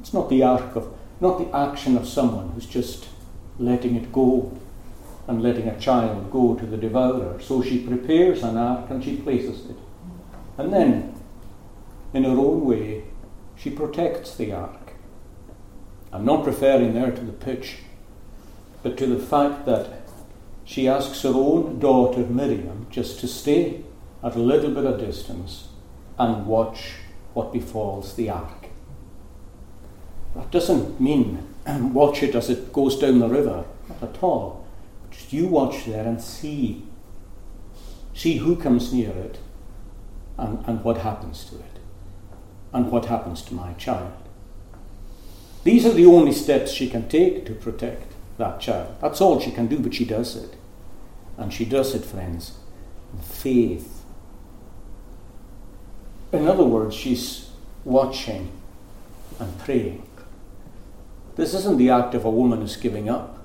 It's 0.00 0.14
not 0.14 0.30
the 0.30 0.42
ark 0.42 0.74
of, 0.74 0.92
not 1.20 1.38
the 1.38 1.54
action 1.54 1.98
of 1.98 2.08
someone 2.08 2.48
who's 2.48 2.66
just 2.66 3.08
letting 3.58 3.94
it 3.94 4.10
go 4.10 4.58
and 5.28 5.42
letting 5.42 5.68
a 5.68 5.78
child 5.78 6.32
go 6.32 6.54
to 6.54 6.64
the 6.64 6.78
devourer. 6.78 7.38
So 7.40 7.62
she 7.62 7.86
prepares 7.86 8.42
an 8.42 8.56
ark 8.56 8.88
and 8.88 9.04
she 9.04 9.16
places 9.16 9.66
it. 9.66 9.76
And 10.56 10.72
then, 10.72 11.14
in 12.14 12.24
her 12.24 12.30
own 12.30 12.64
way, 12.64 13.04
She 13.54 13.70
protects 13.70 14.34
the 14.34 14.50
ark. 14.52 14.94
I'm 16.12 16.24
not 16.24 16.46
referring 16.46 16.94
there 16.94 17.12
to 17.12 17.24
the 17.24 17.32
pitch, 17.32 17.76
but 18.82 18.96
to 18.96 19.06
the 19.06 19.24
fact 19.24 19.66
that 19.66 20.02
she 20.64 20.88
asks 20.88 21.22
her 21.22 21.34
own 21.34 21.78
daughter 21.78 22.26
Miriam 22.26 22.88
just 22.90 23.20
to 23.20 23.28
stay 23.28 23.84
at 24.24 24.34
a 24.34 24.40
little 24.40 24.70
bit 24.70 24.84
of 24.84 24.98
distance 24.98 25.68
and 26.18 26.46
watch 26.46 26.94
what 27.34 27.52
befalls 27.52 28.14
the 28.14 28.30
ark. 28.30 28.66
That 30.34 30.50
doesn't 30.50 31.00
mean 31.00 31.46
watch 31.66 32.22
it 32.22 32.34
as 32.34 32.50
it 32.50 32.72
goes 32.72 32.98
down 32.98 33.18
the 33.18 33.28
river, 33.28 33.64
not 33.88 34.02
at 34.02 34.22
all. 34.22 34.66
Just 35.10 35.32
you 35.32 35.46
watch 35.46 35.84
there 35.84 36.06
and 36.06 36.20
see. 36.20 36.84
See 38.14 38.38
who 38.38 38.56
comes 38.56 38.92
near 38.92 39.10
it 39.10 39.38
and, 40.38 40.64
and 40.66 40.82
what 40.84 40.98
happens 40.98 41.44
to 41.46 41.56
it, 41.56 41.78
and 42.72 42.90
what 42.90 43.06
happens 43.06 43.42
to 43.42 43.54
my 43.54 43.72
child. 43.74 44.12
These 45.64 45.86
are 45.86 45.92
the 45.92 46.06
only 46.06 46.32
steps 46.32 46.72
she 46.72 46.88
can 46.88 47.08
take 47.08 47.46
to 47.46 47.54
protect 47.54 48.12
that 48.38 48.60
child. 48.60 48.96
That's 49.00 49.20
all 49.20 49.38
she 49.38 49.52
can 49.52 49.68
do, 49.68 49.78
but 49.78 49.94
she 49.94 50.04
does 50.04 50.36
it. 50.36 50.56
And 51.36 51.52
she 51.52 51.64
does 51.64 51.94
it, 51.94 52.04
friends, 52.04 52.58
faith. 53.22 53.91
In 56.32 56.48
other 56.48 56.64
words, 56.64 56.94
she's 56.94 57.50
watching 57.84 58.50
and 59.38 59.58
praying. 59.58 60.06
This 61.36 61.54
isn't 61.54 61.78
the 61.78 61.90
act 61.90 62.14
of 62.14 62.24
a 62.24 62.30
woman 62.30 62.60
who's 62.60 62.76
giving 62.76 63.08
up. 63.08 63.38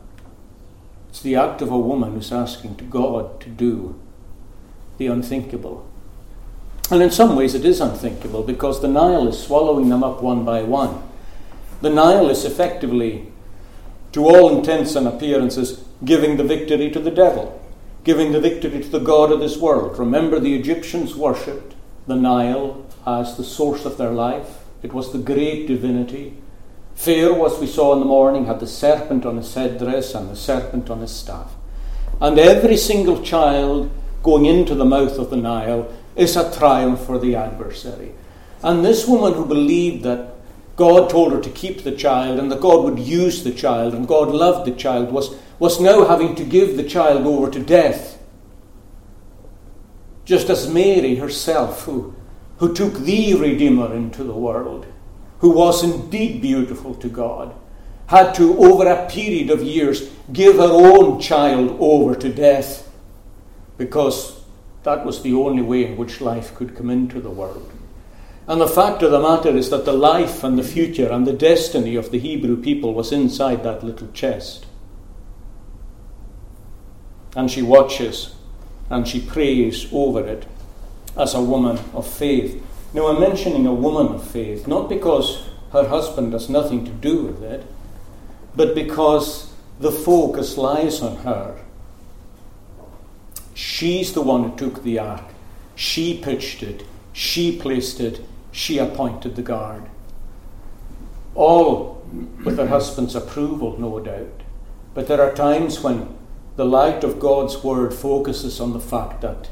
It's 1.09 1.21
the 1.21 1.35
act 1.35 1.61
of 1.61 1.71
a 1.71 1.77
woman 1.77 2.13
who's 2.13 2.31
asking 2.31 2.75
to 2.77 2.83
God 2.83 3.39
to 3.41 3.49
do 3.49 3.99
the 4.97 5.07
unthinkable. 5.07 5.87
And 6.89 7.01
in 7.01 7.11
some 7.11 7.35
ways, 7.35 7.53
it 7.53 7.65
is 7.65 7.81
unthinkable 7.81 8.43
because 8.43 8.81
the 8.81 8.87
Nile 8.87 9.27
is 9.27 9.41
swallowing 9.41 9.89
them 9.89 10.03
up 10.03 10.21
one 10.21 10.45
by 10.45 10.63
one. 10.63 11.03
The 11.81 11.89
Nile 11.89 12.29
is 12.29 12.45
effectively, 12.45 13.31
to 14.13 14.25
all 14.25 14.57
intents 14.57 14.95
and 14.95 15.07
appearances, 15.07 15.83
giving 16.05 16.37
the 16.37 16.43
victory 16.43 16.89
to 16.91 16.99
the 16.99 17.11
devil, 17.11 17.61
giving 18.03 18.31
the 18.31 18.39
victory 18.39 18.81
to 18.81 18.89
the 18.89 18.99
God 18.99 19.31
of 19.31 19.39
this 19.39 19.57
world. 19.57 19.99
Remember, 19.99 20.39
the 20.39 20.55
Egyptians 20.55 21.15
worshipped 21.15 21.75
the 22.07 22.15
Nile 22.15 22.85
as 23.05 23.37
the 23.37 23.43
source 23.43 23.85
of 23.85 23.97
their 23.97 24.11
life, 24.11 24.65
it 24.81 24.93
was 24.93 25.11
the 25.11 25.19
great 25.19 25.67
divinity. 25.67 26.37
Pharaoh, 26.95 27.45
as 27.45 27.59
we 27.59 27.67
saw 27.67 27.93
in 27.93 27.99
the 27.99 28.05
morning, 28.05 28.45
had 28.45 28.59
the 28.59 28.67
serpent 28.67 29.25
on 29.25 29.37
his 29.37 29.53
headdress 29.53 30.15
and 30.15 30.29
the 30.29 30.35
serpent 30.35 30.89
on 30.89 31.01
his 31.01 31.11
staff. 31.11 31.53
And 32.19 32.39
every 32.39 32.77
single 32.77 33.21
child 33.21 33.91
going 34.23 34.45
into 34.45 34.73
the 34.73 34.85
mouth 34.85 35.19
of 35.19 35.29
the 35.29 35.37
Nile 35.37 35.93
is 36.15 36.35
a 36.35 36.51
triumph 36.57 37.01
for 37.01 37.19
the 37.19 37.35
adversary. 37.35 38.13
And 38.63 38.83
this 38.83 39.07
woman 39.07 39.33
who 39.33 39.45
believed 39.45 40.03
that 40.03 40.33
God 40.75 41.09
told 41.09 41.33
her 41.33 41.41
to 41.41 41.49
keep 41.49 41.83
the 41.83 41.91
child 41.91 42.39
and 42.39 42.51
that 42.51 42.61
God 42.61 42.83
would 42.83 42.99
use 42.99 43.43
the 43.43 43.53
child 43.53 43.93
and 43.93 44.07
God 44.07 44.29
loved 44.29 44.67
the 44.67 44.75
child 44.75 45.11
was, 45.11 45.35
was 45.59 45.79
now 45.79 46.07
having 46.07 46.35
to 46.35 46.43
give 46.43 46.77
the 46.77 46.83
child 46.83 47.25
over 47.25 47.49
to 47.51 47.59
death. 47.59 48.16
Just 50.27 50.49
as 50.49 50.69
Mary 50.69 51.15
herself, 51.15 51.85
who, 51.85 52.13
who 52.57 52.73
took 52.73 52.95
the 52.95 53.33
Redeemer 53.35 53.95
into 53.95 54.25
the 54.25 54.33
world, 54.33 54.85
who 55.39 55.51
was 55.51 55.85
indeed 55.85 56.41
beautiful 56.41 56.93
to 56.95 57.07
God, 57.07 57.55
had 58.07 58.35
to, 58.35 58.57
over 58.57 58.85
a 58.85 59.07
period 59.07 59.49
of 59.49 59.63
years, 59.63 60.09
give 60.33 60.57
her 60.57 60.69
own 60.69 61.21
child 61.21 61.77
over 61.79 62.13
to 62.13 62.27
death 62.27 62.91
because 63.77 64.41
that 64.83 65.05
was 65.05 65.23
the 65.23 65.33
only 65.33 65.61
way 65.61 65.85
in 65.85 65.95
which 65.95 66.19
life 66.19 66.53
could 66.55 66.75
come 66.75 66.89
into 66.89 67.21
the 67.21 67.29
world. 67.29 67.71
And 68.47 68.59
the 68.59 68.67
fact 68.67 69.03
of 69.03 69.11
the 69.11 69.21
matter 69.21 69.55
is 69.55 69.69
that 69.69 69.85
the 69.85 69.93
life 69.93 70.43
and 70.43 70.59
the 70.59 70.63
future 70.63 71.09
and 71.09 71.25
the 71.25 71.31
destiny 71.31 71.95
of 71.95 72.11
the 72.11 72.19
Hebrew 72.19 72.61
people 72.61 72.93
was 72.93 73.13
inside 73.13 73.63
that 73.63 73.81
little 73.81 74.09
chest. 74.11 74.65
And 77.33 77.49
she 77.49 77.61
watches 77.61 78.35
and 78.89 79.07
she 79.07 79.19
prays 79.19 79.87
over 79.91 80.25
it 80.25 80.45
as 81.17 81.33
a 81.33 81.41
woman 81.41 81.79
of 81.93 82.07
faith. 82.07 82.63
Now, 82.93 83.07
I'm 83.07 83.19
mentioning 83.19 83.65
a 83.67 83.73
woman 83.73 84.13
of 84.15 84.25
faith, 84.25 84.67
not 84.67 84.89
because 84.89 85.47
her 85.71 85.87
husband 85.87 86.33
has 86.33 86.49
nothing 86.49 86.85
to 86.85 86.91
do 86.91 87.23
with 87.23 87.43
it, 87.43 87.65
but 88.55 88.73
because 88.73 89.53
the 89.79 89.91
focus 89.91 90.57
lies 90.57 91.01
on 91.01 91.17
her 91.17 91.57
She's 93.57 94.13
the 94.13 94.21
one 94.21 94.43
who 94.43 94.55
took 94.55 94.83
the 94.83 94.99
ark. 94.99 95.23
She 95.73 96.19
pitched 96.19 96.61
it. 96.61 96.83
She 97.11 97.57
placed 97.57 97.99
it. 97.99 98.21
She 98.51 98.77
appointed 98.77 99.35
the 99.35 99.41
guard. 99.41 99.83
All 101.33 102.03
with 102.43 102.59
her 102.59 102.67
husband's 102.67 103.15
approval, 103.15 103.75
no 103.79 103.99
doubt. 103.99 104.43
But 104.93 105.07
there 105.07 105.23
are 105.23 105.33
times 105.33 105.81
when 105.81 106.16
the 106.57 106.65
light 106.65 107.03
of 107.03 107.19
God's 107.19 107.63
word 107.63 107.93
focuses 107.93 108.59
on 108.59 108.73
the 108.73 108.79
fact 108.79 109.21
that 109.21 109.47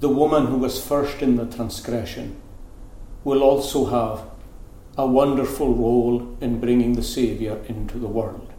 the 0.00 0.08
woman 0.08 0.46
who 0.46 0.56
was 0.56 0.82
first 0.82 1.20
in 1.20 1.36
the 1.36 1.44
transgression 1.44 2.40
will 3.24 3.42
also 3.42 3.84
have 3.84 4.24
a 4.96 5.06
wonderful 5.06 5.74
role 5.74 6.34
in 6.40 6.58
bringing 6.58 6.94
the 6.94 7.02
Saviour 7.02 7.58
into 7.68 7.98
the 7.98 8.08
world. 8.08 8.54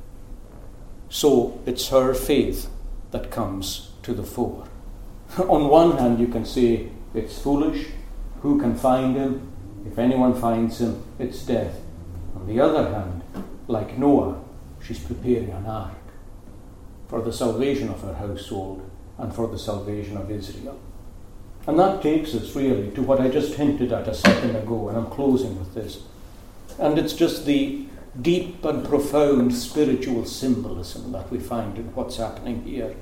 So 1.10 1.60
it's 1.66 1.90
her 1.90 2.14
faith 2.14 2.70
that 3.10 3.32
comes 3.32 3.90
to 4.04 4.14
the 4.14 4.24
fore. 4.24 4.68
On 5.40 5.68
one 5.68 5.98
hand, 5.98 6.20
you 6.20 6.28
can 6.28 6.46
say 6.46 6.90
it's 7.16 7.42
foolish. 7.42 7.88
Who 8.44 8.62
can 8.62 8.76
find 8.76 9.16
him? 9.16 9.52
If 9.88 9.98
anyone 9.98 10.40
finds 10.40 10.80
him, 10.80 11.04
it's 11.18 11.42
death. 11.42 11.82
On 12.36 12.46
the 12.46 12.60
other 12.60 12.94
hand, 12.94 13.24
like 13.68 13.98
Noah, 13.98 14.40
she's 14.84 15.00
preparing 15.00 15.50
an 15.50 15.66
ark 15.66 16.01
for 17.12 17.22
the 17.22 17.34
salvation 17.34 17.89
of 17.89 18.01
her 18.01 18.14
household 18.14 18.89
and 19.18 19.36
for 19.36 19.45
the 19.47 19.59
salvation 19.59 20.16
of 20.16 20.32
Israel. 20.32 20.80
And 21.68 21.78
that 21.78 22.01
takes 22.01 22.34
us 22.34 22.55
really 22.55 22.89
to 22.91 23.03
what 23.03 23.20
I 23.20 23.28
just 23.28 23.55
hinted 23.55 23.91
at 23.91 24.07
a 24.07 24.14
second 24.16 24.55
ago, 24.55 24.88
and 24.88 24.97
I'm 24.97 25.12
closing 25.12 25.59
with 25.59 25.76
this. 25.76 26.03
And 26.80 26.97
it's 26.97 27.14
just 27.14 27.45
the 27.45 27.86
deep 28.20 28.64
and 28.64 28.88
profound 28.88 29.53
spiritual 29.53 30.26
symbolism 30.26 31.12
that 31.12 31.30
we 31.30 31.38
find 31.38 31.78
in 31.78 31.93
what's 31.93 32.16
happening 32.16 32.64
here. 32.64 32.95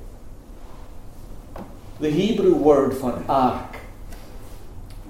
The 2.00 2.10
Hebrew 2.10 2.56
word 2.56 2.96
for 2.96 3.24
ark, 3.30 3.78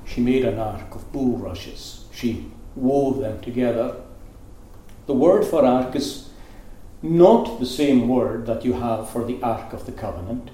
she 0.05 0.19
made 0.19 0.43
an 0.43 0.59
ark 0.59 0.93
of 0.93 1.09
bulrushes. 1.13 2.03
She 2.11 2.51
wove 2.75 3.19
them 3.19 3.39
together. 3.39 3.95
The 5.05 5.13
word 5.13 5.45
for 5.45 5.65
ark 5.65 5.95
is 5.95 6.28
not 7.01 7.59
the 7.59 7.65
same 7.65 8.07
word 8.07 8.45
that 8.45 8.65
you 8.65 8.73
have 8.73 9.09
for 9.09 9.23
the 9.23 9.41
Ark 9.41 9.73
of 9.73 9.85
the 9.85 9.91
Covenant, 9.91 10.51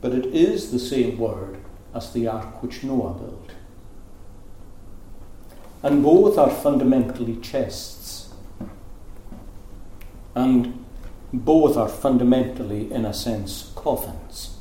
but 0.00 0.12
it 0.12 0.26
is 0.26 0.72
the 0.72 0.78
same 0.78 1.18
word 1.18 1.58
as 1.94 2.12
the 2.12 2.26
ark 2.26 2.62
which 2.62 2.82
Noah 2.82 3.14
built. 3.14 3.50
And 5.82 6.02
both 6.02 6.38
are 6.38 6.50
fundamentally 6.50 7.36
chests. 7.36 8.32
And 10.34 10.84
both 11.32 11.76
are 11.76 11.88
fundamentally, 11.88 12.92
in 12.92 13.04
a 13.04 13.14
sense, 13.14 13.72
coffins. 13.74 14.58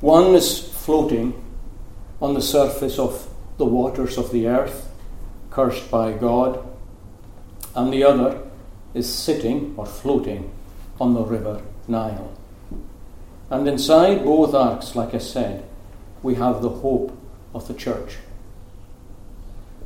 One 0.00 0.34
is 0.34 0.60
floating 0.60 1.42
on 2.22 2.34
the 2.34 2.42
surface 2.42 2.98
of 2.98 3.28
the 3.58 3.66
waters 3.66 4.16
of 4.16 4.32
the 4.32 4.46
earth, 4.48 4.90
cursed 5.50 5.90
by 5.90 6.12
God, 6.12 6.66
and 7.74 7.92
the 7.92 8.04
other 8.04 8.42
is 8.94 9.12
sitting 9.12 9.74
or 9.76 9.86
floating 9.86 10.52
on 11.00 11.14
the 11.14 11.22
river 11.22 11.62
Nile. 11.88 12.36
And 13.50 13.66
inside 13.68 14.24
both 14.24 14.54
arks, 14.54 14.94
like 14.94 15.14
I 15.14 15.18
said, 15.18 15.64
we 16.22 16.36
have 16.36 16.62
the 16.62 16.68
hope 16.68 17.16
of 17.54 17.66
the 17.66 17.74
church. 17.74 18.18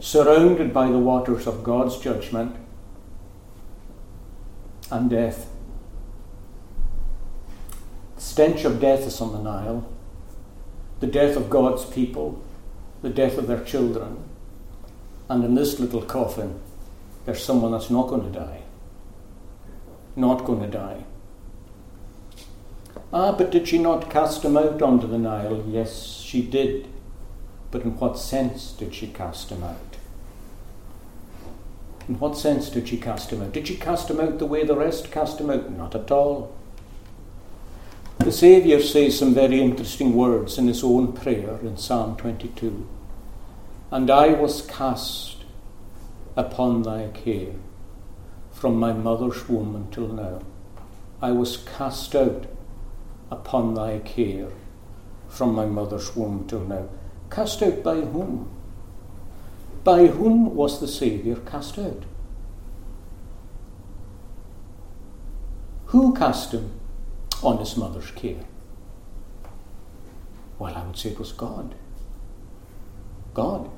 Surrounded 0.00 0.74
by 0.74 0.90
the 0.90 0.98
waters 0.98 1.46
of 1.46 1.64
God's 1.64 1.98
judgment 1.98 2.56
and 4.90 5.08
death. 5.08 5.48
The 8.16 8.22
stench 8.22 8.64
of 8.64 8.80
death 8.80 9.06
is 9.06 9.20
on 9.20 9.32
the 9.32 9.42
Nile 9.42 9.88
the 11.04 11.06
death 11.06 11.36
of 11.36 11.50
God's 11.50 11.84
people, 11.84 12.42
the 13.02 13.10
death 13.10 13.36
of 13.36 13.46
their 13.46 13.62
children. 13.62 14.24
And 15.28 15.44
in 15.44 15.54
this 15.54 15.78
little 15.78 16.00
coffin, 16.00 16.60
there's 17.24 17.42
someone 17.42 17.72
that's 17.72 17.90
not 17.90 18.08
going 18.08 18.30
to 18.30 18.38
die. 18.38 18.62
Not 20.16 20.44
going 20.44 20.60
to 20.60 20.68
die. 20.68 21.04
Ah, 23.12 23.32
but 23.32 23.50
did 23.50 23.68
she 23.68 23.78
not 23.78 24.10
cast 24.10 24.44
him 24.44 24.56
out 24.56 24.82
onto 24.82 25.06
the 25.06 25.18
Nile? 25.18 25.64
Yes, 25.68 26.20
she 26.20 26.42
did. 26.42 26.88
But 27.70 27.82
in 27.82 27.98
what 27.98 28.18
sense 28.18 28.72
did 28.72 28.94
she 28.94 29.06
cast 29.06 29.50
him 29.50 29.62
out? 29.62 29.96
In 32.08 32.18
what 32.18 32.36
sense 32.36 32.68
did 32.68 32.88
she 32.88 32.98
cast 32.98 33.30
him 33.30 33.42
out? 33.42 33.52
Did 33.52 33.68
she 33.68 33.76
cast 33.76 34.10
him 34.10 34.20
out 34.20 34.38
the 34.38 34.46
way 34.46 34.64
the 34.64 34.76
rest 34.76 35.10
cast 35.10 35.40
him 35.40 35.50
out? 35.50 35.70
Not 35.70 35.94
at 35.94 36.10
all. 36.10 36.54
The 38.18 38.32
Saviour 38.32 38.80
says 38.80 39.18
some 39.18 39.34
very 39.34 39.60
interesting 39.60 40.14
words 40.14 40.58
in 40.58 40.68
his 40.68 40.84
own 40.84 41.12
prayer 41.12 41.58
in 41.62 41.76
Psalm 41.76 42.16
22. 42.16 42.86
And 43.90 44.10
I 44.10 44.28
was 44.28 44.62
cast 44.62 45.43
upon 46.36 46.82
thy 46.82 47.08
care 47.08 47.54
from 48.50 48.76
my 48.76 48.92
mother's 48.92 49.48
womb 49.48 49.74
until 49.76 50.08
now. 50.08 50.40
I 51.20 51.32
was 51.32 51.56
cast 51.56 52.14
out 52.14 52.46
upon 53.30 53.74
thy 53.74 53.98
care 54.00 54.50
from 55.28 55.54
my 55.54 55.66
mother's 55.66 56.14
womb 56.14 56.46
till 56.46 56.60
now. 56.60 56.88
Cast 57.30 57.62
out 57.62 57.82
by 57.82 57.96
whom? 58.00 58.50
By 59.82 60.06
whom 60.06 60.54
was 60.54 60.80
the 60.80 60.88
Saviour 60.88 61.36
cast 61.36 61.78
out? 61.78 62.04
Who 65.86 66.14
cast 66.14 66.52
him 66.52 66.72
on 67.42 67.58
his 67.58 67.76
mother's 67.76 68.10
care? 68.10 68.44
Well, 70.58 70.74
I 70.74 70.84
would 70.84 70.96
say 70.96 71.10
it 71.10 71.18
was 71.18 71.32
God. 71.32 71.74
God 73.34 73.70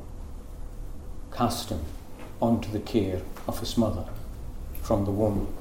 cast 1.33 1.71
him 1.71 1.81
onto 2.41 2.71
the 2.71 2.81
care 2.81 3.23
of 3.47 3.61
his 3.61 3.77
mother 3.77 4.05
from 4.83 5.05
the 5.05 5.11
womb. 5.11 5.53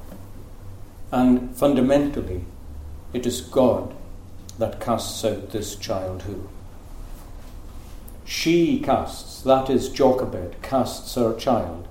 And 1.12 1.56
fundamentally, 1.56 2.42
it 3.14 3.26
is 3.26 3.42
God 3.42 3.96
that 4.60 4.82
casts 4.82 5.24
out 5.24 5.52
this 5.52 5.76
child 5.76 6.24
who. 6.24 6.50
She 8.26 8.80
casts, 8.80 9.42
that 9.42 9.70
is, 9.70 9.90
Jochebed, 9.90 10.62
casts 10.62 11.16
her 11.16 11.36
child 11.38 11.88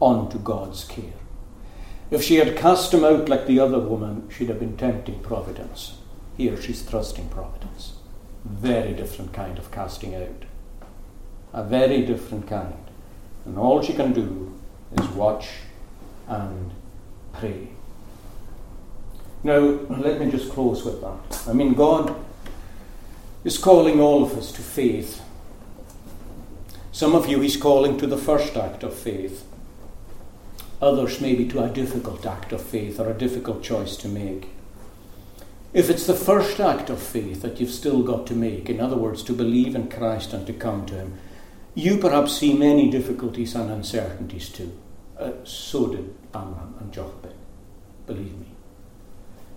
onto 0.00 0.38
God's 0.38 0.84
care. 0.84 1.12
If 2.10 2.24
she 2.24 2.36
had 2.36 2.56
cast 2.56 2.92
him 2.92 3.04
out 3.04 3.28
like 3.28 3.46
the 3.46 3.60
other 3.60 3.78
woman, 3.78 4.28
she'd 4.30 4.48
have 4.48 4.58
been 4.58 4.76
tempting 4.76 5.20
providence. 5.20 5.98
Here 6.36 6.60
she's 6.60 6.84
trusting 6.84 7.28
providence. 7.28 7.92
Very 8.44 8.94
different 8.94 9.32
kind 9.32 9.58
of 9.58 9.70
casting 9.70 10.14
out. 10.14 10.44
A 11.52 11.62
very 11.62 12.02
different 12.02 12.48
kind. 12.48 12.89
And 13.44 13.58
all 13.58 13.82
she 13.82 13.94
can 13.94 14.12
do 14.12 14.52
is 14.92 15.08
watch 15.08 15.48
and 16.28 16.70
pray. 17.32 17.68
Now, 19.42 19.58
let 19.58 20.20
me 20.20 20.30
just 20.30 20.50
close 20.50 20.84
with 20.84 21.00
that. 21.00 21.48
I 21.48 21.52
mean, 21.52 21.74
God 21.74 22.14
is 23.44 23.56
calling 23.56 24.00
all 24.00 24.22
of 24.22 24.36
us 24.36 24.52
to 24.52 24.60
faith. 24.60 25.22
Some 26.92 27.14
of 27.14 27.28
you, 27.28 27.40
He's 27.40 27.56
calling 27.56 27.96
to 27.98 28.06
the 28.06 28.18
first 28.18 28.56
act 28.56 28.82
of 28.82 28.94
faith. 28.94 29.46
Others, 30.82 31.20
maybe 31.20 31.46
to 31.48 31.62
a 31.62 31.68
difficult 31.68 32.26
act 32.26 32.52
of 32.52 32.62
faith 32.62 33.00
or 33.00 33.10
a 33.10 33.14
difficult 33.14 33.62
choice 33.62 33.96
to 33.98 34.08
make. 34.08 34.48
If 35.72 35.88
it's 35.88 36.06
the 36.06 36.14
first 36.14 36.58
act 36.58 36.90
of 36.90 37.00
faith 37.00 37.42
that 37.42 37.60
you've 37.60 37.70
still 37.70 38.02
got 38.02 38.26
to 38.26 38.34
make, 38.34 38.68
in 38.68 38.80
other 38.80 38.96
words, 38.96 39.22
to 39.24 39.32
believe 39.32 39.74
in 39.74 39.88
Christ 39.88 40.32
and 40.32 40.46
to 40.46 40.52
come 40.52 40.84
to 40.86 40.94
Him, 40.94 41.18
you 41.74 41.98
perhaps 41.98 42.36
see 42.36 42.52
many 42.52 42.90
difficulties 42.90 43.54
and 43.54 43.70
uncertainties 43.70 44.48
too. 44.48 44.72
Uh, 45.18 45.32
so 45.44 45.88
did 45.88 46.14
Amram 46.34 46.74
and 46.80 46.92
Jochebed, 46.92 47.34
believe 48.06 48.38
me. 48.38 48.46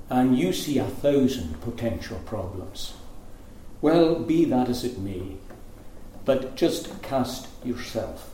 And 0.10 0.38
you 0.38 0.54
see 0.54 0.78
a 0.78 0.84
thousand 0.84 1.60
potential 1.62 2.20
problems. 2.26 2.94
Well, 3.82 4.20
be 4.20 4.46
that 4.46 4.70
as 4.70 4.84
it 4.84 5.00
may, 5.00 5.38
but 6.26 6.56
just 6.56 7.02
cast 7.02 7.48
yourself 7.66 8.34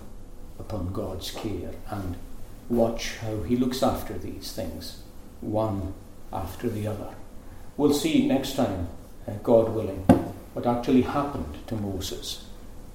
upon 0.60 0.92
God's 0.92 1.32
care 1.32 1.72
and 1.90 2.18
watch 2.68 3.18
how 3.18 3.44
He 3.44 3.56
looks 3.56 3.82
after 3.82 4.18
these 4.18 4.52
things, 4.52 5.04
one 5.40 5.94
after 6.34 6.68
the 6.68 6.86
other. 6.86 7.16
We'll 7.78 7.94
see 7.94 8.28
next 8.28 8.56
time, 8.56 8.90
uh, 9.28 9.34
God 9.42 9.70
willing, 9.70 10.02
what 10.54 10.68
actually 10.68 11.04
happened 11.04 11.60
to 11.68 11.76
Moses 11.76 12.49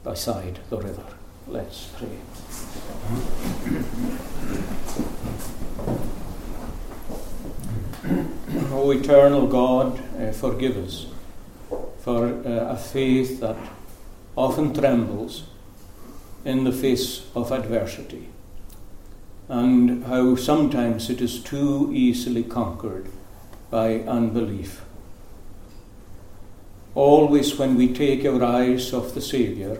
beside 0.05 0.61
the 0.69 0.77
river. 0.77 1.07
Let's 1.49 1.89
pray. 1.97 2.19
O 8.71 8.91
eternal 8.91 9.47
God, 9.47 10.01
uh, 10.21 10.31
forgive 10.33 10.77
us 10.77 11.07
for 12.01 12.27
uh, 12.27 12.73
a 12.73 12.77
faith 12.77 13.41
that 13.41 13.57
often 14.37 14.75
trembles 14.75 15.45
in 16.45 16.65
the 16.65 16.73
face 16.73 17.27
of 17.35 17.51
adversity, 17.51 18.29
and 19.49 20.05
how 20.05 20.37
sometimes 20.37 21.09
it 21.09 21.23
is 21.23 21.43
too 21.43 21.91
easily 21.95 22.43
conquered 22.43 23.09
by 23.71 24.01
unbelief. 24.01 24.83
Always, 26.95 27.59
when 27.59 27.77
we 27.77 27.93
take 27.93 28.25
our 28.27 28.45
eyes 28.45 28.93
off 28.93 29.15
the 29.15 29.23
Saviour 29.23 29.79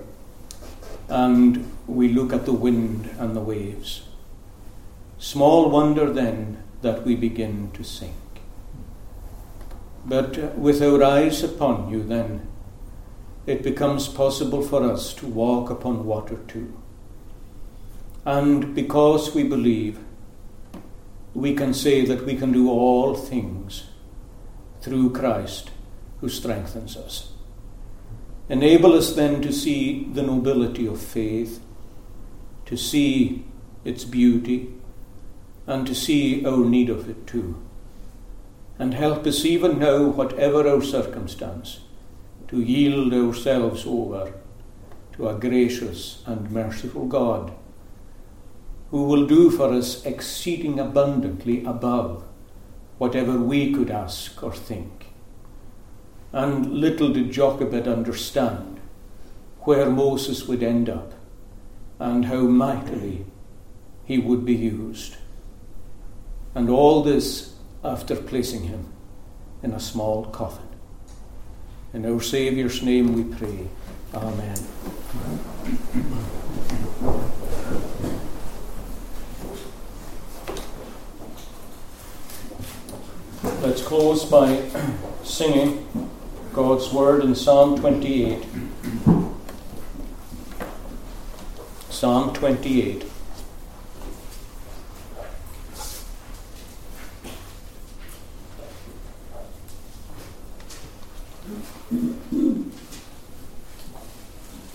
and 1.09 1.71
we 1.87 2.09
look 2.09 2.33
at 2.33 2.47
the 2.47 2.53
wind 2.53 3.11
and 3.19 3.37
the 3.37 3.41
waves, 3.41 4.09
small 5.19 5.71
wonder 5.71 6.13
then 6.13 6.63
that 6.83 7.05
we 7.05 7.15
begin 7.15 7.71
to 7.73 7.83
sink. 7.83 8.15
But 10.07 10.57
with 10.57 10.83
our 10.83 11.03
eyes 11.03 11.43
upon 11.43 11.91
you, 11.91 12.03
then, 12.03 12.47
it 13.47 13.63
becomes 13.63 14.09
possible 14.09 14.63
for 14.63 14.83
us 14.83 15.13
to 15.15 15.27
walk 15.27 15.71
upon 15.71 16.05
water 16.07 16.37
too. 16.49 16.73
And 18.25 18.75
because 18.75 19.35
we 19.35 19.45
believe, 19.45 19.99
we 21.35 21.55
can 21.55 21.75
say 21.75 22.05
that 22.05 22.25
we 22.25 22.37
can 22.37 22.53
do 22.53 22.71
all 22.71 23.15
things 23.15 23.85
through 24.81 25.11
Christ 25.13 25.71
who 26.21 26.29
strengthens 26.29 26.97
us. 26.97 27.34
Enable 28.49 28.93
us 28.93 29.15
then 29.15 29.41
to 29.43 29.53
see 29.53 30.05
the 30.13 30.23
nobility 30.23 30.87
of 30.87 31.01
faith, 31.01 31.61
to 32.67 32.77
see 32.77 33.45
its 33.85 34.05
beauty, 34.05 34.75
and 35.67 35.87
to 35.87 35.95
see 35.95 36.45
our 36.45 36.65
need 36.65 36.91
of 36.91 37.09
it 37.09 37.27
too. 37.27 37.61
And 38.79 38.93
help 38.93 39.27
us 39.27 39.45
even 39.45 39.79
now, 39.79 40.07
whatever 40.07 40.69
our 40.69 40.83
circumstance, 40.83 41.81
to 42.49 42.61
yield 42.61 43.15
ourselves 43.15 43.87
over 43.87 44.35
to 45.15 45.29
a 45.29 45.39
gracious 45.39 46.23
and 46.27 46.51
merciful 46.51 47.07
God 47.07 47.55
who 48.91 49.05
will 49.05 49.27
do 49.27 49.51
for 49.51 49.73
us 49.73 50.05
exceeding 50.05 50.79
abundantly 50.79 51.65
above 51.65 52.25
whatever 52.99 53.39
we 53.39 53.73
could 53.73 53.91
ask 53.91 54.43
or 54.43 54.53
think. 54.53 55.04
And 56.35 56.81
little 56.81 57.11
did 57.11 57.31
Jochebed 57.31 57.87
understand 57.87 58.81
where 59.61 59.89
Moses 59.89 60.49
would 60.49 60.65
end 60.65 60.89
up 60.89 61.15
and 62.01 62.25
how 62.25 62.41
mightily 62.41 63.25
he 64.05 64.19
would 64.19 64.45
be 64.45 64.57
used. 64.57 65.17
And 66.53 66.69
all 66.69 67.05
this 67.05 67.55
after 67.85 68.17
placing 68.17 68.65
him 68.65 68.93
in 69.63 69.71
a 69.75 69.79
small 69.79 70.25
coffin. 70.25 70.67
In 71.93 72.05
our 72.05 72.21
Saviour's 72.21 72.83
name 72.83 73.13
we 73.13 73.37
pray. 73.37 73.69
Amen. 74.13 74.59
Let's 83.63 83.83
close 83.83 84.25
by 84.25 84.69
singing 85.23 86.11
God's 86.55 86.93
Word 86.93 87.25
in 87.25 87.35
Psalm 87.35 87.77
28. 87.81 88.45
Psalm 91.91 92.33
28. 92.33 93.03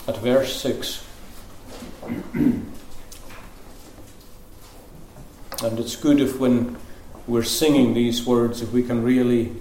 At 0.05 0.17
verse 0.17 0.61
6. 0.61 1.05
and 5.63 5.79
it's 5.79 5.95
good 5.95 6.19
if 6.19 6.37
when 6.39 6.75
we're 7.25 7.43
singing 7.43 7.93
these 7.93 8.25
words, 8.25 8.61
if 8.61 8.73
we 8.73 8.83
can 8.83 9.01
really 9.01 9.53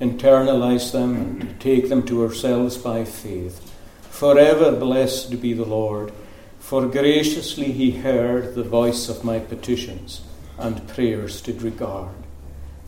internalize 0.00 0.92
them 0.92 1.16
and 1.16 1.60
take 1.60 1.88
them 1.88 2.02
to 2.04 2.24
ourselves 2.24 2.76
by 2.76 3.04
faith. 3.04 3.74
Forever 4.10 4.72
blessed 4.72 5.40
be 5.40 5.52
the 5.52 5.64
Lord, 5.64 6.12
for 6.58 6.86
graciously 6.86 7.72
he 7.72 7.90
heard 7.92 8.54
the 8.54 8.62
voice 8.62 9.08
of 9.08 9.24
my 9.24 9.38
petitions 9.38 10.22
and 10.58 10.86
prayers 10.88 11.40
did 11.40 11.62
regard. 11.62 12.14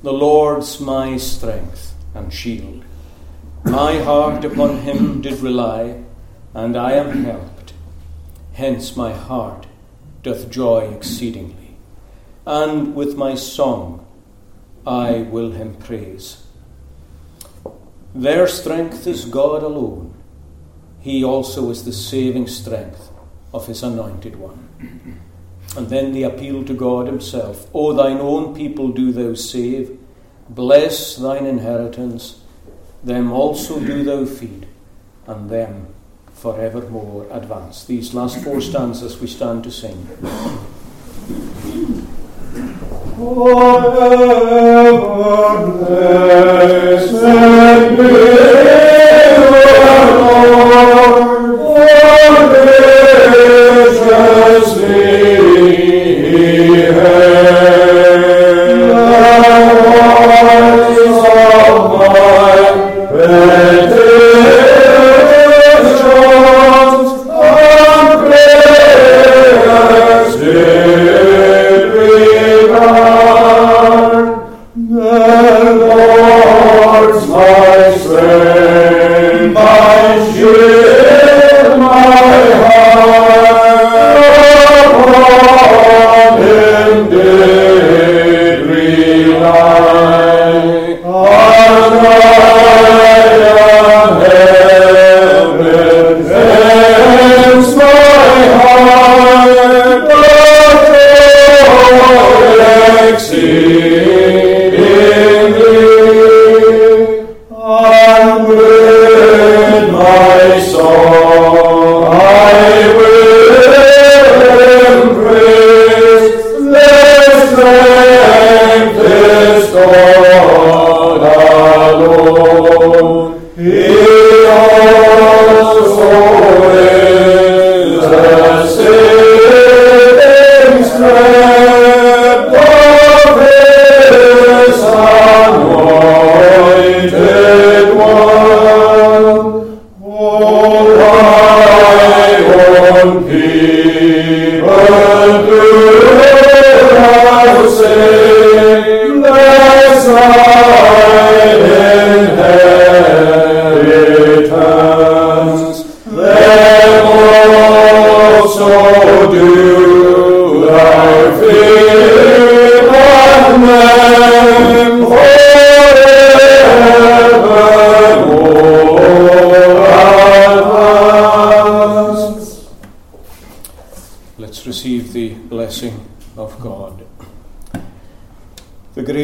The 0.02 0.12
Lord's 0.12 0.80
my 0.80 1.16
strength 1.16 1.94
and 2.14 2.32
shield. 2.32 2.84
My 3.64 3.98
heart 3.98 4.44
upon 4.44 4.78
him 4.78 5.20
did 5.20 5.40
rely, 5.40 6.02
and 6.54 6.76
I 6.76 6.92
am 6.92 7.24
helped. 7.24 7.72
Hence 8.54 8.96
my 8.96 9.12
heart 9.12 9.66
doth 10.22 10.50
joy 10.50 10.92
exceedingly, 10.94 11.76
and 12.46 12.94
with 12.94 13.16
my 13.16 13.34
song 13.34 14.06
I 14.86 15.22
will 15.22 15.52
him 15.52 15.74
praise. 15.74 16.42
Their 18.14 18.48
strength 18.48 19.06
is 19.06 19.24
God 19.24 19.62
alone. 19.62 20.14
He 21.00 21.24
also 21.24 21.70
is 21.70 21.84
the 21.84 21.92
saving 21.92 22.48
strength 22.48 23.10
of 23.52 23.66
his 23.66 23.82
anointed 23.82 24.36
one. 24.36 24.68
And 25.76 25.88
then 25.88 26.12
the 26.12 26.24
appeal 26.24 26.64
to 26.64 26.74
God 26.74 27.06
himself 27.06 27.68
O 27.72 27.92
thine 27.92 28.18
own 28.18 28.54
people 28.54 28.88
do 28.88 29.12
thou 29.12 29.34
save, 29.34 29.96
bless 30.48 31.16
thine 31.16 31.46
inheritance, 31.46 32.40
them 33.04 33.32
also 33.32 33.78
do 33.78 34.02
thou 34.02 34.24
feed, 34.26 34.66
and 35.26 35.48
them 35.48 35.86
forevermore 36.34 37.26
advance. 37.30 37.84
These 37.84 38.14
last 38.14 38.42
four 38.42 38.60
stanzas 38.60 39.20
we 39.20 39.28
stand 39.28 39.62
to 39.64 39.70
sing. 39.70 40.08
forever, 43.20 45.00
blessed 45.76 47.20
be 47.98 49.09